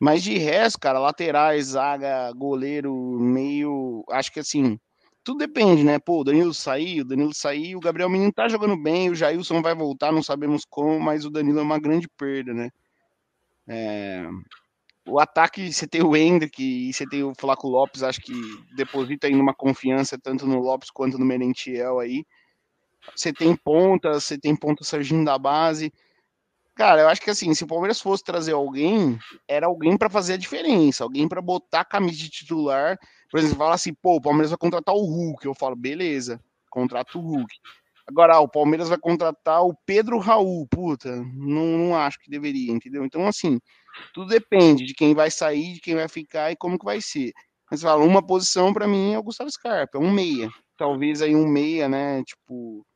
[0.00, 4.04] Mas de resto, cara, laterais, zaga, goleiro, meio.
[4.10, 4.78] Acho que assim,
[5.24, 5.98] tudo depende, né?
[5.98, 9.60] Pô, o Danilo saiu, o Danilo saiu, o Gabriel Menino tá jogando bem, o Jailson
[9.60, 12.70] vai voltar, não sabemos como, mas o Danilo é uma grande perda, né?
[13.68, 14.26] É,
[15.06, 18.32] o ataque, você tem o Hendrick e você tem o Flaco Lopes, acho que
[18.76, 22.24] deposita aí uma confiança tanto no Lopes quanto no Merentiel aí.
[23.16, 25.92] Você tem ponta, você tem ponta Serginho da base.
[26.78, 29.18] Cara, eu acho que assim, se o Palmeiras fosse trazer alguém,
[29.48, 32.96] era alguém para fazer a diferença, alguém para botar a camisa de titular.
[33.28, 35.44] Por exemplo, fala assim, pô, o Palmeiras vai contratar o Hulk.
[35.44, 36.40] Eu falo, beleza,
[36.70, 37.52] contrata o Hulk.
[38.06, 40.68] Agora, ah, o Palmeiras vai contratar o Pedro Raul.
[40.68, 43.04] Puta, não, não acho que deveria, entendeu?
[43.04, 43.58] Então, assim,
[44.14, 47.32] tudo depende de quem vai sair, de quem vai ficar e como que vai ser.
[47.68, 50.48] Mas fala, uma posição para mim é o Gustavo Scarpa, é um meia.
[50.76, 52.22] Talvez aí um meia, né?
[52.22, 52.86] Tipo.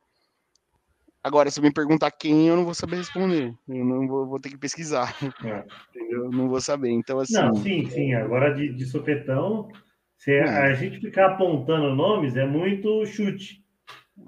[1.23, 3.53] Agora, se me perguntar quem, eu não vou saber responder.
[3.69, 5.15] Eu não vou, vou ter que pesquisar.
[5.45, 5.63] É.
[5.95, 6.29] Entendeu?
[6.29, 6.89] Não vou saber.
[6.89, 7.33] Então, assim.
[7.33, 8.13] Não, sim, sim.
[8.13, 9.69] Agora de, de sopetão,
[10.17, 10.43] se é.
[10.43, 13.63] a gente ficar apontando nomes é muito chute.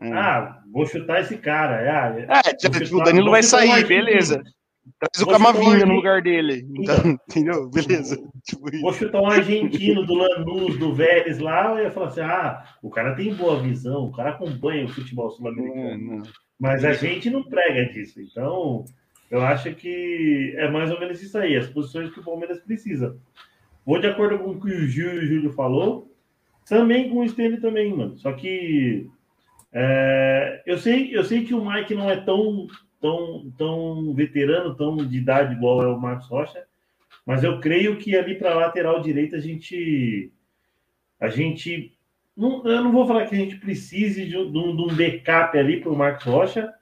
[0.01, 0.11] É.
[0.13, 1.81] Ah, vou chutar esse cara.
[1.81, 4.41] É, ah, é tipo, o Danilo vai sair, beleza.
[4.99, 6.65] Traz o Camavinga no lugar dele.
[6.77, 7.69] Então, então, entendeu?
[7.69, 8.17] Beleza.
[8.45, 12.63] Tipo Vou chutar um argentino do Lanús, do Vélez lá, e ia falar assim: ah,
[12.83, 16.21] o cara tem boa visão, o cara acompanha o futebol sul-americano.
[16.59, 18.21] Mas a gente não prega disso.
[18.21, 18.85] Então,
[19.29, 23.17] eu acho que é mais ou menos isso aí, as posições que o Palmeiras precisa.
[23.85, 26.11] Vou de acordo com o que o Gil e o Júlio falou,
[26.67, 28.17] também com o Stanley também, mano.
[28.17, 29.09] Só que
[29.71, 32.67] é, eu, sei, eu sei que o Mike não é tão
[33.05, 36.65] tão, tão veterano, tão de idade igual é o Marcos Rocha,
[37.23, 40.31] mas eu creio que ali para lateral direita a gente
[41.19, 41.94] a gente
[42.35, 45.81] não, eu não vou falar que a gente precise de um, de um backup ali
[45.81, 46.73] para o Marcos Rocha.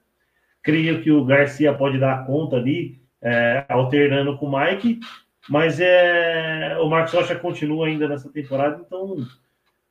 [0.62, 3.02] Creio que o Garcia pode dar conta ali.
[3.24, 5.00] é, alternando com o Mike,
[5.48, 9.16] mas é, o Marcos Rocha continua ainda nessa temporada, então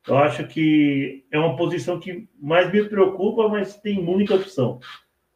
[0.06, 4.78] eu acho que é uma posição que mais me preocupa, mas tem muita opção.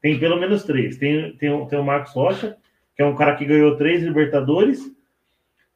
[0.00, 0.96] Tem pelo menos três.
[0.96, 2.56] Tem, tem, tem o Marcos Rocha,
[2.94, 4.80] que é um cara que ganhou três Libertadores.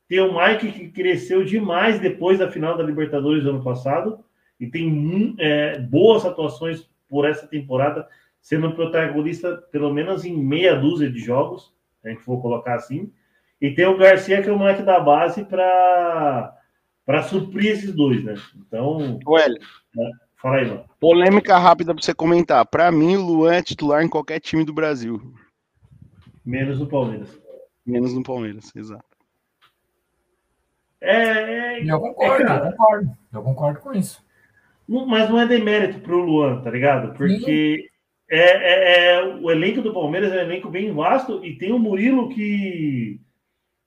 [0.06, 4.22] Tem o Mike, que cresceu demais depois da final da Libertadores do ano passado.
[4.62, 8.06] E tem é, boas atuações por essa temporada,
[8.40, 11.74] sendo protagonista pelo menos em meia dúzia de jogos,
[12.04, 13.12] a gente for colocar assim.
[13.60, 16.56] E tem o Garcia, que é o moleque da base, para
[17.04, 18.34] para suprir esses dois, né?
[18.56, 19.18] Então.
[19.26, 19.48] Ué.
[19.48, 20.10] Né?
[20.36, 20.84] Fala aí, mano.
[21.00, 22.64] Polêmica rápida para você comentar.
[22.64, 25.20] Para mim, o Luan é titular em qualquer time do Brasil.
[26.46, 27.36] Menos no Palmeiras.
[27.84, 29.04] Menos no Palmeiras, exato.
[31.00, 33.18] É, é, eu concordo, é, eu concordo.
[33.32, 34.24] Eu concordo com isso.
[35.06, 37.14] Mas não é demérito pro Luan, tá ligado?
[37.14, 37.88] Porque
[38.30, 41.78] é, é, é, o elenco do Palmeiras é um elenco bem vasto e tem o
[41.78, 43.20] Murilo que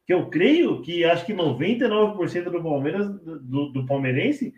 [0.06, 3.10] que eu creio que acho que 99% do Palmeiras,
[3.42, 4.54] do, do, palmeirense,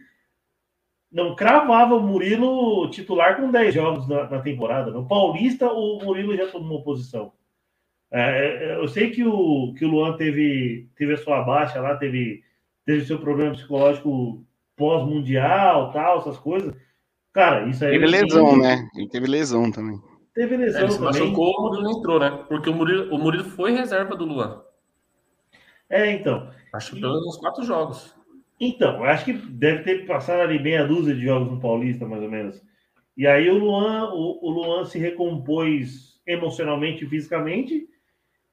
[1.09, 4.91] não cravava o Murilo titular com 10 jogos na, na temporada.
[4.91, 7.31] No Paulista, o Murilo já tomou posição.
[8.11, 11.95] É, é, eu sei que o, que o Luan teve, teve a sua baixa lá,
[11.95, 12.43] teve,
[12.85, 14.45] teve seu problema psicológico
[14.77, 16.73] pós-mundial, tal, essas coisas.
[17.33, 17.91] Cara, isso aí.
[17.91, 18.87] Teve lesão, né?
[18.95, 19.99] Ele teve lesão também.
[20.33, 21.21] Teve lesão é, ele se também.
[21.21, 22.45] machucou, o Murilo entrou, né?
[22.47, 24.61] Porque o Murilo, o Murilo foi reserva do Luan.
[25.89, 26.49] É, então.
[26.73, 28.15] Acho que pelo menos quatro jogos.
[28.59, 32.29] Então, acho que deve ter passado ali meia dúzia de jogos no Paulista, mais ou
[32.29, 32.61] menos.
[33.15, 37.87] E aí o Luan, o, o Luan se recompôs emocionalmente e fisicamente.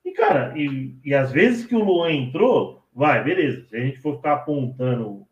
[0.05, 3.67] E, cara, e, e às vezes que o Luan entrou, vai, beleza.
[3.67, 5.27] Se a gente for ficar apontando,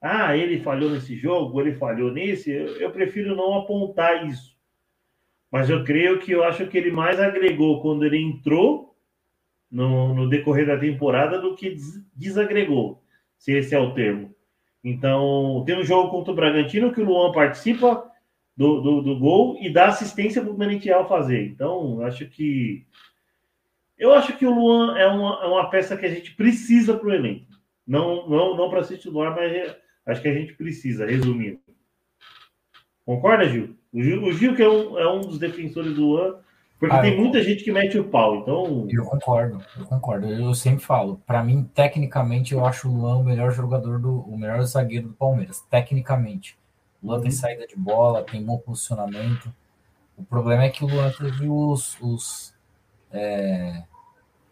[0.00, 4.56] ah, ele falhou nesse jogo, ele falhou nesse, eu, eu prefiro não apontar isso.
[5.50, 8.96] Mas eu creio que eu acho que ele mais agregou quando ele entrou
[9.70, 13.02] no, no decorrer da temporada do que des desagregou,
[13.36, 14.34] se esse é o termo.
[14.82, 18.10] Então, tem um jogo contra o Bragantino que o Luan participa
[18.56, 21.46] do, do, do gol e dá assistência para o Merentiel fazer.
[21.46, 22.86] Então, acho que.
[23.96, 27.08] Eu acho que o Luan é uma, é uma peça que a gente precisa para
[27.08, 27.46] o elenco.
[27.86, 29.76] Não, não, não para ser titular, mas é,
[30.08, 31.58] acho que a gente precisa, resumindo.
[33.04, 33.76] Concorda, Gil?
[33.92, 36.36] O Gil, o Gil que é um, é um dos defensores do Luan,
[36.78, 38.86] porque ah, tem muita gente que mete o pau, então.
[38.88, 40.28] Eu concordo, eu concordo.
[40.28, 44.20] Eu sempre falo, para mim, tecnicamente, eu acho o Luan o melhor jogador do.
[44.20, 45.60] o melhor zagueiro do Palmeiras.
[45.68, 46.56] Tecnicamente.
[47.02, 47.22] O Luan uhum.
[47.22, 49.52] tem saída de bola, tem bom posicionamento.
[50.16, 51.98] O problema é que o Luan teve os.
[52.00, 52.54] os,
[53.10, 53.82] é,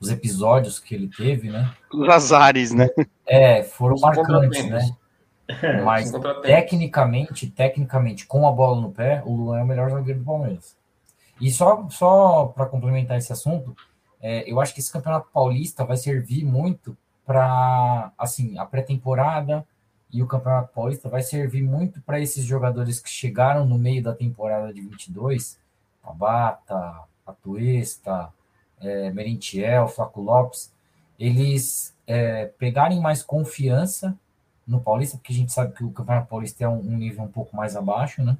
[0.00, 1.72] os episódios que ele teve, né?
[1.92, 2.88] Os azares, né?
[3.24, 4.80] É, foram os marcantes, né?
[5.84, 6.10] Mas
[6.42, 10.76] tecnicamente, tecnicamente, com a bola no pé, o Luan é o melhor zagueiro do Palmeiras.
[11.40, 13.76] E só, só para complementar esse assunto,
[14.20, 19.66] é, eu acho que esse Campeonato Paulista vai servir muito para, assim, a pré-temporada
[20.12, 24.14] e o Campeonato Paulista vai servir muito para esses jogadores que chegaram no meio da
[24.14, 25.58] temporada de 22,
[26.02, 28.32] Tabata, Atuesta,
[28.80, 30.72] é, Merentiel, Flaco Lopes,
[31.18, 34.16] eles é, pegarem mais confiança
[34.66, 37.28] no Paulista, porque a gente sabe que o Campeonato Paulista é um, um nível um
[37.28, 38.36] pouco mais abaixo, né?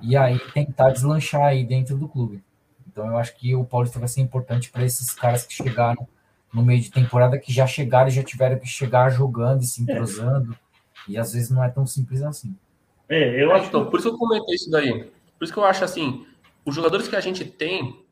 [0.00, 2.42] e aí tentar deslanchar aí dentro do clube.
[2.86, 6.06] Então eu acho que o Paulista vai ser importante para esses caras que chegaram
[6.52, 9.82] no meio de temporada, que já chegaram e já tiveram que chegar jogando e se
[9.82, 10.52] entrosando.
[10.52, 11.12] É.
[11.12, 12.54] E às vezes não é tão simples assim.
[13.08, 13.66] É, eu acho.
[13.66, 15.10] Então, por isso que eu comentei isso daí.
[15.38, 16.26] Por isso que eu acho assim,
[16.64, 18.04] os jogadores que a gente tem,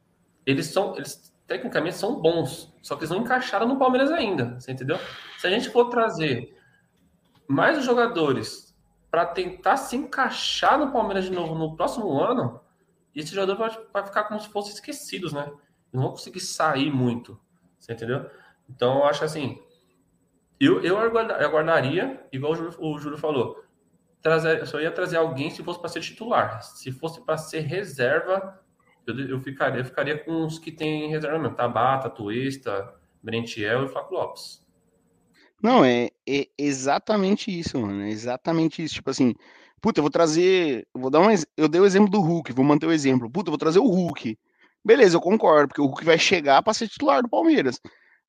[0.45, 4.73] eles são, eles tecnicamente são bons, só que eles não encaixaram no Palmeiras ainda, você
[4.73, 4.99] entendeu?
[5.39, 6.56] Se a gente for trazer
[7.49, 8.75] mais jogadores
[9.11, 12.61] para tentar se encaixar no Palmeiras de novo no próximo ano,
[13.15, 15.51] esse jogador vai, vai ficar como se fossem esquecidos, né?
[15.93, 17.41] Não vão conseguir sair muito.
[17.79, 18.29] Você entendeu?
[18.69, 19.63] Então, eu acho assim.
[20.59, 23.63] Eu, eu aguardaria, igual o Júlio, o Júlio falou,
[24.21, 26.63] trazer, só ia trazer alguém se fosse para ser titular.
[26.63, 28.61] Se fosse para ser reserva,
[29.07, 31.55] eu, eu, ficaria, eu ficaria com os que tem reserva mesmo.
[31.55, 34.66] Tabata, Tuesta, Brentiel e Flaco Lopes.
[35.67, 38.03] Não, é, é exatamente isso, mano.
[38.03, 38.95] É exatamente isso.
[38.95, 39.35] Tipo assim,
[39.81, 40.87] puta, eu vou trazer.
[40.95, 41.27] Eu vou dar um.
[41.57, 43.29] Eu dei o exemplo do Hulk, vou manter o exemplo.
[43.29, 44.39] Puta, eu vou trazer o Hulk.
[44.85, 47.81] Beleza, eu concordo, porque o Hulk vai chegar para ser titular do Palmeiras.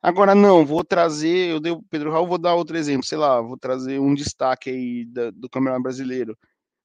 [0.02, 1.52] Agora, não, vou trazer.
[1.52, 3.06] Eu dei o Pedro Raul, vou dar outro exemplo.
[3.06, 6.36] Sei lá, vou trazer um destaque aí da, do Campeonato Brasileiro.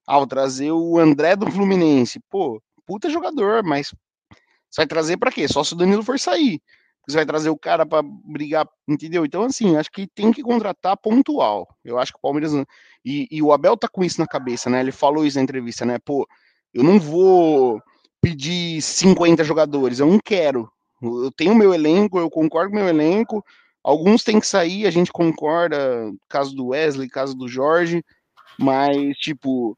[0.06, 2.20] Ah, vou trazer o André do Fluminense.
[2.28, 3.94] Pô, puta jogador, mas
[4.68, 5.48] você vai trazer para quê?
[5.48, 6.60] Só se o Danilo for sair
[7.06, 9.24] você vai trazer o cara para brigar, entendeu?
[9.24, 11.68] Então, assim, acho que tem que contratar pontual.
[11.84, 12.52] Eu acho que o Palmeiras.
[13.04, 14.80] E, e, o Abel tá com isso na cabeça, né?
[14.80, 15.98] Ele falou isso na entrevista, né?
[15.98, 16.28] Pô,
[16.72, 17.82] eu não vou
[18.20, 20.70] pedir 50 jogadores, eu não quero.
[21.02, 23.44] Eu tenho meu elenco, eu concordo com meu elenco.
[23.82, 28.04] Alguns têm que sair, a gente concorda, caso do Wesley, caso do Jorge,
[28.56, 29.76] mas, tipo,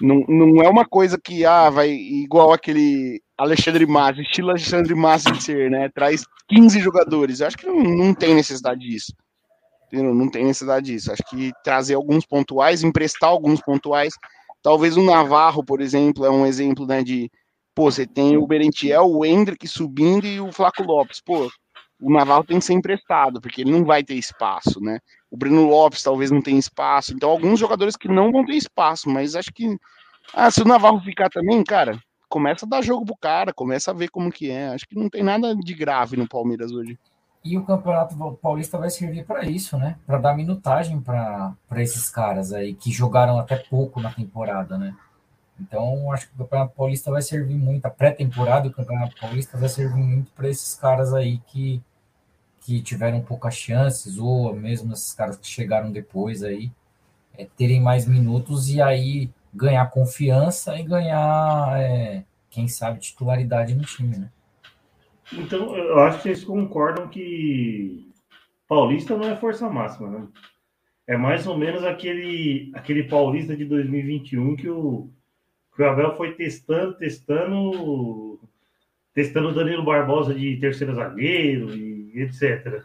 [0.00, 5.30] não, não é uma coisa que, ah, vai igual aquele Alexandre Massa, estilo Alexandre Massa
[5.30, 5.88] de ser, né?
[5.94, 7.40] Traz 15 jogadores.
[7.40, 9.12] Eu acho que não, não tem necessidade disso.
[9.86, 10.14] Entendeu?
[10.14, 11.12] Não tem necessidade disso.
[11.12, 14.14] Acho que trazer alguns pontuais, emprestar alguns pontuais.
[14.62, 17.30] Talvez o Navarro, por exemplo, é um exemplo né, de.
[17.74, 21.20] Pô, você tem o Berentiel, o Hendrick subindo e o Flaco Lopes.
[21.24, 21.48] Pô,
[22.00, 24.98] o Navarro tem que ser emprestado, porque ele não vai ter espaço, né?
[25.30, 27.12] O Breno Lopes talvez não tenha espaço.
[27.12, 29.78] Então, alguns jogadores que não vão ter espaço, mas acho que.
[30.32, 31.98] Ah, se o Navarro ficar também, cara,
[32.28, 34.68] começa a dar jogo pro cara, começa a ver como que é.
[34.68, 36.98] Acho que não tem nada de grave no Palmeiras hoje.
[37.44, 39.96] E o Campeonato Paulista vai servir para isso, né?
[40.06, 44.94] Para dar minutagem para esses caras aí que jogaram até pouco na temporada, né?
[45.60, 49.68] Então, acho que o Campeonato Paulista vai servir muito, a pré-temporada do Campeonato Paulista vai
[49.68, 51.82] servir muito para esses caras aí que,
[52.68, 56.70] que tiveram poucas chances, ou mesmo esses caras que chegaram depois aí,
[57.38, 63.84] é, terem mais minutos e aí ganhar confiança e ganhar, é, quem sabe, titularidade no
[63.84, 64.30] time, né?
[65.32, 68.12] Então, eu acho que eles concordam que
[68.68, 70.28] Paulista não é força máxima, né?
[71.06, 75.08] É mais ou menos aquele, aquele Paulista de 2021 que o,
[75.74, 78.38] que o Abel foi testando, testando,
[79.14, 82.84] testando o Danilo Barbosa de terceiro zagueiro etc.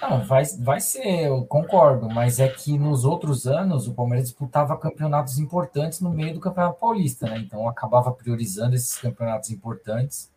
[0.00, 4.76] Não, vai, vai ser, eu concordo, mas é que nos outros anos o Palmeiras disputava
[4.76, 7.38] campeonatos importantes no meio do Campeonato Paulista, né?
[7.38, 10.30] Então acabava priorizando esses campeonatos importantes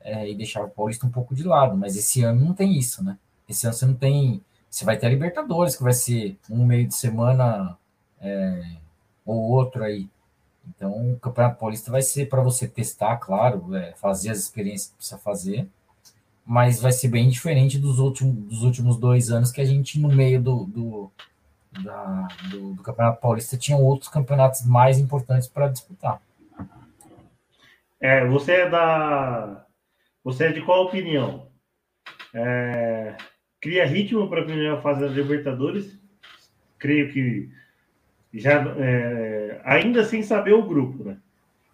[0.00, 1.76] é, e deixava o Paulista um pouco de lado.
[1.76, 3.16] Mas esse ano não tem isso, né?
[3.48, 4.42] Esse ano você não tem.
[4.68, 7.78] Você vai ter a Libertadores, que vai ser um meio de semana
[8.20, 8.62] é,
[9.24, 10.08] ou outro aí.
[10.66, 14.96] Então, o Campeonato Paulista vai ser para você testar, claro, é, fazer as experiências que
[14.96, 15.68] precisa fazer,
[16.48, 20.08] mas vai ser bem diferente dos últimos, dos últimos dois anos que a gente, no
[20.08, 21.12] meio do, do,
[21.84, 26.22] da, do, do Campeonato Paulista, tinha outros campeonatos mais importantes para disputar.
[28.00, 29.66] É, você é da
[30.24, 31.50] você é de qual opinião?
[32.32, 33.14] É,
[33.60, 36.00] cria ritmo para a primeira fase da Libertadores?
[36.78, 37.50] Creio que
[38.32, 41.18] já é, ainda sem saber o grupo, né?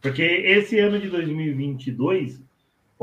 [0.02, 2.43] Porque esse ano de 2022, o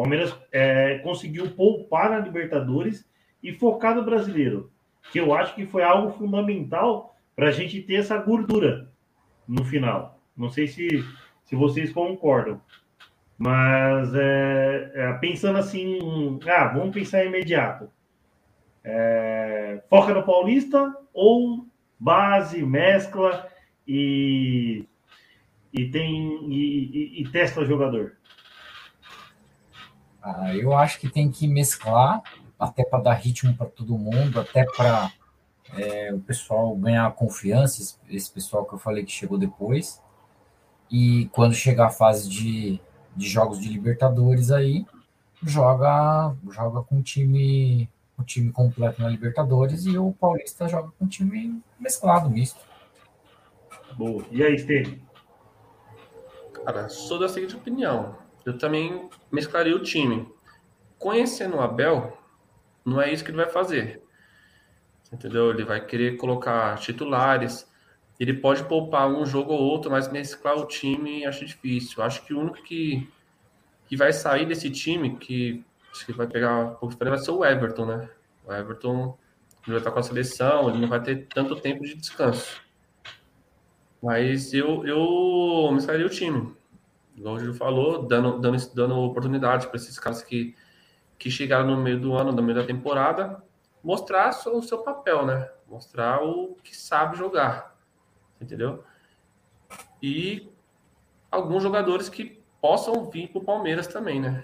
[0.02, 3.08] Palmeiras é, conseguiu poupar na Libertadores
[3.44, 4.72] e focar no brasileiro,
[5.12, 8.90] que eu acho que foi algo fundamental para a gente ter essa gordura
[9.48, 10.20] no final.
[10.36, 10.88] Não sei se,
[11.44, 12.60] se vocês concordam.
[13.38, 17.88] Mas é, é, pensando assim, ah, vamos pensar imediato.
[18.84, 21.68] É, foca no Paulista ou
[22.00, 23.48] base, mescla
[23.88, 24.84] e,
[25.72, 28.18] e tem e, e, e testa o jogador?
[30.22, 32.22] Ah, eu acho que tem que mesclar,
[32.60, 35.12] até para dar ritmo para todo mundo, até para
[35.76, 40.02] é, o pessoal ganhar confiança, esse pessoal que eu falei que chegou depois.
[40.90, 42.80] E quando chegar a fase de
[43.16, 44.86] de jogos de Libertadores aí,
[45.44, 51.06] joga joga com o time o time completo na Libertadores e o Paulista joga com
[51.06, 52.60] o time mesclado, misto.
[53.96, 54.24] Boa.
[54.32, 55.02] E aí, Steve?
[56.54, 58.16] Cara, sou da seguinte opinião.
[58.46, 60.28] Eu também mesclaria o time.
[60.98, 62.18] Conhecendo o Abel,
[62.86, 64.02] não é isso que ele vai fazer.
[65.12, 65.50] Entendeu?
[65.50, 67.70] Ele vai querer colocar titulares,
[68.20, 72.04] ele pode poupar um jogo ou outro, mas mesclar o time acho difícil.
[72.04, 73.10] Acho que o único que,
[73.88, 77.44] que vai sair desse time, que acho que vai pegar um pouco vai ser o
[77.44, 78.10] Everton, né?
[78.46, 79.18] O Everton
[79.64, 82.62] ele vai estar com a seleção, ele não vai ter tanto tempo de descanso.
[84.02, 86.56] Mas eu, eu mesclaria o time.
[87.22, 90.56] Igual o Júlio falou, dando, dando, dando oportunidade para esses caras que,
[91.18, 93.42] que chegaram no meio do ano, no meio da temporada,
[93.82, 95.50] mostrar o seu papel, né?
[95.70, 97.72] Mostrar o que sabe jogar
[98.42, 98.84] entendeu?
[100.02, 100.50] E
[101.30, 104.44] alguns jogadores que possam vir para o Palmeiras também, né?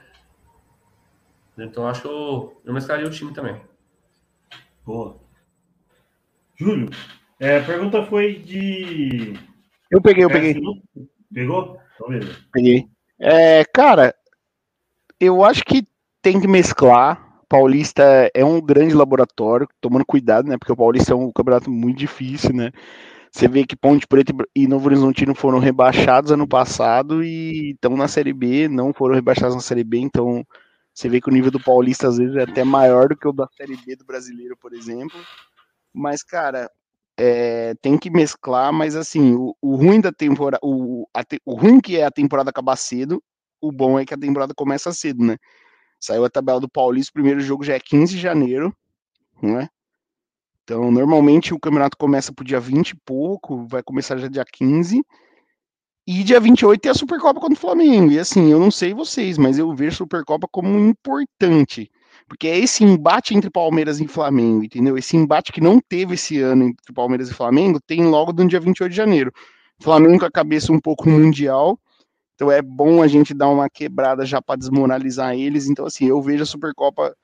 [1.58, 3.60] Então acho que eu, eu mesclaria o time também.
[4.86, 5.20] Boa.
[6.56, 6.90] Júlio,
[7.40, 9.34] é, a pergunta foi de.
[9.90, 10.62] Eu peguei, eu é, peguei.
[11.34, 11.80] Pegou?
[13.20, 14.14] É, cara,
[15.20, 15.84] eu acho que
[16.22, 17.26] tem que mesclar.
[17.50, 20.58] Paulista é um grande laboratório, tomando cuidado, né?
[20.58, 22.72] Porque o Paulista é um campeonato muito difícil, né?
[23.32, 28.08] Você vê que Ponte Preta e Novo Horizontino foram rebaixados ano passado e estão na
[28.08, 30.46] Série B, não foram rebaixados na Série B, então
[30.94, 33.32] você vê que o nível do Paulista às vezes é até maior do que o
[33.32, 35.18] da Série B do Brasileiro, por exemplo.
[35.94, 36.70] Mas, cara,
[37.18, 41.08] é, tem que mesclar, mas assim, o, o ruim da temporada, o,
[41.46, 43.22] o ruim que é a temporada acabar cedo,
[43.60, 45.38] o bom é que a temporada começa cedo, né?
[46.00, 48.76] Saiu a tabela do Paulista, o primeiro jogo já é 15 de janeiro,
[49.42, 49.68] né?
[50.64, 55.02] Então, normalmente o campeonato começa pro dia 20 e pouco, vai começar já dia 15.
[56.06, 58.12] E dia 28 tem a Supercopa contra o Flamengo.
[58.12, 61.90] E assim, eu não sei vocês, mas eu vejo a Supercopa como importante.
[62.28, 64.98] Porque é esse embate entre Palmeiras e Flamengo, entendeu?
[64.98, 68.60] Esse embate que não teve esse ano entre Palmeiras e Flamengo, tem logo no dia
[68.60, 69.32] 28 de janeiro.
[69.80, 71.80] Flamengo com a cabeça um pouco mundial,
[72.36, 75.68] então é bom a gente dar uma quebrada já para desmoralizar eles.
[75.68, 77.16] Então, assim, eu vejo a Supercopa.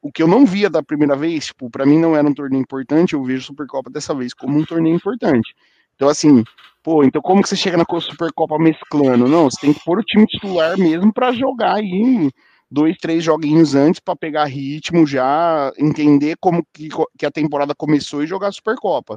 [0.00, 2.62] O que eu não via da primeira vez, tipo, para mim não era um torneio
[2.62, 5.54] importante, eu vejo a Supercopa dessa vez como um torneio importante.
[5.96, 6.44] Então, assim,
[6.82, 9.26] pô, então como que você chega na Supercopa mesclando?
[9.26, 12.30] Não, você tem que pôr o time titular mesmo para jogar aí
[12.70, 16.88] dois, três joguinhos antes para pegar ritmo já, entender como que,
[17.18, 19.14] que, a temporada começou e jogar a Supercopa.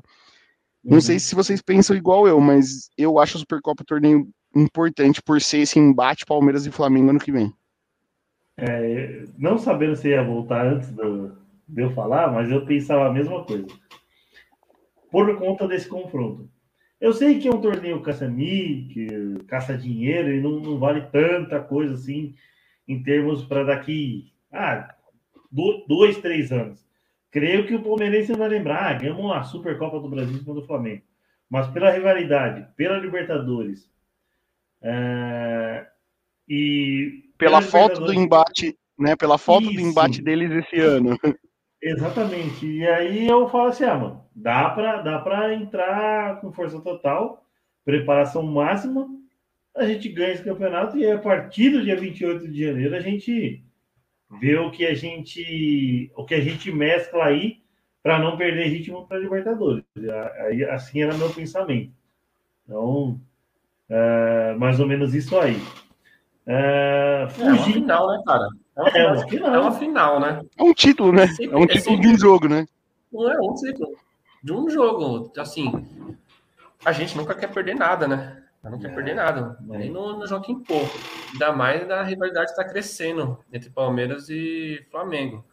[0.83, 0.93] Uhum.
[0.93, 5.21] Não sei se vocês pensam igual eu, mas eu acho a Supercopa um torneio importante
[5.21, 7.53] por ser esse embate Palmeiras e Flamengo ano que vem.
[8.57, 13.13] É, não sabendo se ia voltar antes do, de eu falar, mas eu pensava a
[13.13, 13.67] mesma coisa.
[15.11, 16.49] Por conta desse confronto.
[16.99, 19.07] Eu sei que é um torneio caça-nique,
[19.47, 22.35] caça-dinheiro, e não, não, vale tanta coisa assim
[22.89, 24.95] em termos para daqui ah,
[25.87, 26.83] dois, três anos.
[27.31, 31.03] Creio que o Palmeirense vai lembrar, ah, ganhamos a Supercopa do Brasil contra o Flamengo.
[31.47, 33.89] Mas pela rivalidade, pela Libertadores,
[34.81, 35.85] é,
[36.47, 39.15] e pela falta do embate, né?
[39.15, 39.75] Pela falta Isso.
[39.75, 41.17] do embate deles esse ano.
[41.81, 42.65] Exatamente.
[42.65, 47.45] E aí eu falo assim, ah, mano, dá para dá para entrar com força total,
[47.85, 49.07] preparação máxima,
[49.79, 53.63] a gente ganha esse campeonato e a partir do dia 28 de janeiro a gente
[54.39, 57.61] vê o que a gente o que a gente mescla aí
[58.03, 59.83] para não perder ritmo para Libertadores.
[60.45, 61.91] Aí assim era meu pensamento.
[62.63, 63.19] Então,
[63.89, 65.59] é, mais ou menos isso aí.
[66.45, 67.47] É, fugir...
[67.47, 68.47] é uma final, né, cara?
[68.75, 68.89] É uma,
[69.23, 70.41] é, final, é uma final, né?
[70.57, 71.27] É um título, né?
[71.41, 72.65] É, um título de um jogo, né?
[73.11, 73.95] Não é um título.
[74.43, 75.31] De um jogo.
[75.37, 75.71] Assim,
[76.85, 78.43] a gente nunca quer perder nada, né?
[78.69, 79.57] Não quer perder nada.
[79.61, 80.75] Nem no, no Joaquim Pô.
[81.33, 85.43] Ainda mais da rivalidade está crescendo entre Palmeiras e Flamengo.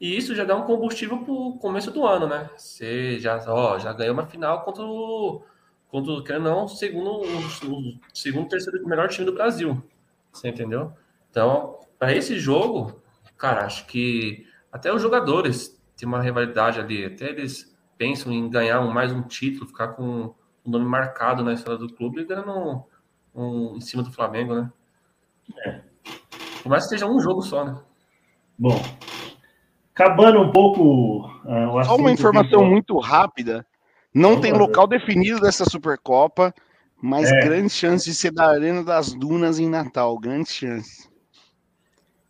[0.00, 2.48] E isso já dá um combustível para o começo do ano, né?
[2.56, 5.42] Você já, ó, já ganhou uma final contra o
[5.88, 9.82] contra, querendo não, o segundo, o segundo, terceiro melhor time do Brasil.
[10.32, 10.92] Você entendeu?
[11.30, 13.02] Então, para esse jogo,
[13.36, 17.04] cara, acho que até os jogadores têm uma rivalidade ali.
[17.04, 20.34] Até eles pensam em ganhar mais um título, ficar com
[20.68, 22.82] o nome marcado na história do clube e ganhando um,
[23.34, 24.72] um, em cima do Flamengo, né?
[25.64, 25.80] É.
[26.62, 27.80] Por mais que seja um jogo só, né?
[28.58, 28.78] Bom,
[29.94, 31.26] acabando um pouco.
[31.44, 33.66] Uh, só uma informação muito rápida.
[34.12, 36.52] Não tem local definido dessa Supercopa,
[37.00, 37.40] mas é.
[37.40, 40.18] grandes chances de ser da Arena das Dunas em Natal.
[40.18, 41.08] Grandes chances.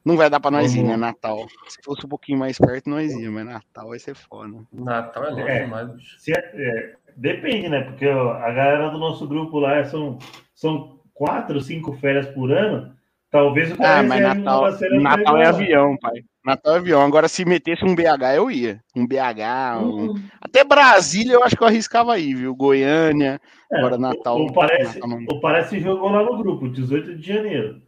[0.05, 0.97] Não vai dar pra nós ir, né?
[0.97, 1.47] Natal.
[1.69, 4.65] Se fosse um pouquinho mais perto, nós ia, mas Natal vai ser foda.
[4.73, 5.91] Natal é longe é, demais.
[6.19, 7.83] Se é, é, depende, né?
[7.83, 10.19] Porque a galera do nosso grupo lá são,
[10.55, 12.97] são quatro, cinco férias por ano.
[13.31, 14.71] Talvez o cara ah, mas Natal,
[15.01, 16.23] Natal é avião, pai.
[16.43, 17.03] Natal é avião.
[17.03, 18.81] Agora, se metesse um BH, eu ia.
[18.97, 19.85] Um BH, um...
[19.85, 20.15] Uhum.
[20.41, 22.55] até Brasília eu acho que eu arriscava aí, viu?
[22.55, 23.39] Goiânia,
[23.71, 24.39] é, agora Natal.
[24.39, 27.83] Ou parece, Natal ou parece jogou lá no grupo, 18 de janeiro.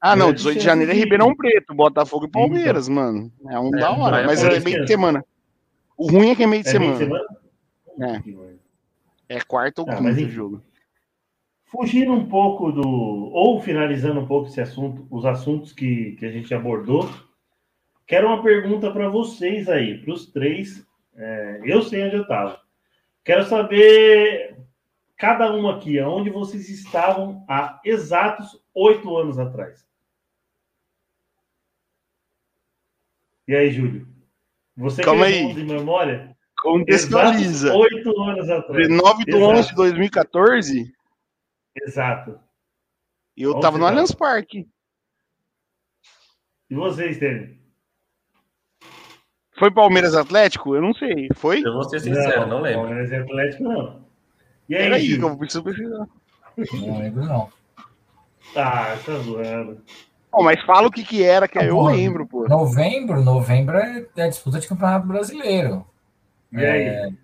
[0.00, 3.02] Ah, não, 18 de janeiro é Ribeirão Preto, Botafogo e Palmeiras, então.
[3.02, 3.32] mano.
[3.48, 5.24] É um é, da hora, mas é meio de semana.
[5.96, 6.96] O ruim é que é meio de é semana.
[6.96, 7.43] Meio de semana?
[8.00, 9.36] É.
[9.36, 10.62] É quarta ou ah, quinta o jogo.
[11.64, 12.82] Fugindo um pouco do.
[12.82, 17.08] ou finalizando um pouco esse assunto, os assuntos que, que a gente abordou,
[18.06, 20.86] quero uma pergunta para vocês aí, para os três.
[21.16, 22.60] É, eu sei onde eu estava.
[23.24, 24.56] Quero saber,
[25.16, 29.86] cada um aqui, onde vocês estavam há exatos oito anos atrás.
[33.46, 34.08] E aí, Júlio?
[34.76, 35.52] Você Calma aí.
[35.54, 36.33] de memória?
[36.64, 37.74] Contextualiza.
[37.74, 38.88] Oito anos atrás.
[38.88, 40.94] 9 de 11 de 2014?
[41.76, 42.40] Exato.
[43.36, 44.66] E eu tava no Allianz Parque.
[46.70, 47.54] E vocês, Tênis?
[49.58, 50.74] Foi Palmeiras Atlético?
[50.74, 51.28] Eu não sei.
[51.34, 51.60] Foi?
[51.60, 52.86] Eu vou ser sincero, não, não lembro.
[52.86, 54.06] Palmeiras Atlético, não.
[54.66, 56.08] E aí, Peraí, que eu preciso pesquisar.
[56.56, 57.52] Não lembro, não.
[58.56, 59.82] Ah, tá zoando.
[60.32, 62.48] Mas fala o que que era, que tá eu lembro, pô.
[62.48, 65.86] Novembro, novembro é a disputa de campeonato brasileiro.
[66.54, 66.70] E é...
[67.04, 67.14] aí?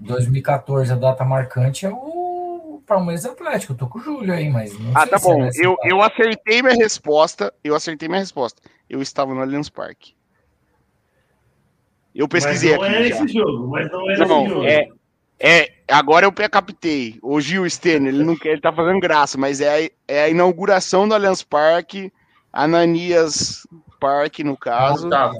[0.00, 3.72] 2014, a data marcante é o Palmeiras Atlético.
[3.72, 4.74] Eu tô com o Júlio aí, mas.
[4.94, 5.48] ah, tá bom.
[5.56, 7.52] Eu, eu acertei minha resposta.
[7.62, 8.62] Eu acertei minha resposta.
[8.88, 10.14] Eu estava no Allianz Parque.
[12.14, 12.94] Eu pesquisei mas não aqui.
[12.94, 14.64] Não é esse jogo, mas não é não, esse jogo.
[14.64, 14.88] É,
[15.38, 17.18] é, agora eu captei.
[17.22, 20.28] O Gil Stênio, ele não quer, ele tá fazendo graça, mas é a, é a
[20.28, 22.12] inauguração do Allianz Parque
[22.54, 23.66] Ananias
[23.98, 25.08] Parque, no caso.
[25.08, 25.32] Tá,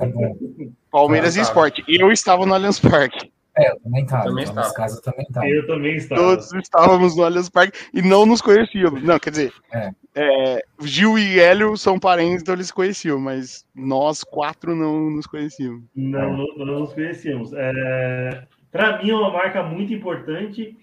[0.95, 1.49] Palmeiras Ah, e tá.
[1.49, 1.85] Esporte.
[1.89, 3.33] Eu estava no Allianz Parque.
[3.57, 4.25] É, eu também tava.
[4.25, 4.75] Também então, nesse estava.
[4.75, 5.51] caso, eu também.
[5.53, 6.21] Eu também estava.
[6.21, 9.03] Todos estávamos no Allianz Parque e não nos conhecíamos.
[9.03, 9.91] Não, quer dizer, É.
[10.15, 15.27] é, Gil e Hélio são parentes, então eles se conheciam, mas nós quatro não nos
[15.27, 15.83] conhecíamos.
[15.97, 17.53] Não, não, não nos conhecemos.
[17.53, 20.77] É, Para mim, é uma marca muito importante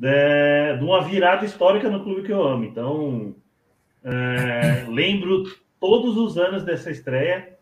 [0.00, 2.64] é, de uma virada histórica no clube que eu amo.
[2.64, 3.34] Então,
[4.04, 5.42] é, lembro
[5.80, 7.57] todos os anos dessa estreia.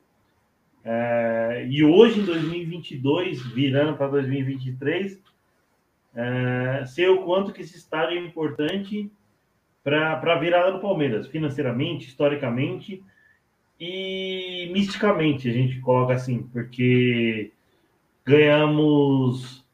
[0.88, 5.20] É, e hoje, em 2022, virando para 2023,
[6.14, 9.10] é, sei o quanto que esse estádio é importante
[9.82, 13.02] para a virada do Palmeiras, financeiramente, historicamente
[13.80, 17.52] e misticamente, a gente coloca assim, porque
[18.24, 19.66] ganhamos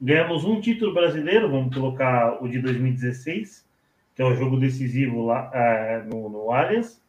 [0.00, 3.66] ganhamos um título brasileiro, vamos colocar o de 2016,
[4.14, 7.04] que é o jogo decisivo lá é, no, no Allianz.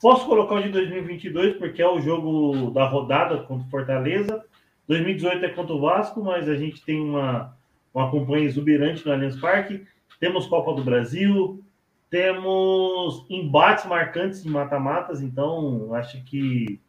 [0.00, 4.44] Posso colocar o de 2022, porque é o jogo da rodada contra o Fortaleza.
[4.86, 7.56] 2018 é contra o Vasco, mas a gente tem uma,
[7.94, 9.84] uma campanha exuberante no Allianz Parque.
[10.20, 11.64] Temos Copa do Brasil,
[12.10, 16.80] temos embates marcantes em mata-matas, então acho que,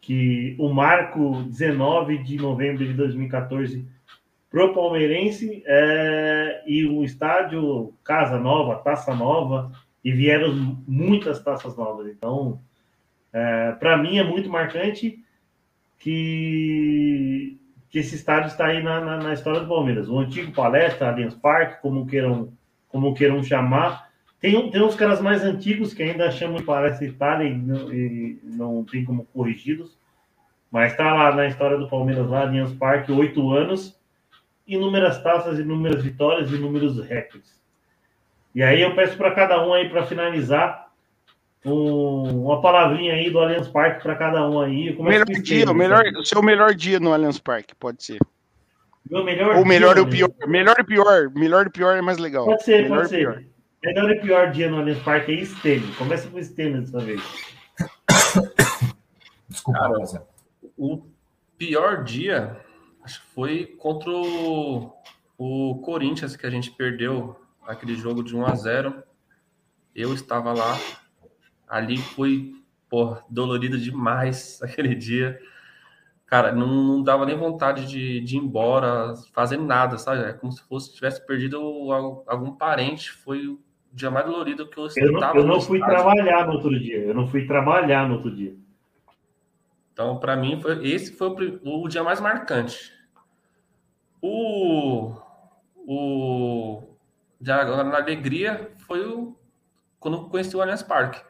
[0.00, 3.86] que o marco 19 de novembro de 2014
[4.50, 9.70] pro palmeirense é, e o estádio Casa Nova, Taça Nova,
[10.04, 12.08] e vieram muitas taças novas.
[12.08, 12.60] Então,
[13.32, 15.22] é, para mim é muito marcante
[15.98, 17.58] que,
[17.90, 20.08] que esse estádio está aí na, na, na história do Palmeiras.
[20.08, 22.52] O antigo Palestra, Allianz Parque, como queiram,
[22.88, 24.10] como queiram chamar.
[24.40, 28.40] Tem, tem uns caras mais antigos que ainda chamam de Palestra Itália e não, e
[28.42, 29.98] não tem como corrigi-los.
[30.70, 34.00] Mas está lá na história do Palmeiras, lá, Allianz Parque, oito anos,
[34.66, 37.59] inúmeras taças, inúmeras vitórias, inúmeros recordes.
[38.54, 40.88] E aí eu peço para cada um aí, para finalizar,
[41.64, 44.88] um- uma palavrinha aí do Allianz Parque para cada um aí.
[44.88, 47.74] Eu O começo melhor o dia, o, melhor, o seu melhor dia no Allianz Parque,
[47.74, 48.18] pode ser.
[49.10, 50.48] Meu melhor Ou melhor dia, e o pior.
[50.48, 51.30] Melhor e pior.
[51.34, 52.44] Melhor e pior é mais legal.
[52.44, 53.34] Pode ser, melhor pode e pior.
[53.34, 53.48] ser.
[53.82, 55.94] Melhor e pior dia no Allianz Parque é Stênio.
[55.96, 57.22] Começa com Stênio dessa vez.
[59.48, 60.26] Desculpa, Cara, rapaziada.
[60.76, 61.02] O
[61.58, 62.56] pior dia,
[63.02, 64.92] acho que foi contra o,
[65.38, 67.36] o Corinthians, que a gente perdeu
[67.66, 69.02] aquele jogo de 1 a 0
[69.94, 70.76] Eu estava lá.
[71.68, 72.54] Ali foi,
[72.88, 75.38] porra, dolorido demais aquele dia.
[76.26, 80.22] Cara, não, não dava nem vontade de, de ir embora, fazer nada, sabe?
[80.22, 81.58] É como se fosse tivesse perdido
[81.92, 83.10] al- algum parente.
[83.10, 83.60] Foi o
[83.92, 85.96] dia mais dolorido que eu Eu não, estava eu não fui estádio.
[86.04, 86.98] trabalhar no outro dia.
[86.98, 88.54] Eu não fui trabalhar no outro dia.
[89.92, 91.28] Então, para mim, foi, esse foi
[91.64, 92.92] o, o dia mais marcante.
[94.22, 95.14] O,
[95.76, 96.89] o
[97.40, 99.36] de agora na alegria foi o,
[99.98, 101.20] quando eu conheci o Allianz Parque.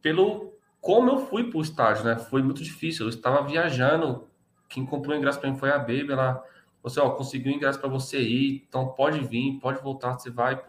[0.00, 2.16] Pelo como eu fui para o estádio, né?
[2.16, 3.06] Foi muito difícil.
[3.06, 4.28] Eu estava viajando.
[4.68, 6.10] Quem comprou o ingresso para mim foi a Baby.
[6.12, 6.42] Ela,
[6.82, 8.64] você, ó, conseguiu o ingresso para você ir.
[8.68, 10.14] Então pode vir, pode voltar.
[10.18, 10.60] Você vai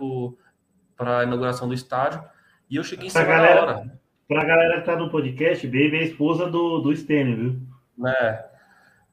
[0.96, 2.24] para a inauguração do estádio.
[2.70, 4.00] E eu cheguei em cima galera- da hora.
[4.28, 7.62] Pra galera que tá no podcast, Baby é a esposa do, do Stênio, viu?
[7.98, 8.46] né?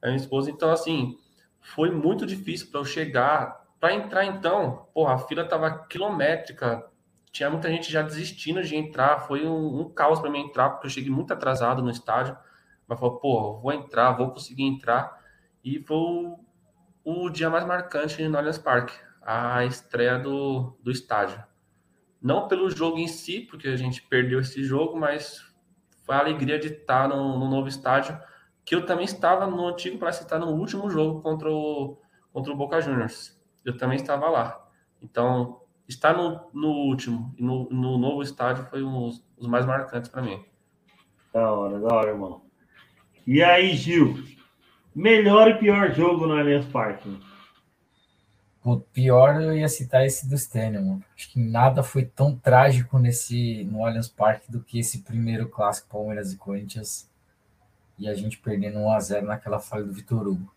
[0.01, 1.17] A minha esposa, então, assim,
[1.59, 3.60] foi muito difícil para eu chegar.
[3.81, 6.87] Para entrar, então, porra, a fila tava quilométrica.
[7.31, 9.21] Tinha muita gente já desistindo de entrar.
[9.21, 12.37] Foi um, um caos para mim entrar, porque eu cheguei muito atrasado no estádio.
[12.87, 15.19] Mas falei, pô, vou entrar, vou conseguir entrar.
[15.63, 16.39] E foi o,
[17.03, 21.43] o dia mais marcante no Allianz Parque a estreia do, do estádio.
[22.21, 25.41] Não pelo jogo em si, porque a gente perdeu esse jogo, mas
[26.05, 28.15] foi a alegria de estar no, no novo estádio
[28.63, 31.99] que eu também estava no antigo para citar no último jogo contra o,
[32.31, 33.40] contra o Boca Juniors.
[33.63, 34.67] Eu também estava lá.
[35.01, 39.65] Então, estar no, no último e no, no novo estádio foi um, os, os mais
[39.65, 40.43] marcantes para mim.
[41.33, 42.41] Da hora, da hora, irmão.
[43.25, 44.23] E aí, Gil?
[44.93, 47.17] Melhor e pior jogo no Allianz Parque?
[48.63, 51.03] O pior eu ia citar esse do Stênio, mano.
[51.15, 55.89] Acho que nada foi tão trágico nesse no Allianz Parque do que esse primeiro clássico
[55.89, 57.09] Palmeiras e Corinthians
[57.97, 60.51] e a gente perdendo 1 a 0 naquela falha do Vitor Hugo.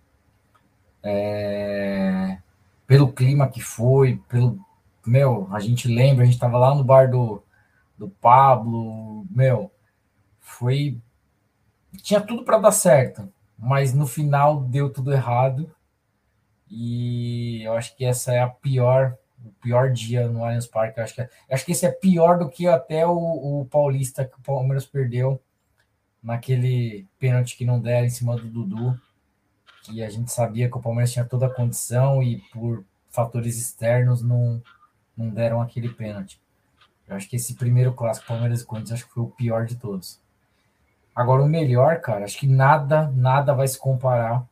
[1.03, 2.39] É,
[2.87, 4.59] Pelo clima que foi, pelo
[5.07, 7.43] meu, a gente lembra, a gente tava lá no bar do,
[7.97, 9.71] do Pablo, meu,
[10.41, 10.99] foi
[12.03, 15.71] tinha tudo para dar certo, mas no final deu tudo errado.
[16.71, 21.01] E eu acho que essa é a pior, o pior dia no Allianz Parque.
[21.01, 23.13] Acho que, eu acho que esse é pior do que até o,
[23.61, 25.41] o Paulista que o Palmeiras perdeu
[26.23, 28.99] naquele pênalti que não deram em cima do Dudu.
[29.85, 34.23] Que a gente sabia que o Palmeiras tinha toda a condição e por fatores externos
[34.23, 34.61] não,
[35.17, 36.41] não deram aquele pênalti.
[37.07, 39.77] Eu acho que esse primeiro clássico Palmeiras e Corinthians acho que foi o pior de
[39.77, 40.21] todos.
[41.15, 44.45] Agora o melhor, cara, acho que nada, nada vai se comparar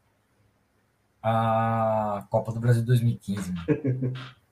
[1.23, 3.53] à Copa do Brasil 2015.
[3.53, 4.13] Mano.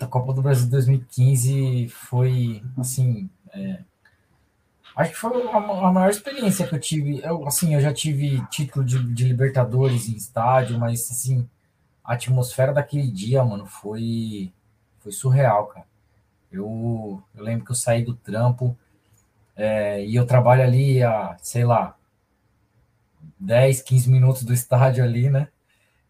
[0.00, 3.82] A Copa do Brasil 2015 foi assim, é,
[4.96, 7.20] acho que foi a, a, maior experiência que eu tive.
[7.22, 11.48] Eu, assim, eu já tive título de, de Libertadores em estádio, mas assim,
[12.04, 14.52] a atmosfera daquele dia, mano, foi
[15.00, 15.86] foi surreal, cara.
[16.50, 18.76] Eu, eu lembro que eu saí do trampo
[19.56, 21.96] é, e eu trabalho ali a, sei lá,
[23.38, 25.48] 10, 15 minutos do estádio ali, né?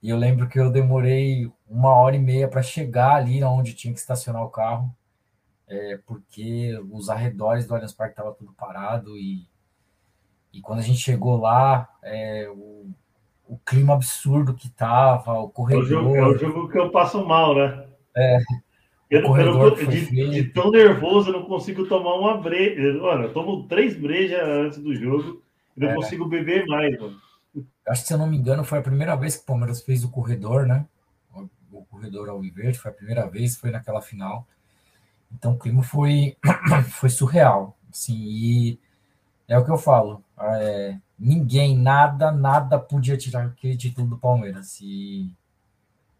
[0.02, 3.94] E eu lembro que eu demorei uma hora e meia para chegar ali onde tinha
[3.94, 4.94] que estacionar o carro,
[5.72, 9.46] é, porque os arredores do Allianz Parque estava tudo parado e,
[10.52, 12.90] e quando a gente chegou lá, é, o,
[13.48, 15.82] o clima absurdo que tava, o corredor...
[15.82, 17.86] É o, jogo, é o jogo que eu passo mal, né?
[18.14, 18.38] É,
[19.08, 23.00] eu, eu de, de, tão nervoso, eu não consigo tomar uma breja.
[23.00, 25.42] Olha, eu tomo três brejas antes do jogo
[25.74, 25.94] e não é.
[25.94, 27.16] consigo beber mais, mano.
[27.88, 30.04] Acho que, se eu não me engano, foi a primeira vez que o Palmeiras fez
[30.04, 30.86] o corredor, né?
[31.32, 34.46] O, o corredor ao Verde, foi a primeira vez, foi naquela final.
[35.34, 36.36] Então o clima foi,
[36.92, 37.76] foi surreal.
[37.90, 38.78] Assim, e
[39.48, 40.22] é o que eu falo.
[40.38, 44.80] É, ninguém, nada, nada podia tirar aquele título do Palmeiras.
[44.80, 45.30] E,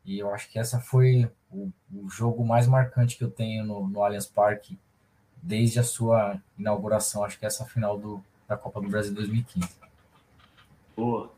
[0.05, 3.89] e eu acho que essa foi o, o jogo mais marcante que eu tenho no,
[3.89, 4.79] no Allianz Parque
[5.43, 7.25] desde a sua inauguração.
[7.25, 9.69] Acho que essa final do, da Copa do Brasil 2015.
[10.97, 11.33] Boa.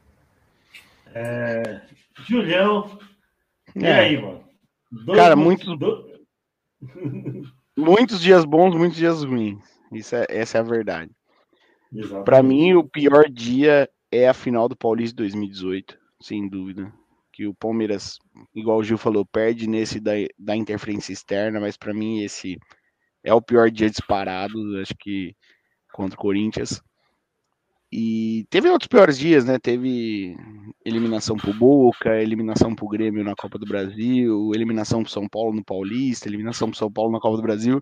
[1.15, 1.81] É,
[2.27, 2.99] Julião,
[3.77, 4.01] e é.
[4.01, 4.45] aí, mano?
[4.91, 6.13] Dois Cara, muitos, do...
[7.77, 9.63] muitos dias bons, muitos dias ruins.
[9.93, 11.11] Isso é, essa é a verdade.
[12.25, 16.93] Para mim, o pior dia é a final do Paulista 2018, sem dúvida
[17.35, 18.17] que o Palmeiras,
[18.55, 22.57] igual o Gil falou, perde nesse da, da interferência externa, mas para mim esse
[23.25, 25.35] é o pior dia disparado, acho que
[25.93, 26.81] contra o Corinthians.
[27.97, 29.57] E teve outros piores dias, né?
[29.57, 30.37] Teve
[30.85, 35.65] eliminação pro Boca, eliminação pro Grêmio na Copa do Brasil, eliminação pro São Paulo no
[35.65, 37.81] Paulista, eliminação pro São Paulo na Copa do Brasil.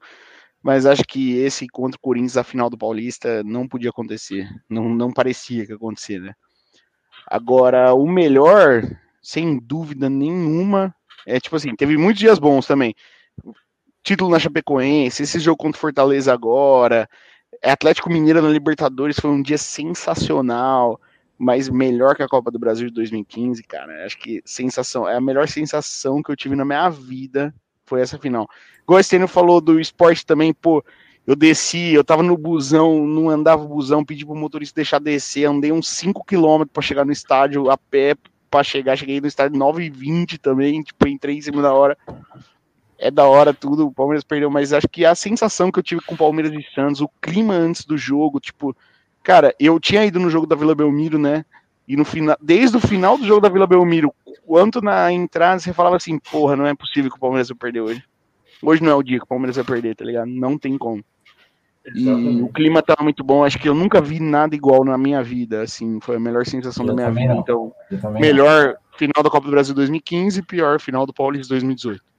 [0.62, 4.46] Mas acho que esse contra o Corinthians, a final do Paulista, não podia acontecer.
[4.68, 6.34] Não, não parecia que ia né?
[7.26, 8.82] Agora, o melhor
[9.22, 10.94] sem dúvida nenhuma.
[11.26, 12.94] É tipo assim, teve muitos dias bons também.
[14.02, 17.08] Título na Chapecoense, esse jogo contra o Fortaleza agora,
[17.70, 21.00] Atlético Mineiro na Libertadores foi um dia sensacional,
[21.38, 24.04] mas melhor que a Copa do Brasil de 2015, cara.
[24.04, 27.54] Acho que sensação, é a melhor sensação que eu tive na minha vida
[27.86, 28.48] foi essa final.
[28.98, 30.84] Esse falou do esporte também, pô,
[31.26, 35.44] eu desci, eu tava no busão, não andava o busão, pedi pro motorista deixar descer,
[35.44, 38.16] andei uns 5 km para chegar no estádio a pé,
[38.50, 41.96] para chegar, cheguei no estádio 9h20 também, tipo, entrei em cima da hora.
[43.04, 46.00] É da hora tudo, o Palmeiras perdeu, mas acho que a sensação que eu tive
[46.02, 48.76] com o Palmeiras e Santos, o clima antes do jogo, tipo,
[49.24, 51.44] cara, eu tinha ido no jogo da Vila Belmiro, né?
[51.88, 54.14] E no final, desde o final do jogo da Vila Belmiro,
[54.46, 57.80] quanto na entrada você falava assim, porra, não é possível que o Palmeiras vai perder
[57.80, 58.04] hoje.
[58.62, 60.28] Hoje não é o dia que o Palmeiras vai perder, tá ligado?
[60.28, 61.04] Não tem como.
[61.84, 62.38] Exatamente.
[62.38, 63.44] E o clima tava muito bom.
[63.44, 65.62] Acho que eu nunca vi nada igual na minha vida.
[65.62, 67.34] Assim, foi a melhor sensação eu da minha vida.
[67.34, 67.40] Não.
[67.40, 67.74] Então,
[68.12, 68.98] melhor não.
[68.98, 72.11] final da Copa do Brasil 2015, pior final do Paulista 2018.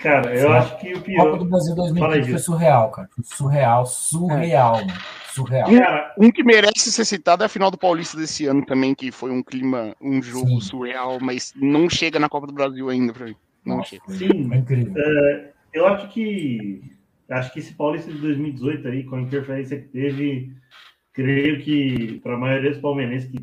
[0.00, 0.54] Cara, eu Sim.
[0.54, 1.24] acho que o pior.
[1.24, 3.08] Copa do Brasil 2015 foi surreal, cara.
[3.14, 4.84] Foi surreal, surreal, é.
[4.84, 5.00] mano.
[5.32, 5.68] Surreal.
[6.18, 9.12] Um, um, que merece ser citado é a final do Paulista desse ano também, que
[9.12, 10.60] foi um clima, um jogo Sim.
[10.60, 13.36] surreal, mas não chega na Copa do Brasil ainda pra mim.
[13.64, 14.02] Não Nossa, chega.
[14.08, 14.92] Sim, é incrível.
[14.92, 16.82] Uh, eu acho que
[17.28, 20.52] acho que esse Paulista de 2018 aí, com a interferência que teve,
[21.12, 23.38] creio que para a maioria dos palmeirenses que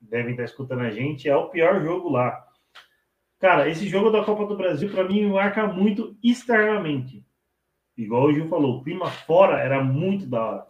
[0.00, 2.44] devem estar escutando a gente, é o pior jogo lá.
[3.42, 7.26] Cara, esse jogo da Copa do Brasil, para mim, marca muito externamente.
[7.98, 10.66] Igual o Gil falou, o clima fora era muito da hora.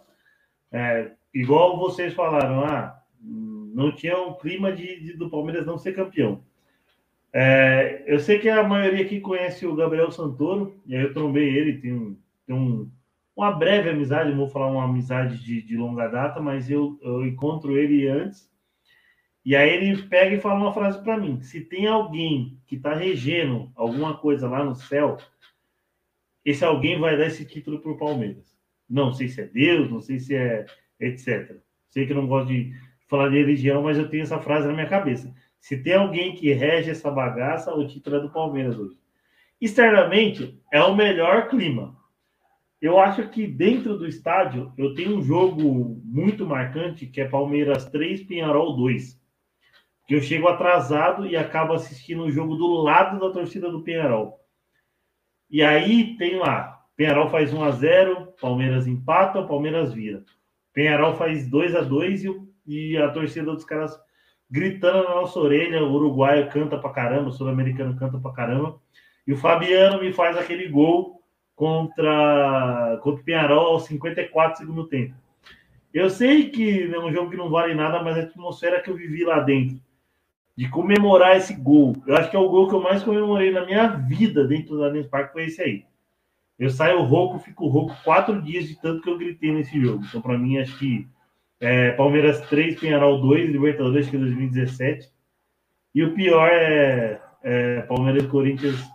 [0.72, 5.94] É, igual vocês falaram, ah, não tinha um clima de, de do Palmeiras não ser
[5.94, 6.42] campeão.
[7.30, 11.54] É, eu sei que a maioria aqui conhece o Gabriel Santoro, e aí eu trombei
[11.54, 12.16] ele, tem um,
[12.46, 12.90] tem um,
[13.36, 17.26] uma breve amizade, não vou falar uma amizade de, de longa data, mas eu, eu
[17.26, 18.50] encontro ele antes.
[19.44, 22.94] E aí ele pega e fala uma frase para mim: se tem alguém que está
[22.94, 25.18] regendo alguma coisa lá no céu,
[26.44, 28.56] esse alguém vai dar esse título para o Palmeiras.
[28.88, 30.66] Não sei se é Deus, não sei se é
[31.00, 31.56] etc.
[31.88, 32.72] Sei que não gosto de
[33.08, 35.34] falar de religião, mas eu tenho essa frase na minha cabeça.
[35.58, 38.96] Se tem alguém que rege essa bagaça, o título é do Palmeiras hoje.
[39.60, 41.96] Externamente, é o melhor clima.
[42.80, 47.84] Eu acho que dentro do estádio eu tenho um jogo muito marcante que é Palmeiras
[47.84, 49.21] 3, Pinharol 2.
[50.12, 54.38] Eu chego atrasado e acabo assistindo o jogo do lado da torcida do Pinharol.
[55.50, 60.22] E aí tem lá Penharol faz 1 a 0 Palmeiras empata, o Palmeiras vira.
[60.72, 62.30] Penharol faz 2 a 2 e,
[62.66, 63.98] e a torcida dos caras
[64.50, 68.78] gritando na nossa orelha, o uruguaio canta pra caramba, o sul-americano canta pra caramba.
[69.26, 71.22] E o Fabiano me faz aquele gol
[71.56, 75.14] contra, contra o Penharol aos 54 segundo tempo.
[75.92, 78.94] Eu sei que é um jogo que não vale nada, mas a atmosfera que eu
[78.94, 79.80] vivi lá dentro,
[80.62, 83.66] de comemorar esse gol, eu acho que é o gol que eu mais comemorei na
[83.66, 85.84] minha vida dentro do Allianz Parque, foi esse aí.
[86.56, 90.04] Eu saio rouco, fico rouco quatro dias de tanto que eu gritei nesse jogo.
[90.06, 91.08] Então, para mim, acho que
[91.58, 95.10] é, Palmeiras 3, Penharol 2, Libertadores, que é 2017.
[95.96, 98.88] E o pior é, é Palmeiras Corinthians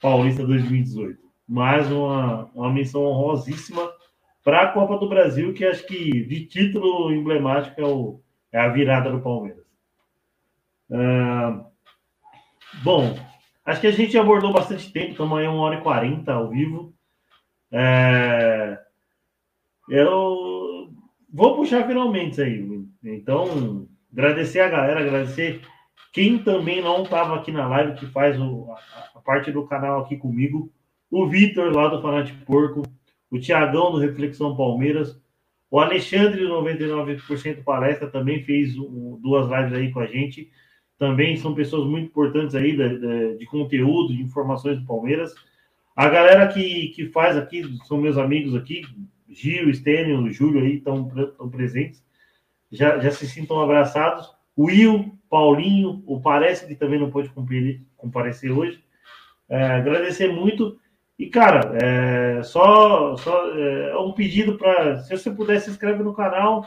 [0.00, 1.18] Paulista 2018.
[1.48, 3.90] Mais uma, uma menção honrosíssima
[4.44, 8.20] para a Copa do Brasil, que acho que de título emblemático é, o,
[8.52, 9.63] é a virada do Palmeiras.
[10.90, 11.64] Uh,
[12.82, 13.18] bom,
[13.64, 16.94] acho que a gente abordou bastante tempo, estamos aí 1 hora e 40 ao vivo.
[17.72, 18.78] É,
[19.88, 20.90] eu
[21.32, 22.84] vou puxar finalmente aí.
[23.02, 25.60] Então, agradecer a galera, agradecer
[26.14, 30.00] quem também não estava aqui na live, que faz o, a, a, parte do canal
[30.00, 30.72] aqui comigo.
[31.10, 32.82] O Vitor, lá do Fanate Porco.
[33.28, 35.20] O Tiagão, do Reflexão Palmeiras.
[35.68, 40.52] O Alexandre, do 99% Palestra, também fez um, duas lives aí com a gente.
[40.98, 45.34] Também são pessoas muito importantes aí de, de, de conteúdo, de informações do Palmeiras.
[45.96, 48.82] A galera que, que faz aqui, são meus amigos aqui,
[49.28, 51.08] Gil, Stênio, Júlio aí estão,
[51.50, 52.02] presentes.
[52.70, 54.32] Já, já se sintam abraçados.
[54.56, 57.30] O Will, Paulinho, o Parece, que também não pôde
[57.96, 58.82] comparecer hoje.
[59.48, 60.78] É, agradecer muito.
[61.18, 64.98] E, cara, é, só, só é um pedido para.
[64.98, 66.66] Se você puder, se inscreve no canal,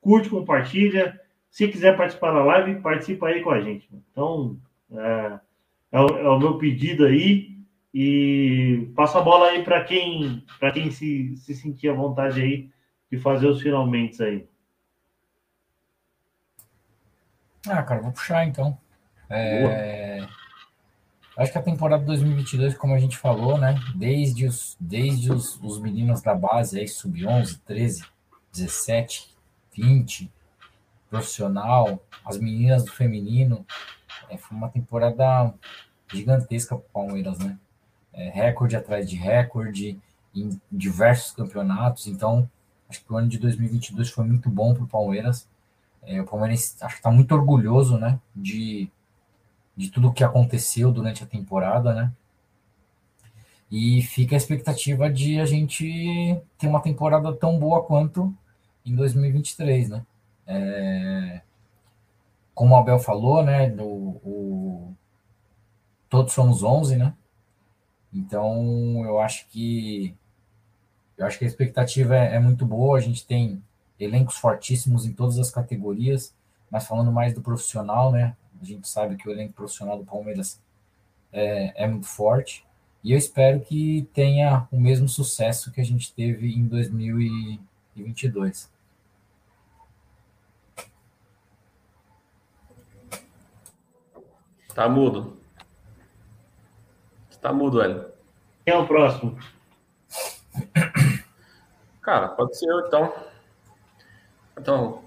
[0.00, 1.18] curte, compartilha.
[1.56, 3.88] Se quiser participar da live, participa aí com a gente.
[4.12, 4.60] Então,
[4.92, 5.40] é,
[5.90, 7.56] é, o, é o meu pedido aí.
[7.94, 12.70] E passo a bola aí para quem, para quem se, se sentir à vontade aí
[13.10, 14.46] de fazer os finalmente aí.
[17.66, 18.76] Ah, cara, vou puxar então.
[19.30, 20.26] É...
[21.38, 23.76] Acho que a temporada 2022, como a gente falou, né?
[23.94, 28.04] Desde os, desde os, os meninos da base aí, sub-11, 13,
[28.52, 29.34] 17,
[29.74, 30.30] 20,
[31.10, 33.64] profissional, as meninas do feminino,
[34.28, 35.52] é, foi uma temporada
[36.12, 37.58] gigantesca para o Palmeiras, né?
[38.16, 40.00] é, recorde atrás de recorde
[40.34, 42.06] em diversos campeonatos.
[42.06, 42.48] Então,
[42.88, 45.46] acho que o ano de 2022 foi muito bom para o Palmeiras.
[46.02, 48.88] É, o Palmeiras acho que está muito orgulhoso, né, de,
[49.76, 52.12] de tudo o que aconteceu durante a temporada, né?
[53.68, 58.32] E fica a expectativa de a gente ter uma temporada tão boa quanto
[58.84, 60.06] em 2023, né?
[60.46, 61.42] É,
[62.54, 63.68] como o Abel falou, né?
[63.68, 64.94] Do, o,
[66.08, 67.14] todos somos 11, né?
[68.12, 70.16] Então, eu acho que
[71.18, 72.98] eu acho que a expectativa é, é, muito boa.
[72.98, 73.62] A gente tem
[73.98, 76.34] elencos fortíssimos em todas as categorias,
[76.70, 78.36] mas falando mais do profissional, né?
[78.60, 80.60] A gente sabe que o elenco profissional do Palmeiras
[81.32, 82.64] é, é muito forte.
[83.02, 88.68] E eu espero que tenha o mesmo sucesso que a gente teve em 2022.
[94.76, 95.38] Tá mudo.
[97.40, 98.04] Tá mudo, Hélio.
[98.62, 99.38] Quem é o próximo?
[102.02, 103.14] Cara, pode ser eu, então.
[104.58, 105.02] Então,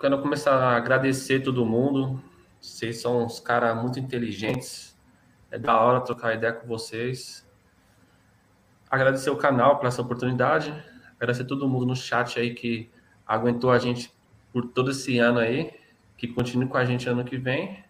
[0.00, 2.20] quero começar a agradecer todo mundo.
[2.60, 4.98] Vocês são uns caras muito inteligentes.
[5.52, 7.48] É da hora trocar ideia com vocês.
[8.90, 10.74] Agradecer o canal por essa oportunidade.
[11.14, 12.90] Agradecer todo mundo no chat aí que
[13.24, 14.12] aguentou a gente
[14.52, 15.72] por todo esse ano aí.
[16.16, 17.84] Que continue com a gente ano que vem.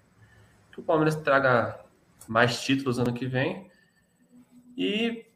[0.72, 1.84] Que o Palmeiras traga
[2.26, 3.70] mais títulos ano que vem.
[4.76, 5.26] E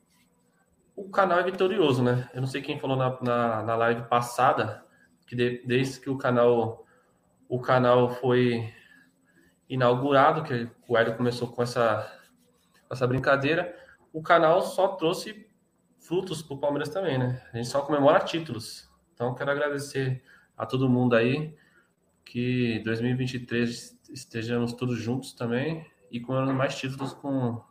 [0.97, 2.29] o canal é vitorioso, né?
[2.35, 4.85] Eu não sei quem falou na, na, na live passada
[5.27, 6.87] que de, desde que o canal
[7.49, 8.73] o canal foi
[9.69, 12.13] inaugurado, que o Hélio começou com essa,
[12.91, 13.77] essa brincadeira,
[14.13, 15.47] o canal só trouxe
[16.01, 17.43] frutos para o Palmeiras também, né?
[17.53, 18.91] A gente só comemora títulos.
[19.15, 20.23] Então, quero agradecer
[20.57, 21.55] a todo mundo aí,
[22.25, 27.65] que 2023 estejamos todos juntos também e com mais títulos com o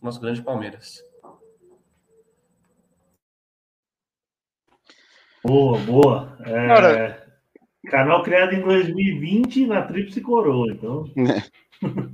[0.00, 1.02] nosso grande Palmeiras.
[5.44, 6.38] Boa, boa.
[6.40, 7.26] É, Cara,
[7.88, 11.04] canal criado em 2020 na Tríplice Coroa, então.
[11.16, 11.42] É.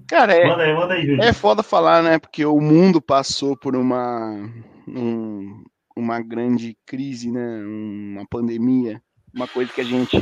[0.06, 1.22] Cara, é, manda aí, manda aí, Júlio.
[1.22, 2.18] é foda falar, né?
[2.18, 4.50] Porque o mundo passou por uma,
[4.86, 5.62] um,
[5.94, 7.62] uma grande crise, né?
[7.62, 9.02] Uma pandemia,
[9.34, 10.16] uma coisa que a gente,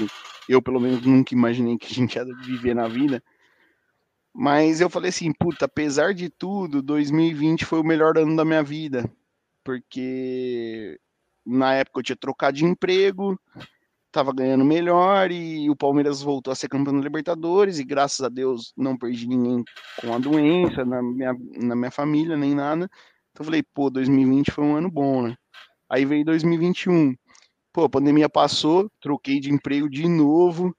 [0.48, 3.22] eu pelo menos nunca imaginei que a gente ia viver na vida.
[4.38, 8.62] Mas eu falei assim, puta, apesar de tudo, 2020 foi o melhor ano da minha
[8.62, 9.10] vida
[9.66, 10.96] porque
[11.44, 13.36] na época eu tinha trocado de emprego,
[14.06, 18.28] estava ganhando melhor e o Palmeiras voltou a ser campeão da Libertadores e graças a
[18.28, 19.64] Deus não perdi ninguém
[20.00, 22.88] com a doença na minha, na minha família, nem nada.
[23.32, 25.36] Então eu falei, pô, 2020 foi um ano bom, né?
[25.90, 27.16] Aí veio 2021.
[27.72, 30.74] Pô, a pandemia passou, troquei de emprego de novo.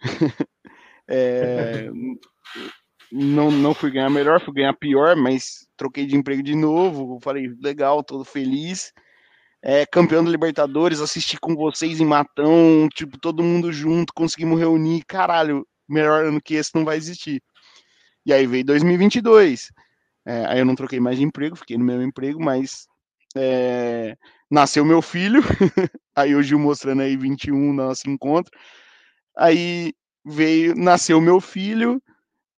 [1.06, 1.90] é,
[3.12, 7.18] não, não fui ganhar melhor, fui ganhar pior, mas troquei de emprego de novo.
[7.22, 8.92] Falei, legal, tô feliz.
[9.62, 15.04] É, campeão da Libertadores, assisti com vocês em Matão, tipo, todo mundo junto, conseguimos reunir.
[15.06, 17.42] Caralho, melhor ano que esse não vai existir.
[18.24, 19.70] E aí veio 2022.
[20.26, 22.86] É, aí eu não troquei mais de emprego, fiquei no mesmo emprego, mas
[23.36, 24.16] é,
[24.50, 25.42] nasceu meu filho.
[26.14, 28.52] aí o Gil mostrando aí 21 nosso encontro.
[29.36, 29.92] Aí
[30.24, 32.02] veio, nasceu meu filho.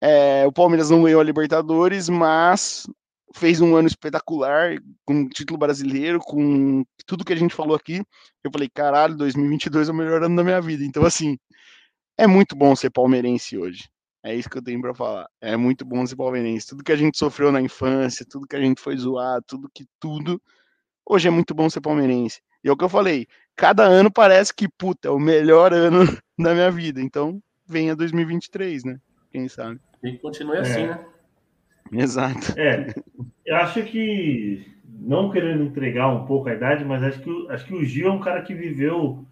[0.05, 2.85] É, o Palmeiras não ganhou a Libertadores, mas
[3.33, 8.03] fez um ano espetacular, com título brasileiro, com tudo que a gente falou aqui.
[8.43, 10.85] Eu falei, caralho, 2022 é o melhor ano da minha vida.
[10.85, 11.39] Então, assim,
[12.19, 13.89] é muito bom ser palmeirense hoje.
[14.25, 15.29] É isso que eu tenho para falar.
[15.41, 16.67] É muito bom ser palmeirense.
[16.67, 19.87] Tudo que a gente sofreu na infância, tudo que a gente foi zoado, tudo que
[20.01, 20.43] tudo.
[21.09, 22.41] Hoje é muito bom ser palmeirense.
[22.65, 23.29] E é o que eu falei.
[23.55, 26.07] Cada ano parece que, puta, é o melhor ano
[26.37, 27.01] da minha vida.
[27.01, 29.01] Então, venha 2023, né?
[29.31, 29.81] Quem sabe?
[30.03, 30.87] E continue assim, é.
[30.89, 31.07] né?
[31.93, 32.59] Exato.
[32.59, 32.95] É,
[33.45, 37.75] eu acho que, não querendo entregar um pouco a idade, mas acho que, acho que
[37.75, 39.27] o Gil é um cara que viveu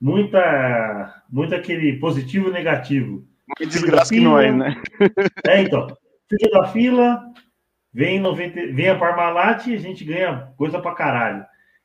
[0.00, 3.26] muita, muito aquele positivo e negativo.
[3.56, 4.80] Que desgraça que nós, né?
[5.46, 5.86] É, então.
[6.28, 7.24] Fica da fila,
[7.92, 11.44] vem, 90, vem a Parmalat e a gente ganha coisa pra caralho.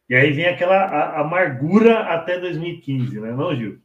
[0.10, 3.80] E aí vem aquela a, amargura até 2015, né, não, Gil?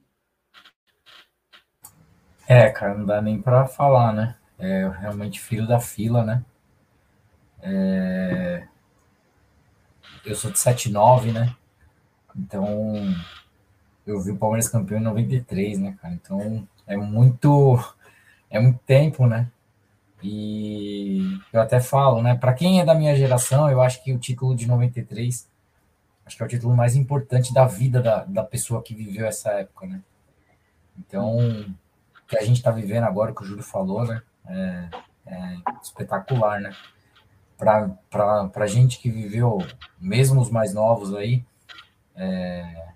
[2.49, 4.35] É, cara, não dá nem pra falar, né?
[4.59, 6.45] é realmente filho da fila, né?
[7.62, 8.66] É...
[10.25, 11.55] Eu sou de 79, né?
[12.37, 12.66] Então,
[14.07, 16.15] eu vi o Palmeiras campeão em 93, né, cara?
[16.15, 17.79] Então, é muito
[18.51, 19.51] é muito tempo, né?
[20.23, 24.19] E eu até falo, né, para quem é da minha geração, eu acho que o
[24.19, 25.49] título de 93
[26.27, 29.51] acho que é o título mais importante da vida da, da pessoa que viveu essa
[29.53, 30.03] época, né?
[30.99, 31.39] Então,
[32.28, 34.22] que a gente está vivendo agora, que o Júlio falou, né?
[34.48, 34.88] é,
[35.26, 36.74] é espetacular, né?
[37.56, 39.59] Para a gente que viveu,
[40.00, 41.44] mesmo os mais novos aí,
[42.14, 42.88] é,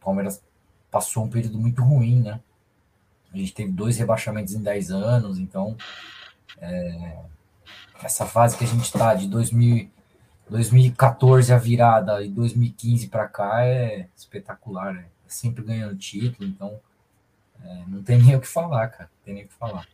[0.00, 0.42] Palmeiras
[0.90, 2.40] passou um período muito ruim, né?
[3.32, 5.76] A gente teve dois rebaixamentos em 10 anos, então
[6.58, 7.18] é,
[8.02, 9.88] essa fase que a gente está de 2000,
[10.48, 15.06] 2014 a virada e 2015 para cá é espetacular, né?
[15.26, 16.78] Sempre ganhando título, então
[17.64, 19.04] é, não tem nem o que falar, cara.
[19.04, 19.86] Não tem nem o que falar.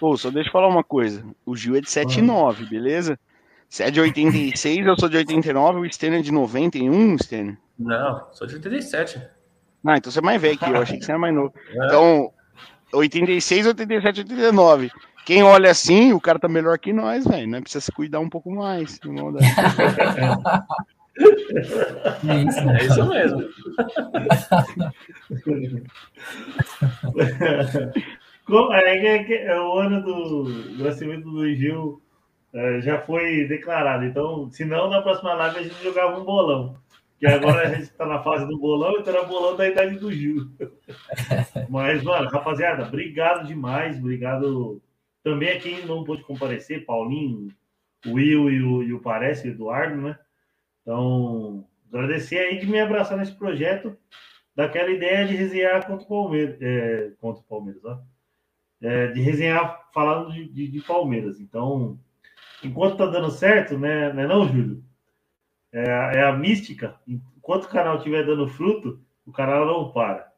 [0.00, 1.24] Pô, só deixa eu falar uma coisa.
[1.44, 2.68] O Gil é de 79, ah.
[2.68, 3.18] beleza?
[3.68, 7.56] Você é de 86, eu sou de 89, o Stênio é de 91, Stênio?
[7.78, 9.20] Não, sou de 87.
[9.84, 11.52] Ah, então você é mais velho que eu, achei que você era mais novo.
[11.70, 11.86] É.
[11.86, 12.32] Então,
[12.92, 14.90] 86, 87, 89.
[15.24, 17.48] Quem olha assim, o cara tá melhor que nós, velho.
[17.48, 17.60] Né?
[17.60, 18.98] Precisa se cuidar um pouco mais.
[21.18, 23.48] é isso, é isso mesmo.
[28.72, 30.44] É, é, é, o ano do,
[30.82, 32.00] nascimento do Gil
[32.52, 34.04] é, já foi declarado.
[34.04, 36.76] Então, se não, na próxima live a gente jogava um bolão.
[37.18, 40.12] Que agora a gente está na fase do bolão, então era bolão da idade do
[40.12, 40.48] Gil.
[41.70, 43.98] Mas, mano, rapaziada, obrigado demais.
[43.98, 44.82] Obrigado
[45.24, 47.48] também a quem não pôde comparecer, Paulinho,
[48.06, 50.18] o Will e o, e o Parece, o Eduardo, né?
[50.86, 53.96] Então, agradecer aí de me abraçar nesse projeto,
[54.54, 56.56] daquela ideia de resenhar contra o Palmeiras.
[56.62, 58.00] É, contra o Palmeiras, ó
[58.82, 61.40] é, de resenhar falando de, de, de, Palmeiras.
[61.40, 61.98] Então,
[62.62, 64.82] enquanto tá dando certo, né, né não, Júlio?
[65.72, 66.98] É, é, a mística.
[67.06, 70.30] Enquanto o canal estiver dando fruto, o canal não para.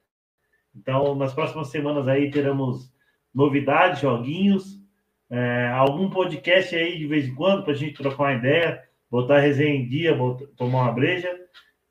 [0.74, 2.92] Então, nas próximas semanas aí teremos
[3.34, 4.80] novidades, joguinhos,
[5.30, 9.36] é, algum podcast aí de vez em quando para a gente trocar uma ideia, botar
[9.36, 11.28] a resenha em dia, botar, tomar uma breja.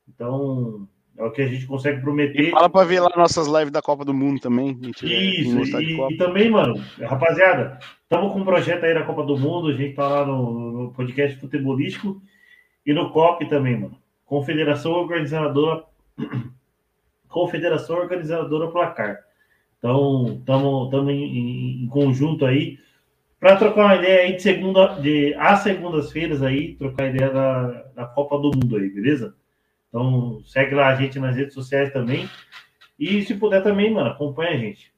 [0.08, 2.48] Então, é o que a gente consegue prometer.
[2.48, 4.78] E fala para ver lá nossas lives da Copa do Mundo também.
[4.82, 9.68] Isso, e, e, também, mano, rapaziada, estamos com um projeto aí da Copa do Mundo,
[9.68, 12.22] a gente tá lá no, no podcast futebolístico
[12.86, 13.98] e no COP também, mano.
[14.24, 15.84] Confederação Organizadora
[17.28, 19.18] Confederação Organizadora Placar.
[19.78, 22.78] Então, estamos em, em, em conjunto aí
[23.40, 28.06] para trocar uma ideia aí de segunda, de às segundas-feiras aí, trocar ideia da, da
[28.06, 29.34] Copa do Mundo aí, beleza?
[29.88, 32.28] Então, segue lá a gente nas redes sociais também.
[32.98, 34.92] E se puder também, mano, acompanha a gente.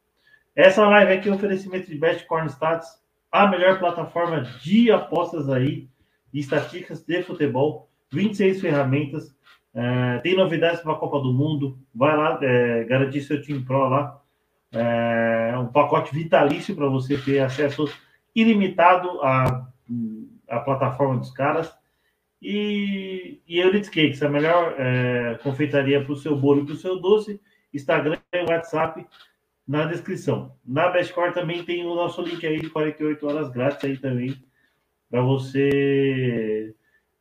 [0.57, 2.89] Essa live aqui é um oferecimento de Best Corn Stats,
[3.31, 5.89] a melhor plataforma de apostas aí,
[6.33, 7.89] de estatísticas de futebol.
[8.12, 9.33] 26 ferramentas.
[9.73, 11.79] É, tem novidades para a Copa do Mundo.
[11.95, 14.21] Vai lá, é, garantir seu time Pro lá.
[14.73, 17.89] É, um pacote vitalício para você ter acesso
[18.35, 19.69] ilimitado à,
[20.48, 21.73] à plataforma dos caras.
[22.43, 26.78] E, e Elite Cakes, a melhor é, confeitaria para o seu bolo e para o
[26.78, 27.40] seu doce.
[27.73, 29.07] Instagram e WhatsApp
[29.66, 30.57] na descrição.
[30.65, 34.35] Na Bestcore também tem o nosso link aí de 48 horas grátis aí também
[35.09, 36.74] para você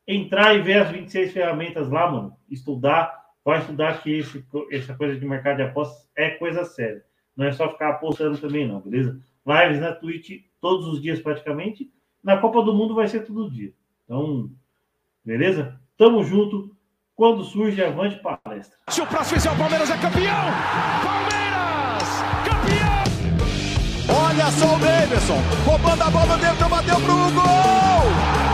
[0.08, 2.36] entrar e ver as 26 ferramentas lá, mano.
[2.50, 7.04] Estudar, vai estudar que esse, essa coisa de mercado de apostas é coisa séria.
[7.36, 9.20] Não é só ficar apostando também, não, beleza?
[9.46, 11.92] Lives na Twitch todos os dias praticamente.
[12.24, 13.74] Na Copa do Mundo vai ser todo dia.
[14.06, 14.50] Então,
[15.24, 15.80] beleza?
[15.98, 16.76] Tamo junto.
[17.16, 18.78] Quando surge, avante palestra.
[18.88, 20.46] Se o próximo fizer o Palmeiras é campeão!
[21.04, 22.10] Palmeiras!
[22.46, 23.00] Campeão!
[24.26, 28.50] Olha só o Davidson, roubando a bola dentro, bateu pro gol!